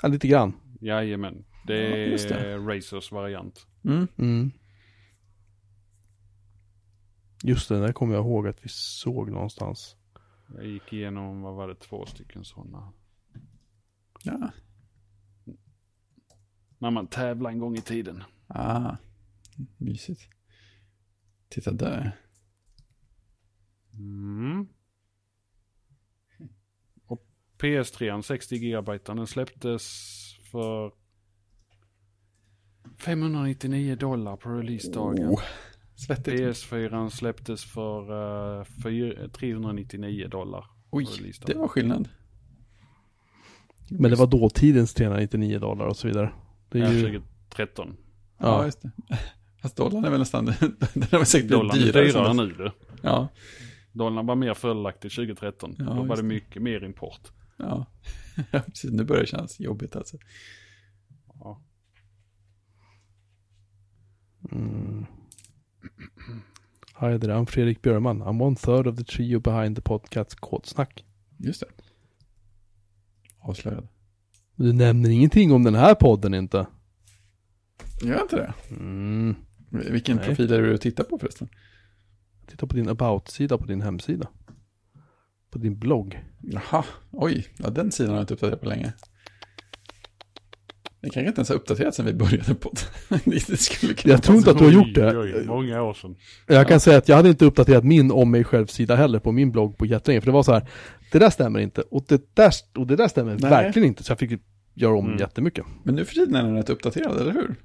Ja, 0.02 0.10
lite 0.10 0.28
grann. 0.28 0.54
Jajamän. 0.82 1.46
Det 1.68 1.90
Ja, 1.90 1.96
är 1.96 2.06
just 2.06 2.30
det. 2.30 2.58
Razers 2.58 3.12
variant. 3.12 3.68
Mm. 3.84 4.08
Mm. 4.18 4.52
Just 7.44 7.70
det, 7.70 7.80
där 7.80 7.94
kommer 7.94 8.16
jag 8.16 8.26
ihåg 8.26 8.48
att 8.48 8.66
vi 8.66 8.70
såg 8.70 9.32
någonstans. 9.32 9.96
Jag 10.56 10.66
gick 10.66 10.94
igenom, 10.94 11.42
vad 11.42 11.56
var 11.56 11.68
det, 11.68 11.76
två 11.76 12.06
stycken 12.06 12.44
sådana. 12.46 12.94
Ja. 14.24 14.52
När 16.78 16.92
man 16.92 17.08
tävlade 17.08 17.54
en 17.54 17.60
gång 17.60 17.76
i 17.76 17.82
tiden. 17.82 18.24
Ah. 18.48 18.96
Mysigt. 19.78 20.22
Titta 21.50 21.72
där. 21.72 22.18
Mm. 23.94 24.68
Och 27.62 27.66
PS3, 27.66 28.22
60 28.22 28.58
GB, 28.60 29.00
den 29.06 29.28
släpptes 29.28 29.84
för 30.52 30.92
599 32.98 33.96
dollar 33.96 34.36
på 34.36 34.50
releasedagen. 34.50 35.30
Oh. 35.30 35.42
Svettigt. 35.96 36.42
PS4 36.42 37.10
släpptes 37.10 37.66
för 37.66 38.02
eh, 38.60 38.66
fyr- 38.84 39.28
399 39.30 40.28
dollar 40.28 40.62
på 40.62 40.98
Oj, 40.98 41.08
det 41.46 41.56
var 41.56 41.68
skillnad. 41.68 42.10
Men 43.90 44.12
det 44.12 44.18
var 44.18 44.28
dåtidens 44.28 44.94
399 44.94 45.60
dollar 45.60 45.86
och 45.86 45.98
så 45.98 46.08
vidare. 46.08 46.32
Det 46.70 46.80
är 46.80 46.84
Ja, 46.84 46.92
ju... 46.92 47.02
2013. 47.02 47.98
Ja, 48.38 48.46
Ja. 48.48 48.66
just 48.66 48.82
det. 48.82 48.92
Fast 49.62 49.76
dollarn 49.76 50.06
är 50.06 50.10
väl 50.10 50.20
nästan, 50.20 50.46
den 50.94 51.08
har 51.12 51.24
säkert 51.24 51.48
blivit 51.48 51.50
Dollarn 51.50 51.78
är 51.78 51.84
dyrare. 51.86 52.06
dyrare 52.06 52.34
nu 52.34 52.48
du. 52.54 52.72
Ja, 53.02 53.28
Dollarn 53.92 54.26
var 54.26 54.36
mer 54.36 54.54
fördelaktig 54.54 55.12
2013. 55.12 55.76
Ja, 55.80 55.84
Då 55.86 56.04
var 56.04 56.16
det. 56.18 56.24
mycket 56.24 56.62
mer 56.62 56.84
import. 56.84 57.32
ja. 58.52 58.62
precis. 58.66 58.92
Nu 58.92 59.04
börjar 59.04 59.22
det 59.22 59.28
kännas 59.28 59.60
jobbigt 59.60 59.96
alltså. 59.96 60.18
Ja. 61.40 61.62
Mm. 64.52 65.06
Hi 67.00 67.20
there, 67.20 67.34
I'm 67.34 67.46
Fredrik 67.46 67.82
Björman. 67.82 68.24
I'm 68.24 68.42
one 68.42 68.56
third 68.56 68.88
of 68.88 68.98
the 68.98 69.04
trio 69.04 69.40
behind 69.40 69.76
the 69.76 69.82
podcast 69.82 70.36
Kodsnack. 70.36 71.06
Just 71.38 71.60
det. 71.60 71.68
Avslöjad. 73.40 73.88
Du 74.56 74.74
nämner 74.74 75.10
ingenting 75.10 75.52
om 75.52 75.64
den 75.64 75.76
här 75.76 75.96
podden 75.96 76.34
inte. 76.34 76.68
Gör 78.02 78.14
jag 78.14 78.22
inte 78.22 78.36
det? 78.36 78.54
Mm. 78.70 79.36
Vilken 79.70 80.18
Nej. 80.18 80.26
profil 80.26 80.52
är 80.52 80.62
det 80.62 80.70
du 80.70 80.78
tittar 80.78 81.04
på 81.04 81.18
förresten? 81.18 81.50
Titta 82.48 82.68
på 82.68 82.76
din 82.76 82.90
about-sida 82.90 83.58
på 83.58 83.66
din 83.66 83.82
hemsida. 83.82 84.28
På 85.52 85.58
din 85.60 85.80
blogg. 85.80 86.20
Jaha, 86.42 86.84
oj. 87.12 87.48
Ja, 87.58 87.70
den 87.70 87.92
sidan 87.92 88.10
har 88.10 88.18
jag 88.18 88.24
inte 88.24 88.34
uppdaterat 88.34 88.62
på 88.62 88.70
länge. 88.70 88.94
Den 91.02 91.10
kanske 91.12 91.28
inte 91.28 91.40
ens 91.40 91.50
har 91.50 91.56
uppdaterats 91.56 91.98
sen 91.98 92.06
vi 92.06 92.14
började 92.14 92.56
på 92.56 92.74
det. 93.26 93.58
skulle 93.58 93.94
Jag 94.04 94.24
tror 94.24 94.38
inte 94.38 94.52
att 94.52 94.58
du 94.58 94.64
har 94.64 94.72
gjort 94.72 94.96
det. 94.96 95.18
Oj, 95.18 95.34
oj, 95.36 95.46
många 95.48 95.82
år 95.82 95.94
sedan. 95.94 96.16
Jag 96.48 96.68
kan 96.68 96.80
säga 96.80 96.98
att 96.98 97.10
jag 97.10 97.16
hade 97.16 97.30
inte 97.30 97.46
uppdaterat 97.46 97.84
min 97.84 98.12
om 98.12 98.32
mig 98.32 98.44
själv-sida 98.44 98.96
heller 98.96 99.20
på 99.20 99.32
min 99.32 99.52
blogg 99.52 99.78
på 99.78 99.86
jättelänge. 99.86 100.22
För 100.22 100.26
det 100.26 100.32
var 100.32 100.44
så 100.44 100.54
här, 100.54 100.70
det 101.12 101.20
där 101.20 101.30
stämmer 101.30 101.60
inte. 101.60 101.82
Och 101.82 102.06
det 102.08 102.36
där, 102.36 102.52
och 102.78 102.88
det 102.88 102.96
där 102.96 103.08
stämmer 103.08 103.32
Nej. 103.40 103.50
verkligen 103.50 103.88
inte. 103.88 104.04
Så 104.04 104.12
jag 104.12 104.20
fick 104.20 104.42
göra 104.74 104.96
om 104.98 105.06
Mm. 105.06 105.20
jättemycket. 105.20 105.66
Men 105.84 105.96
nu 105.96 106.06
för 106.06 106.14
tiden 106.14 106.36
är 106.36 106.44
den 106.44 106.56
rätt 106.56 106.70
uppdaterad, 106.70 107.18
eller 107.22 107.32
hur? 107.32 107.56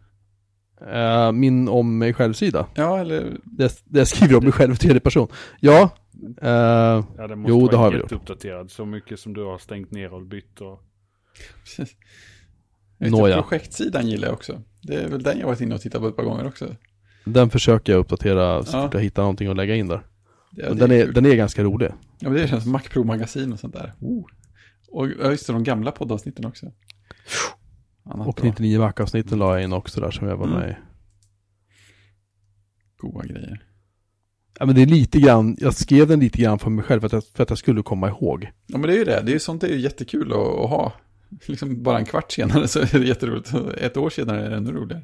Eh, 0.95 1.33
min 1.33 1.69
om 1.69 1.99
mig 1.99 2.15
själv-sida. 2.15 2.67
Ja, 2.75 2.99
eller... 3.01 3.37
Det, 3.45 3.83
det 3.85 3.99
jag 3.99 4.09
skriver 4.09 4.37
om 4.37 4.45
mig 4.45 4.53
själv 4.53 4.73
i 4.73 4.77
tredje 4.77 5.01
person. 5.01 5.29
Ja. 5.61 5.91
Eh, 6.43 6.49
Ja, 7.17 7.27
det 7.29 7.37
måste 7.37 7.51
Jo, 7.51 7.61
vara 7.61 7.71
det 7.71 7.77
har 7.77 7.91
vi 7.91 7.97
gjort. 7.97 8.03
jätteuppdaterad. 8.03 8.71
Så 8.71 8.85
mycket 8.85 9.21
som 9.21 9.35
du 9.35 9.45
har 9.45 9.59
stängt 9.59 9.91
ner 9.91 10.13
och 10.13 10.23
bytt 10.27 10.61
och... 10.61 10.83
Precis. 11.63 11.97
Vet, 12.99 13.11
Nåja. 13.11 13.43
Projektsidan 13.43 14.07
gillar 14.09 14.29
jag 14.29 14.35
också. 14.35 14.63
Det 14.83 14.95
är 14.95 15.09
väl 15.09 15.23
den 15.23 15.39
jag 15.39 15.47
varit 15.47 15.61
inne 15.61 15.75
och 15.75 15.81
tittat 15.81 16.01
på 16.01 16.09
ett 16.09 16.17
par 16.17 16.25
gånger 16.25 16.47
också. 16.47 16.77
den 17.25 17.51
försöker 17.51 17.93
jag 17.93 18.01
uppdatera 18.01 18.65
så 18.65 18.77
Ja. 18.77 18.83
fort 18.85 18.95
jag 18.95 19.01
hittar 19.01 19.23
någonting 19.23 19.49
att 19.49 19.57
lägga 19.57 19.75
in 19.77 19.89
där. 19.89 20.07
Ja, 20.51 20.75
den, 20.75 20.91
är, 20.93 21.07
den 21.07 21.27
är 21.27 21.35
ganska 21.35 21.63
rolig. 21.65 21.89
Ja, 22.19 22.29
men 22.31 22.33
det 22.33 22.49
känns 22.49 22.63
som 22.63 22.73
Mac 22.73 22.81
Pro 22.91 23.05
magasin 23.05 23.53
och 23.53 23.61
sånt 23.61 23.75
där. 23.75 23.93
Oh. 24.01 24.27
Och 24.91 25.09
just 25.09 25.47
det, 25.47 25.53
de 25.53 25.65
gamla 25.65 25.93
poddavsnitten 25.93 26.45
också. 26.45 26.73
Annat 28.05 28.27
Och 28.29 28.35
bra. 28.35 28.45
99 28.45 28.79
Mac-avsnitten 28.81 29.39
la 29.39 29.55
jag 29.55 29.65
in 29.65 29.73
också 29.73 30.01
där 30.01 30.11
som 30.11 30.29
jag 30.29 30.37
var 30.37 30.47
Mm. 30.47 30.59
med 30.61 30.71
i. 30.71 30.75
Goa 32.97 33.25
grejer. 33.25 33.67
Ja 34.59 34.67
men 34.67 34.75
det 34.75 34.83
är 34.83 34.87
lite 34.87 35.21
grann, 35.21 35.57
jag 35.61 35.75
skrev 35.75 36.09
den 36.09 36.21
lite 36.21 36.39
grann 36.39 36.59
för 36.59 36.71
mig 36.71 36.85
själv 36.85 37.01
för 37.01 37.07
att 37.07 37.13
jag, 37.13 37.25
för 37.35 37.43
att 37.43 37.51
jag 37.51 37.59
skulle 37.59 37.83
komma 37.83 38.09
ihåg. 38.09 38.51
Ja, 38.67 38.79
men 38.79 38.91
det 38.91 38.95
är 38.95 38.99
ju 38.99 39.05
det. 39.05 39.23
Det 39.25 39.31
är 39.31 39.33
ju 39.33 39.39
sånt 39.39 39.61
det 39.61 39.67
är 39.67 39.73
ju 39.73 39.81
jättekul 39.81 40.33
att, 40.33 40.39
att 40.39 40.71
ha. 40.71 40.93
Liksom 41.47 41.83
bara 41.83 41.99
en 41.99 42.05
kvart 42.05 42.33
senare 42.33 42.69
så 42.69 42.81
är 42.81 42.99
det 42.99 43.07
jätteroligt. 43.07 43.53
Ett 43.79 43.97
år 43.97 44.11
senare 44.11 44.47
är 44.47 44.51
det 44.51 44.57
ännu 44.57 44.73
roligare. 44.73 45.03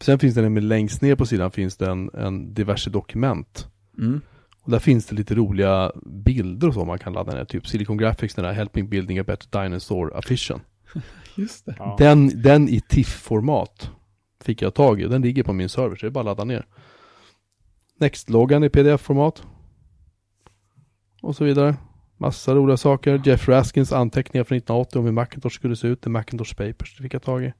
Sen 0.00 0.18
finns 0.18 0.34
det 0.34 0.42
nämligen 0.42 0.68
längst 0.68 1.02
ner 1.02 1.14
på 1.14 1.26
sidan 1.26 1.50
finns 1.50 1.76
det 1.76 1.90
en, 1.90 2.10
en 2.14 2.54
diverse 2.54 2.90
dokument. 2.90 3.66
Mm. 3.98 4.20
Och 4.62 4.70
där 4.70 4.78
finns 4.78 5.06
det 5.06 5.16
lite 5.16 5.34
roliga 5.34 5.92
bilder 6.06 6.68
och 6.68 6.74
så 6.74 6.84
man 6.84 6.98
kan 6.98 7.12
ladda 7.12 7.34
ner. 7.34 7.44
Typ 7.44 7.66
Silicon 7.66 7.98
Graphics, 7.98 8.34
den 8.34 8.44
här 8.44 8.52
Helping 8.52 8.88
Building 8.88 9.18
a 9.18 9.24
Better 9.26 9.62
Dinosaur 9.62 10.16
Affichen. 10.16 10.60
Just 11.34 11.66
det. 11.66 11.76
Den, 11.98 12.42
den 12.42 12.68
i 12.68 12.80
TIFF-format 12.80 13.90
fick 14.44 14.62
jag 14.62 14.74
tag 14.74 15.00
i. 15.00 15.04
Den 15.04 15.22
ligger 15.22 15.42
på 15.42 15.52
min 15.52 15.68
server 15.68 15.96
så 15.96 16.06
det 16.06 16.08
är 16.08 16.10
bara 16.10 16.20
att 16.20 16.38
ladda 16.38 16.44
ner. 16.44 16.66
Next-loggan 18.00 18.64
i 18.64 18.68
pdf-format. 18.68 19.42
Och 21.22 21.36
så 21.36 21.44
vidare. 21.44 21.76
Massa 22.16 22.54
roliga 22.54 22.76
saker. 22.76 23.22
Jeff 23.24 23.48
Raskins 23.48 23.92
anteckningar 23.92 24.44
från 24.44 24.56
1980 24.56 24.98
om 24.98 25.04
hur 25.04 25.12
Macintosh 25.12 25.54
skulle 25.54 25.76
se 25.76 25.88
ut. 25.88 26.00
The 26.00 26.10
Macintosh 26.10 26.56
Papers, 26.56 26.96
det 26.96 27.02
fick 27.02 27.14
jag 27.14 27.22
tag 27.22 27.44
i. 27.44 27.52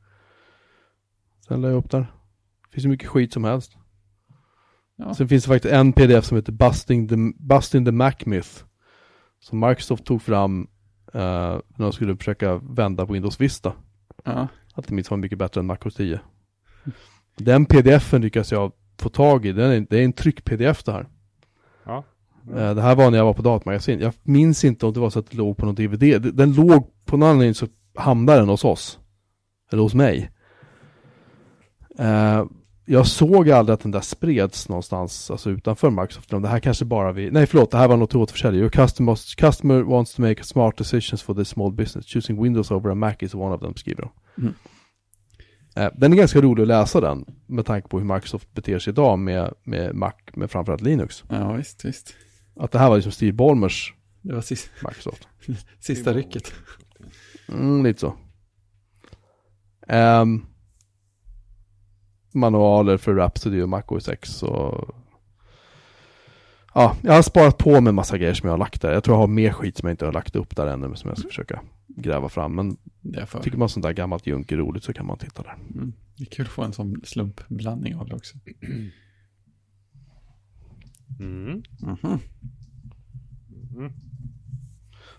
Sen 1.48 1.60
la 1.60 1.68
jag 1.68 1.76
upp 1.76 1.90
där. 1.90 2.00
Det 2.00 2.72
finns 2.72 2.84
ju 2.84 2.88
mycket 2.88 3.08
skit 3.08 3.32
som 3.32 3.44
helst. 3.44 3.76
Ja. 4.96 5.14
Sen 5.14 5.28
finns 5.28 5.44
det 5.44 5.48
faktiskt 5.48 5.74
en 5.74 5.92
pdf 5.92 6.24
som 6.24 6.36
heter 6.36 6.52
Busting 6.52 7.08
the, 7.08 7.16
Busting 7.38 7.84
the 7.84 7.92
Mac 7.92 8.14
Myth. 8.26 8.64
Som 9.40 9.60
Microsoft 9.60 10.04
tog 10.04 10.22
fram 10.22 10.68
eh, 11.14 11.20
när 11.20 11.84
de 11.84 11.92
skulle 11.92 12.16
försöka 12.16 12.56
vända 12.56 13.06
på 13.06 13.12
Windows 13.12 13.40
Vista. 13.40 13.72
Ja. 14.24 14.48
Att 14.74 14.86
det 14.86 14.94
minst 14.94 15.10
var 15.10 15.18
mycket 15.18 15.38
bättre 15.38 15.60
än 15.60 15.66
Mac 15.66 15.76
OS 15.84 15.94
10. 15.94 16.20
Den 17.36 17.66
pdf-en 17.66 18.22
lyckas 18.22 18.52
jag 18.52 18.72
få 19.00 19.08
tag 19.08 19.46
i. 19.46 19.52
Den 19.52 19.70
är, 19.70 19.86
det 19.90 19.98
är 19.98 20.04
en 20.04 20.12
tryck-pdf 20.12 20.82
det 20.84 20.92
här. 20.92 21.06
Ja. 21.84 22.04
Eh, 22.56 22.74
Det 22.74 22.82
här 22.82 22.94
var 22.94 23.10
när 23.10 23.18
jag 23.18 23.24
var 23.24 23.34
på 23.34 23.42
datamagasin. 23.42 24.00
Jag 24.00 24.12
minns 24.22 24.64
inte 24.64 24.86
om 24.86 24.92
det 24.92 25.00
var 25.00 25.10
så 25.10 25.18
att 25.18 25.30
det 25.30 25.36
låg 25.36 25.56
på 25.56 25.66
någon 25.66 25.74
DVD. 25.74 26.00
Det- 26.00 26.18
Den 26.32 26.52
låg 26.54 26.90
på 27.04 27.16
någon 27.16 27.28
anledning 27.28 27.54
så 27.54 27.66
hamnade 27.94 28.38
den 28.38 28.48
hos 28.48 28.64
oss. 28.64 28.98
Eller 29.72 29.82
hos 29.82 29.94
mig. 29.94 30.30
Eh, 31.98 32.44
Jag 32.84 33.06
såg 33.06 33.50
aldrig 33.50 33.74
att 33.74 33.80
den 33.80 33.90
där 33.90 34.00
spreds 34.00 34.68
någonstans, 34.68 35.30
alltså 35.30 35.50
utanför 35.50 35.90
Microsoft. 35.90 36.30
Det 36.30 36.48
här 36.48 36.58
kanske 36.60 36.84
bara 36.84 37.12
vi, 37.12 37.30
nej 37.30 37.46
förlåt, 37.46 37.70
det 37.70 37.78
här 37.78 37.88
var 37.88 37.96
något 37.96 38.14
återförsäljare. 38.14 38.60
Your 38.60 38.70
customer, 38.70 39.36
customer 39.36 39.82
wants 39.82 40.14
to 40.14 40.22
make 40.22 40.44
smart 40.44 40.76
decisions 40.76 41.22
for 41.22 41.34
this 41.34 41.48
small 41.48 41.72
business. 41.72 42.06
Choosing 42.06 42.42
Windows 42.42 42.70
over 42.70 42.90
a 42.90 42.94
Mac 42.94 43.14
is 43.20 43.34
one 43.34 43.54
of 43.54 43.60
them, 43.60 43.74
skriver 43.76 44.02
de. 44.02 44.10
Mm. 44.42 44.54
Eh, 45.76 45.88
Den 45.94 46.12
är 46.12 46.16
ganska 46.16 46.40
rolig 46.40 46.62
att 46.62 46.68
läsa 46.68 47.00
den, 47.00 47.24
med 47.46 47.66
tanke 47.66 47.88
på 47.88 47.98
hur 47.98 48.14
Microsoft 48.14 48.54
beter 48.54 48.78
sig 48.78 48.90
idag 48.90 49.18
med, 49.18 49.54
med 49.62 49.94
Mac, 49.94 50.12
med 50.34 50.50
framförallt 50.50 50.82
Linux. 50.82 51.24
ja, 51.28 51.52
visst, 51.52 51.84
visst. 51.84 52.14
Att 52.56 52.72
det 52.72 52.78
här 52.78 52.88
var 52.88 52.96
liksom 52.96 53.12
Steve 53.12 53.32
Ballmers 53.32 53.94
Det 54.22 54.34
var 54.34 54.40
sista, 54.40 54.70
Microsoft. 54.88 55.28
sista 55.80 56.12
rycket. 56.12 56.52
Mm, 57.48 57.84
lite 57.84 58.00
så. 58.00 58.14
Ehm, 59.88 60.46
manualer 62.32 62.96
för 62.96 63.14
Rhapsody 63.14 63.62
och 63.62 63.68
Mac 63.68 63.82
OS 63.88 64.08
X 64.08 64.42
och... 64.42 64.94
Ja, 66.74 66.96
jag 67.02 67.12
har 67.12 67.22
sparat 67.22 67.58
på 67.58 67.80
med 67.80 67.94
massa 67.94 68.18
grejer 68.18 68.34
som 68.34 68.46
jag 68.46 68.52
har 68.52 68.58
lagt 68.58 68.82
där. 68.82 68.92
Jag 68.92 69.04
tror 69.04 69.14
jag 69.16 69.20
har 69.20 69.26
mer 69.26 69.52
skit 69.52 69.76
som 69.78 69.86
jag 69.88 69.92
inte 69.92 70.04
har 70.04 70.12
lagt 70.12 70.36
upp 70.36 70.56
där 70.56 70.66
ännu, 70.66 70.94
som 70.94 71.08
jag 71.10 71.18
ska 71.18 71.28
försöka 71.28 71.60
gräva 71.96 72.28
fram. 72.28 72.54
Men 72.54 72.76
Det 73.00 73.20
är, 73.20 73.26
för. 73.26 73.40
tycker 73.42 73.58
man 73.58 73.68
sånt 73.68 73.82
där 73.84 73.92
gammalt 73.92 74.26
junk 74.26 74.52
är 74.52 74.56
roligt 74.56 74.84
så 74.84 74.92
kan 74.92 75.06
man 75.06 75.18
titta 75.18 75.42
där. 75.42 75.54
Mm. 75.74 75.92
det 76.16 76.22
är 76.22 76.26
kul 76.26 76.46
att 76.46 76.52
få 76.52 76.62
en 76.62 76.72
sån 76.72 77.00
slumpblandning 77.04 77.96
av 77.96 78.08
det 78.08 78.14
också. 78.14 78.38
Mm. 81.20 81.62
Mhm. 81.80 82.18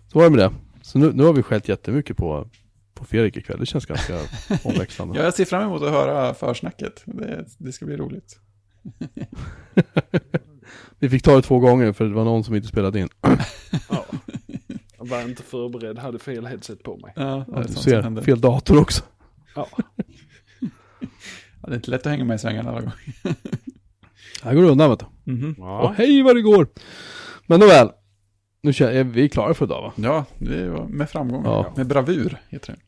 Så 0.08 0.20
var 0.20 0.24
det 0.24 0.30
med 0.30 0.40
det. 0.40 0.52
Så 0.82 1.00
nu, 1.00 1.14
nu 1.14 1.24
har 1.24 1.34
vi 1.34 1.44
skällt 1.44 1.70
jättemycket 1.70 2.18
på, 2.18 2.50
på 2.94 3.06
Fredrik 3.06 3.38
ikväll. 3.38 3.60
Det 3.60 3.66
känns 3.66 3.86
ganska 3.86 4.20
omväxlande. 4.64 5.18
Ja, 5.20 5.24
jag 5.24 5.34
ser 5.34 5.46
fram 5.46 5.64
emot 5.64 5.82
att 5.82 5.92
höra 5.92 6.34
försnacket. 6.34 7.04
Det, 7.06 7.46
det 7.58 7.72
ska 7.72 7.86
bli 7.86 7.98
roligt. 7.98 8.40
Vi 11.00 11.10
fick 11.10 11.24
ta 11.24 11.36
det 11.36 11.42
två 11.42 11.60
gånger 11.60 11.94
för 11.94 12.06
det 12.06 12.14
var 12.14 12.24
någon 12.24 12.44
som 12.44 12.56
inte 12.56 12.68
spelade 12.68 13.00
in. 13.00 13.10
Ja. 13.90 14.06
Jag 15.02 15.08
var 15.10 15.22
inte 15.22 15.44
förberedd, 15.44 16.00
hade 16.00 16.20
fel 16.20 16.46
headset 16.46 16.84
på 16.84 16.98
mig. 16.98 17.14
Ja, 17.16 17.24
det 17.24 17.46
Ja, 17.48 17.60
är 17.60 17.68
du 17.68 17.74
ser, 17.74 18.22
fel 18.22 18.42
dator 18.42 18.82
också. 18.82 19.04
Ja. 19.56 19.68
Ja, 21.62 21.68
det 21.68 21.72
är 21.72 21.76
inte 21.76 21.92
lätt 21.92 22.06
att 22.06 22.12
hänga 22.12 22.24
med 22.26 22.36
i 22.36 22.40
svängarna 22.40 22.70
alla 22.70 22.80
gånger. 22.80 22.96
Här 24.44 24.56
går 24.56 24.62
det 24.62 24.68
undan 24.70 24.90
vet 24.90 25.00
du. 25.24 25.32
Mhm. 25.32 25.52
Och 25.52 25.68
Ja. 25.68 25.94
hej 25.98 26.22
vad 26.24 26.36
det 26.36 26.42
går! 26.42 26.68
Men 27.48 27.60
nåväl. 27.60 27.90
Nu 28.62 28.74
känner 28.74 28.92
jag, 28.94 29.04
vi 29.04 29.24
är 29.24 29.28
klara 29.28 29.54
för 29.54 29.66
idag 29.66 29.82
va? 29.82 29.94
Ja, 29.96 30.26
det 30.38 30.70
var 30.70 30.86
med 30.88 31.10
framgång. 31.10 31.44
Ja. 31.46 31.74
Med 31.78 31.88
bravur, 31.88 32.38
heter 32.50 32.74
det. 32.74 32.80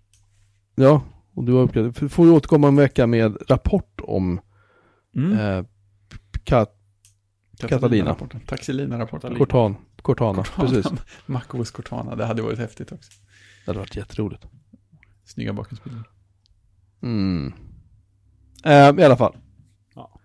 Ja, 0.84 1.01
och 1.36 1.43
du 1.43 1.53
har 1.53 1.61
uppgraderat. 1.61 2.11
Får 2.14 2.26
du 2.26 2.32
återkomma 2.32 2.68
en 2.68 2.76
vecka 2.76 3.07
med 3.07 3.38
rapport 3.47 4.01
om 4.03 4.39
Mm. 5.16 5.39
eh, 5.39 5.66
Kat- 6.45 6.78
Catalina. 7.59 8.09
rapporten 8.11 8.39
Taxilina-rapporten. 8.39 9.36
Cortan, 9.36 9.76
Cortana. 10.04 10.43
Precis. 10.43 10.86
MacOS 11.26 11.72
Cortana, 11.72 12.16
det 12.16 12.26
hade 12.26 12.41
varit 12.41 12.60
häftigt 12.60 12.91
också. 12.91 13.12
Det 13.66 13.70
hade 13.72 13.80
varit 13.80 13.95
jätteroligt. 13.95 14.45
Snygga 15.26 15.54
bakgrundsbilder. 15.54 16.04
Mm. 17.04 17.54
Eh, 18.66 18.72
I 18.74 19.04
alla 19.04 19.18
fall. 19.18 19.38
Ja. 19.95 20.20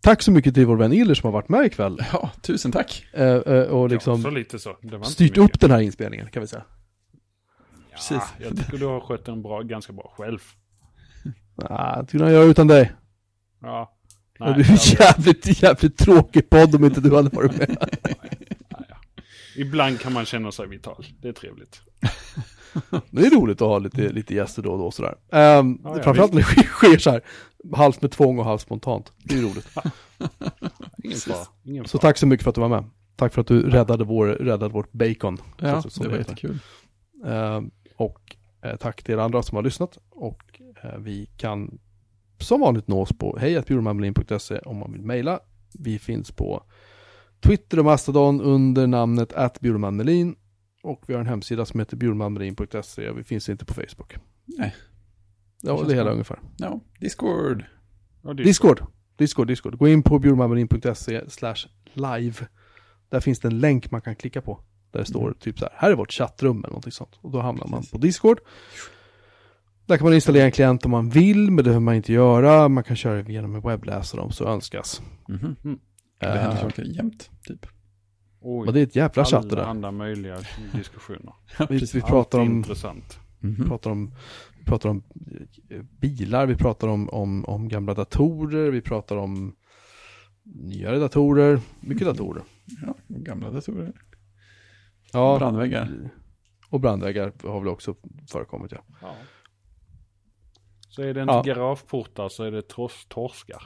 Tack 0.00 0.22
så 0.22 0.30
mycket 0.32 0.54
till 0.54 0.66
vår 0.66 0.76
vän 0.76 0.92
Iller 0.92 1.14
som 1.14 1.26
har 1.26 1.32
varit 1.32 1.48
med 1.48 1.66
ikväll. 1.66 1.98
Ja, 2.12 2.30
tusen 2.42 2.72
tack. 2.72 3.06
Eh, 3.12 3.24
eh, 3.26 3.62
och 3.62 3.84
Ja, 3.84 3.86
liksom 3.86 4.22
så 4.22 4.30
lite 4.30 4.58
så. 4.58 4.76
Det 4.82 4.88
var 4.90 4.96
inte 4.98 5.10
styrt 5.10 5.36
mycket. 5.36 5.44
upp 5.54 5.60
den 5.60 5.70
här 5.70 5.80
inspelningen 5.80 6.30
kan 6.30 6.40
vi 6.40 6.46
säga. 6.46 6.64
Precis. 7.92 8.10
Ja, 8.38 8.44
jag 8.46 8.56
tycker 8.56 8.78
du 8.78 8.86
har 8.86 9.00
skött 9.00 9.24
den 9.24 9.42
bra, 9.42 9.62
ganska 9.62 9.92
bra 9.92 10.14
själv. 10.16 10.38
Ah, 11.64 12.02
det 12.02 12.08
skulle 12.08 12.24
jag 12.24 12.32
göra 12.32 12.44
utan 12.44 12.66
dig. 12.66 12.92
Ja. 13.62 13.96
det 14.38 14.44
är 14.44 14.70
en 14.70 14.76
jävligt, 15.00 15.62
jävligt 15.62 15.98
tråkig 15.98 16.50
podd 16.50 16.74
om 16.74 16.84
inte 16.84 17.00
du 17.00 17.16
hade 17.16 17.28
varit 17.28 17.56
med. 17.58 17.76
Ibland 19.56 20.00
kan 20.00 20.12
man 20.12 20.24
känna 20.24 20.52
sig 20.52 20.66
vital. 20.68 21.06
Det 21.20 21.28
är 21.28 21.32
trevligt. 21.32 21.80
Det 23.10 23.26
är 23.26 23.30
roligt 23.30 23.62
att 23.62 23.68
ha 23.68 23.78
lite, 23.78 24.08
lite 24.12 24.34
gäster 24.34 24.62
då 24.62 24.72
och 24.72 24.78
då 24.78 24.90
sådär. 24.90 25.14
Um, 25.28 25.80
Ja, 25.84 25.96
ja, 25.96 26.02
framförallt 26.02 26.32
när 26.32 26.38
det 26.40 26.44
sker, 26.44 26.62
sker 26.62 26.98
så 26.98 27.10
här, 27.10 27.22
halvt 27.74 28.02
med 28.02 28.10
tvång 28.10 28.38
och 28.38 28.44
halvt 28.44 28.60
spontant. 28.62 29.12
Det 29.18 29.34
är 29.34 29.42
roligt. 29.42 29.68
Ingen 31.04 31.18
fara. 31.18 31.46
Ingen 31.64 31.84
Så 31.84 31.98
fara. 31.98 32.08
tack 32.08 32.18
så 32.18 32.26
mycket 32.26 32.44
för 32.44 32.48
att 32.50 32.54
du 32.54 32.60
var 32.60 32.68
med. 32.68 32.84
Tack 33.16 33.34
för 33.34 33.40
att 33.40 33.46
du 33.46 33.70
räddade, 33.70 34.04
vår, 34.04 34.26
räddade 34.26 34.68
vårt 34.68 34.92
bacon. 34.92 35.38
Ja, 35.58 35.82
så- 35.82 35.90
så 35.90 36.02
det 36.02 36.08
var 36.08 36.16
jättekul. 36.18 36.58
Ehm, 37.26 37.70
och 37.96 38.36
eh, 38.64 38.76
tack 38.76 39.02
till 39.02 39.14
er 39.14 39.18
andra 39.18 39.42
som 39.42 39.56
har 39.56 39.62
lyssnat. 39.62 39.98
Och 40.10 40.60
eh, 40.84 40.98
vi 40.98 41.26
kan 41.36 41.78
som 42.38 42.60
vanligt 42.60 42.88
nås 42.88 43.12
på 43.18 43.38
hejatbjurmanmelin.se 43.38 44.58
om 44.58 44.76
man 44.76 44.92
vill 44.92 45.02
mejla. 45.02 45.40
Vi 45.78 45.98
finns 45.98 46.30
på 46.32 46.62
Twitter 47.40 47.78
och 47.78 47.84
Mastodon 47.84 48.40
under 48.40 48.86
namnet 48.86 49.32
atbjurmanmelin. 49.32 50.36
Och 50.82 51.04
vi 51.06 51.14
har 51.14 51.20
en 51.20 51.26
hemsida 51.26 51.64
som 51.64 51.80
heter 51.80 51.96
bjurmanmelin.se 51.96 53.08
och 53.10 53.18
vi 53.18 53.24
finns 53.24 53.48
inte 53.48 53.64
på 53.64 53.74
Facebook. 53.74 54.14
Nej. 54.44 54.74
Ja, 55.62 55.82
det 55.88 55.94
hela 55.94 56.04
bra. 56.04 56.12
ungefär. 56.12 56.38
Ja, 56.56 56.80
Discord. 57.00 57.64
Ja, 58.22 58.32
Discord. 58.32 58.82
Discord, 59.16 59.46
Discord. 59.46 59.78
Gå 59.78 59.88
in 59.88 60.02
på 60.02 60.18
bjurmanmelin.se 60.18 61.30
slash 61.30 61.56
live. 61.92 62.46
Där 63.08 63.20
finns 63.20 63.40
det 63.40 63.48
en 63.48 63.58
länk 63.60 63.90
man 63.90 64.00
kan 64.00 64.16
klicka 64.16 64.42
på. 64.42 64.60
Där 64.90 64.98
det 65.00 65.06
står 65.06 65.32
typ 65.32 65.58
så 65.58 65.64
här, 65.64 65.72
här 65.76 65.90
är 65.90 65.94
vårt 65.96 66.12
chattrum 66.12 66.58
eller 66.58 66.68
någonting 66.68 66.92
sånt. 66.92 67.18
Och 67.20 67.30
då 67.30 67.40
hamnar 67.40 67.66
man 67.66 67.78
Precis. 67.80 67.92
på 67.92 67.98
Discord. 67.98 68.40
Där 69.86 69.96
kan 69.96 70.04
man 70.04 70.14
installera 70.14 70.44
en 70.44 70.52
klient 70.52 70.84
om 70.84 70.90
man 70.90 71.10
vill, 71.10 71.38
men 71.50 71.56
det 71.56 71.62
behöver 71.62 71.80
man 71.80 71.94
inte 71.94 72.12
göra. 72.12 72.68
Man 72.68 72.84
kan 72.84 72.96
köra 72.96 73.22
det 73.22 73.32
genom 73.32 73.54
en 73.54 73.60
webbläsare 73.60 74.20
om 74.20 74.32
så 74.32 74.44
önskas. 74.44 75.02
Mhm. 75.28 75.56
Det 76.18 76.26
Eh, 76.26 76.32
händer 76.36 76.56
saker 76.56 76.82
jämt, 76.84 77.30
typ. 77.42 77.66
Oj, 78.40 78.66
och 78.66 78.72
det 78.74 78.80
är 78.80 78.84
ett 78.84 78.96
jävla 78.96 79.24
chatt 79.24 79.30
det 79.30 79.36
alla 79.54 79.62
där. 79.62 79.70
andra 79.70 79.90
möjliga 79.90 80.38
diskussioner. 80.72 81.32
Vi, 81.68 81.78
vi 81.94 82.00
pratar 82.00 82.38
Allt 82.38 82.48
om, 82.48 82.56
intressant. 82.56 83.18
Mhm. 83.40 83.68
pratar 83.68 83.90
om, 83.90 84.14
vi 84.58 84.64
pratar 84.64 84.88
om 84.88 85.02
eh, 85.70 85.82
bilar, 85.82 86.46
vi 86.46 86.56
pratar 86.56 86.88
om, 86.88 87.08
om, 87.08 87.44
om 87.44 87.68
gamla 87.68 87.94
datorer, 87.94 88.70
vi 88.70 88.80
pratar 88.80 89.16
om 89.16 89.56
nyare 90.42 90.98
datorer, 90.98 91.60
mycket 91.80 92.06
datorer. 92.06 92.42
Ja, 92.86 92.94
gamla 93.08 93.50
datorer. 93.50 93.92
Ja, 95.12 95.36
Brandväggar. 95.38 96.10
och 96.68 96.80
brandväggar 96.80 97.32
har 97.42 97.60
väl 97.60 97.68
också 97.68 97.94
förekommit 98.32 98.72
ja. 98.72 98.84
Ja. 99.02 99.14
Så 100.88 101.02
är 101.02 101.14
det 101.14 101.20
inte 101.22 101.32
Ja. 101.34 101.42
garageportar 101.42 102.28
så 102.28 102.44
är 102.44 102.50
det 102.50 102.62
tors 102.68 103.06
torskar. 103.08 103.62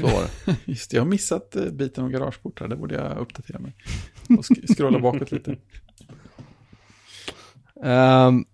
Så 0.00 0.06
var 0.06 0.22
det. 0.22 0.56
Just 0.64 0.90
det, 0.90 0.96
jag 0.96 1.02
har 1.04 1.08
missat 1.08 1.56
eh, 1.56 1.64
biten 1.64 2.04
om 2.04 2.10
garageportar. 2.10 2.68
Det 2.68 2.76
borde 2.76 2.94
jag 2.94 3.18
uppdatera 3.18 3.58
mig. 3.58 3.74
Och 4.28 4.44
sk- 4.44 4.74
scrolla 4.76 4.98
bakåt 4.98 5.32
lite. 5.32 5.56
Ehm, 7.84 8.44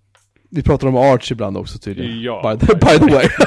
vi 0.50 0.62
pratar 0.62 0.88
om 0.88 0.96
Arch 0.96 1.32
ibland 1.32 1.56
också 1.56 1.78
tydligen. 1.78 2.20
Ja. 2.22 2.56
By 2.58 2.66
the, 2.66 2.74
by 2.74 2.98
the 3.08 3.14
way. 3.14 3.28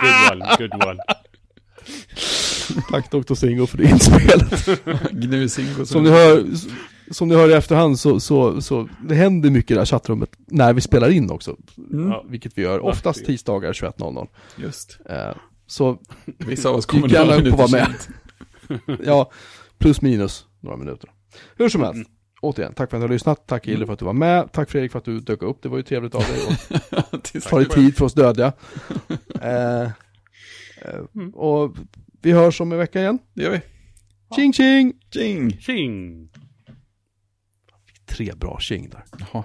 good 0.00 0.32
one, 0.32 0.56
good 0.58 0.84
one. 0.84 0.98
Tack 2.90 3.10
Dr. 3.10 3.34
Singo 3.34 3.66
för 3.66 3.78
det 3.78 3.84
inspelet. 3.84 4.68
Gnusingo. 5.12 5.86
Som 5.86 6.02
ni 6.04 6.10
hör, 6.10 6.44
som 7.10 7.28
ni 7.28 7.34
hör 7.34 7.48
i 7.48 7.52
efterhand 7.52 7.98
så, 7.98 8.20
så, 8.20 8.60
så 8.60 8.88
det 9.08 9.14
händer 9.14 9.50
mycket 9.50 9.70
i 9.70 9.74
det 9.74 9.80
här 9.80 9.86
chattrummet 9.86 10.30
när 10.46 10.72
vi 10.72 10.80
spelar 10.80 11.10
in 11.10 11.30
också. 11.30 11.56
Mm. 11.92 12.12
Vilket 12.28 12.58
vi 12.58 12.62
gör 12.62 12.80
oftast 12.80 13.24
tisdagar 13.24 13.72
21.00. 13.72 14.28
just. 14.56 14.98
Eh, 15.08 15.34
så 15.66 15.98
Vissa 16.38 16.68
av 16.68 16.74
oss 16.74 16.84
Gick 16.84 17.02
kommer 17.02 17.14
gärna 17.14 17.36
några 17.36 17.36
upp 17.36 17.60
och 17.60 17.70
minuter 17.70 17.88
var 18.68 18.88
med. 18.88 19.00
ja, 19.06 19.30
plus 19.78 20.02
minus 20.02 20.46
några 20.60 20.76
minuter. 20.76 21.10
Hur 21.56 21.68
som 21.68 21.82
helst, 21.82 22.10
återigen, 22.40 22.74
tack 22.74 22.90
för 22.90 22.96
att 22.96 23.00
du 23.00 23.06
har 23.06 23.12
lyssnat. 23.12 23.46
Tack 23.46 23.68
Ille 23.68 23.86
för 23.86 23.92
att 23.92 23.98
du 23.98 24.04
var 24.04 24.12
med. 24.12 24.52
Tack 24.52 24.70
Fredrik 24.70 24.92
för 24.92 24.98
att 24.98 25.04
du 25.04 25.20
dök 25.20 25.42
upp. 25.42 25.62
Det 25.62 25.68
var 25.68 25.76
ju 25.76 25.82
trevligt 25.82 26.14
av 26.14 26.20
dig. 26.20 26.58
Och 27.10 27.42
tar 27.42 27.60
lite 27.60 27.74
tid 27.74 27.96
för 27.96 28.04
oss 28.04 28.14
dödliga. 28.14 28.52
eh, 29.42 29.82
eh, 29.82 29.90
och 31.34 31.76
vi 32.22 32.32
hörs 32.32 32.60
om 32.60 32.72
en 32.72 32.78
vecka 32.78 33.00
igen. 33.00 33.18
Det 33.34 33.42
gör 33.42 33.50
vi. 33.50 33.60
Tjing 34.36 34.52
tjing! 34.52 34.92
Tjing! 35.12 35.58
Tjing! 35.60 36.28
Tre 38.10 38.32
bra 38.36 38.58
tjing 38.60 38.90
där. 38.90 39.04
Jaha. 39.18 39.44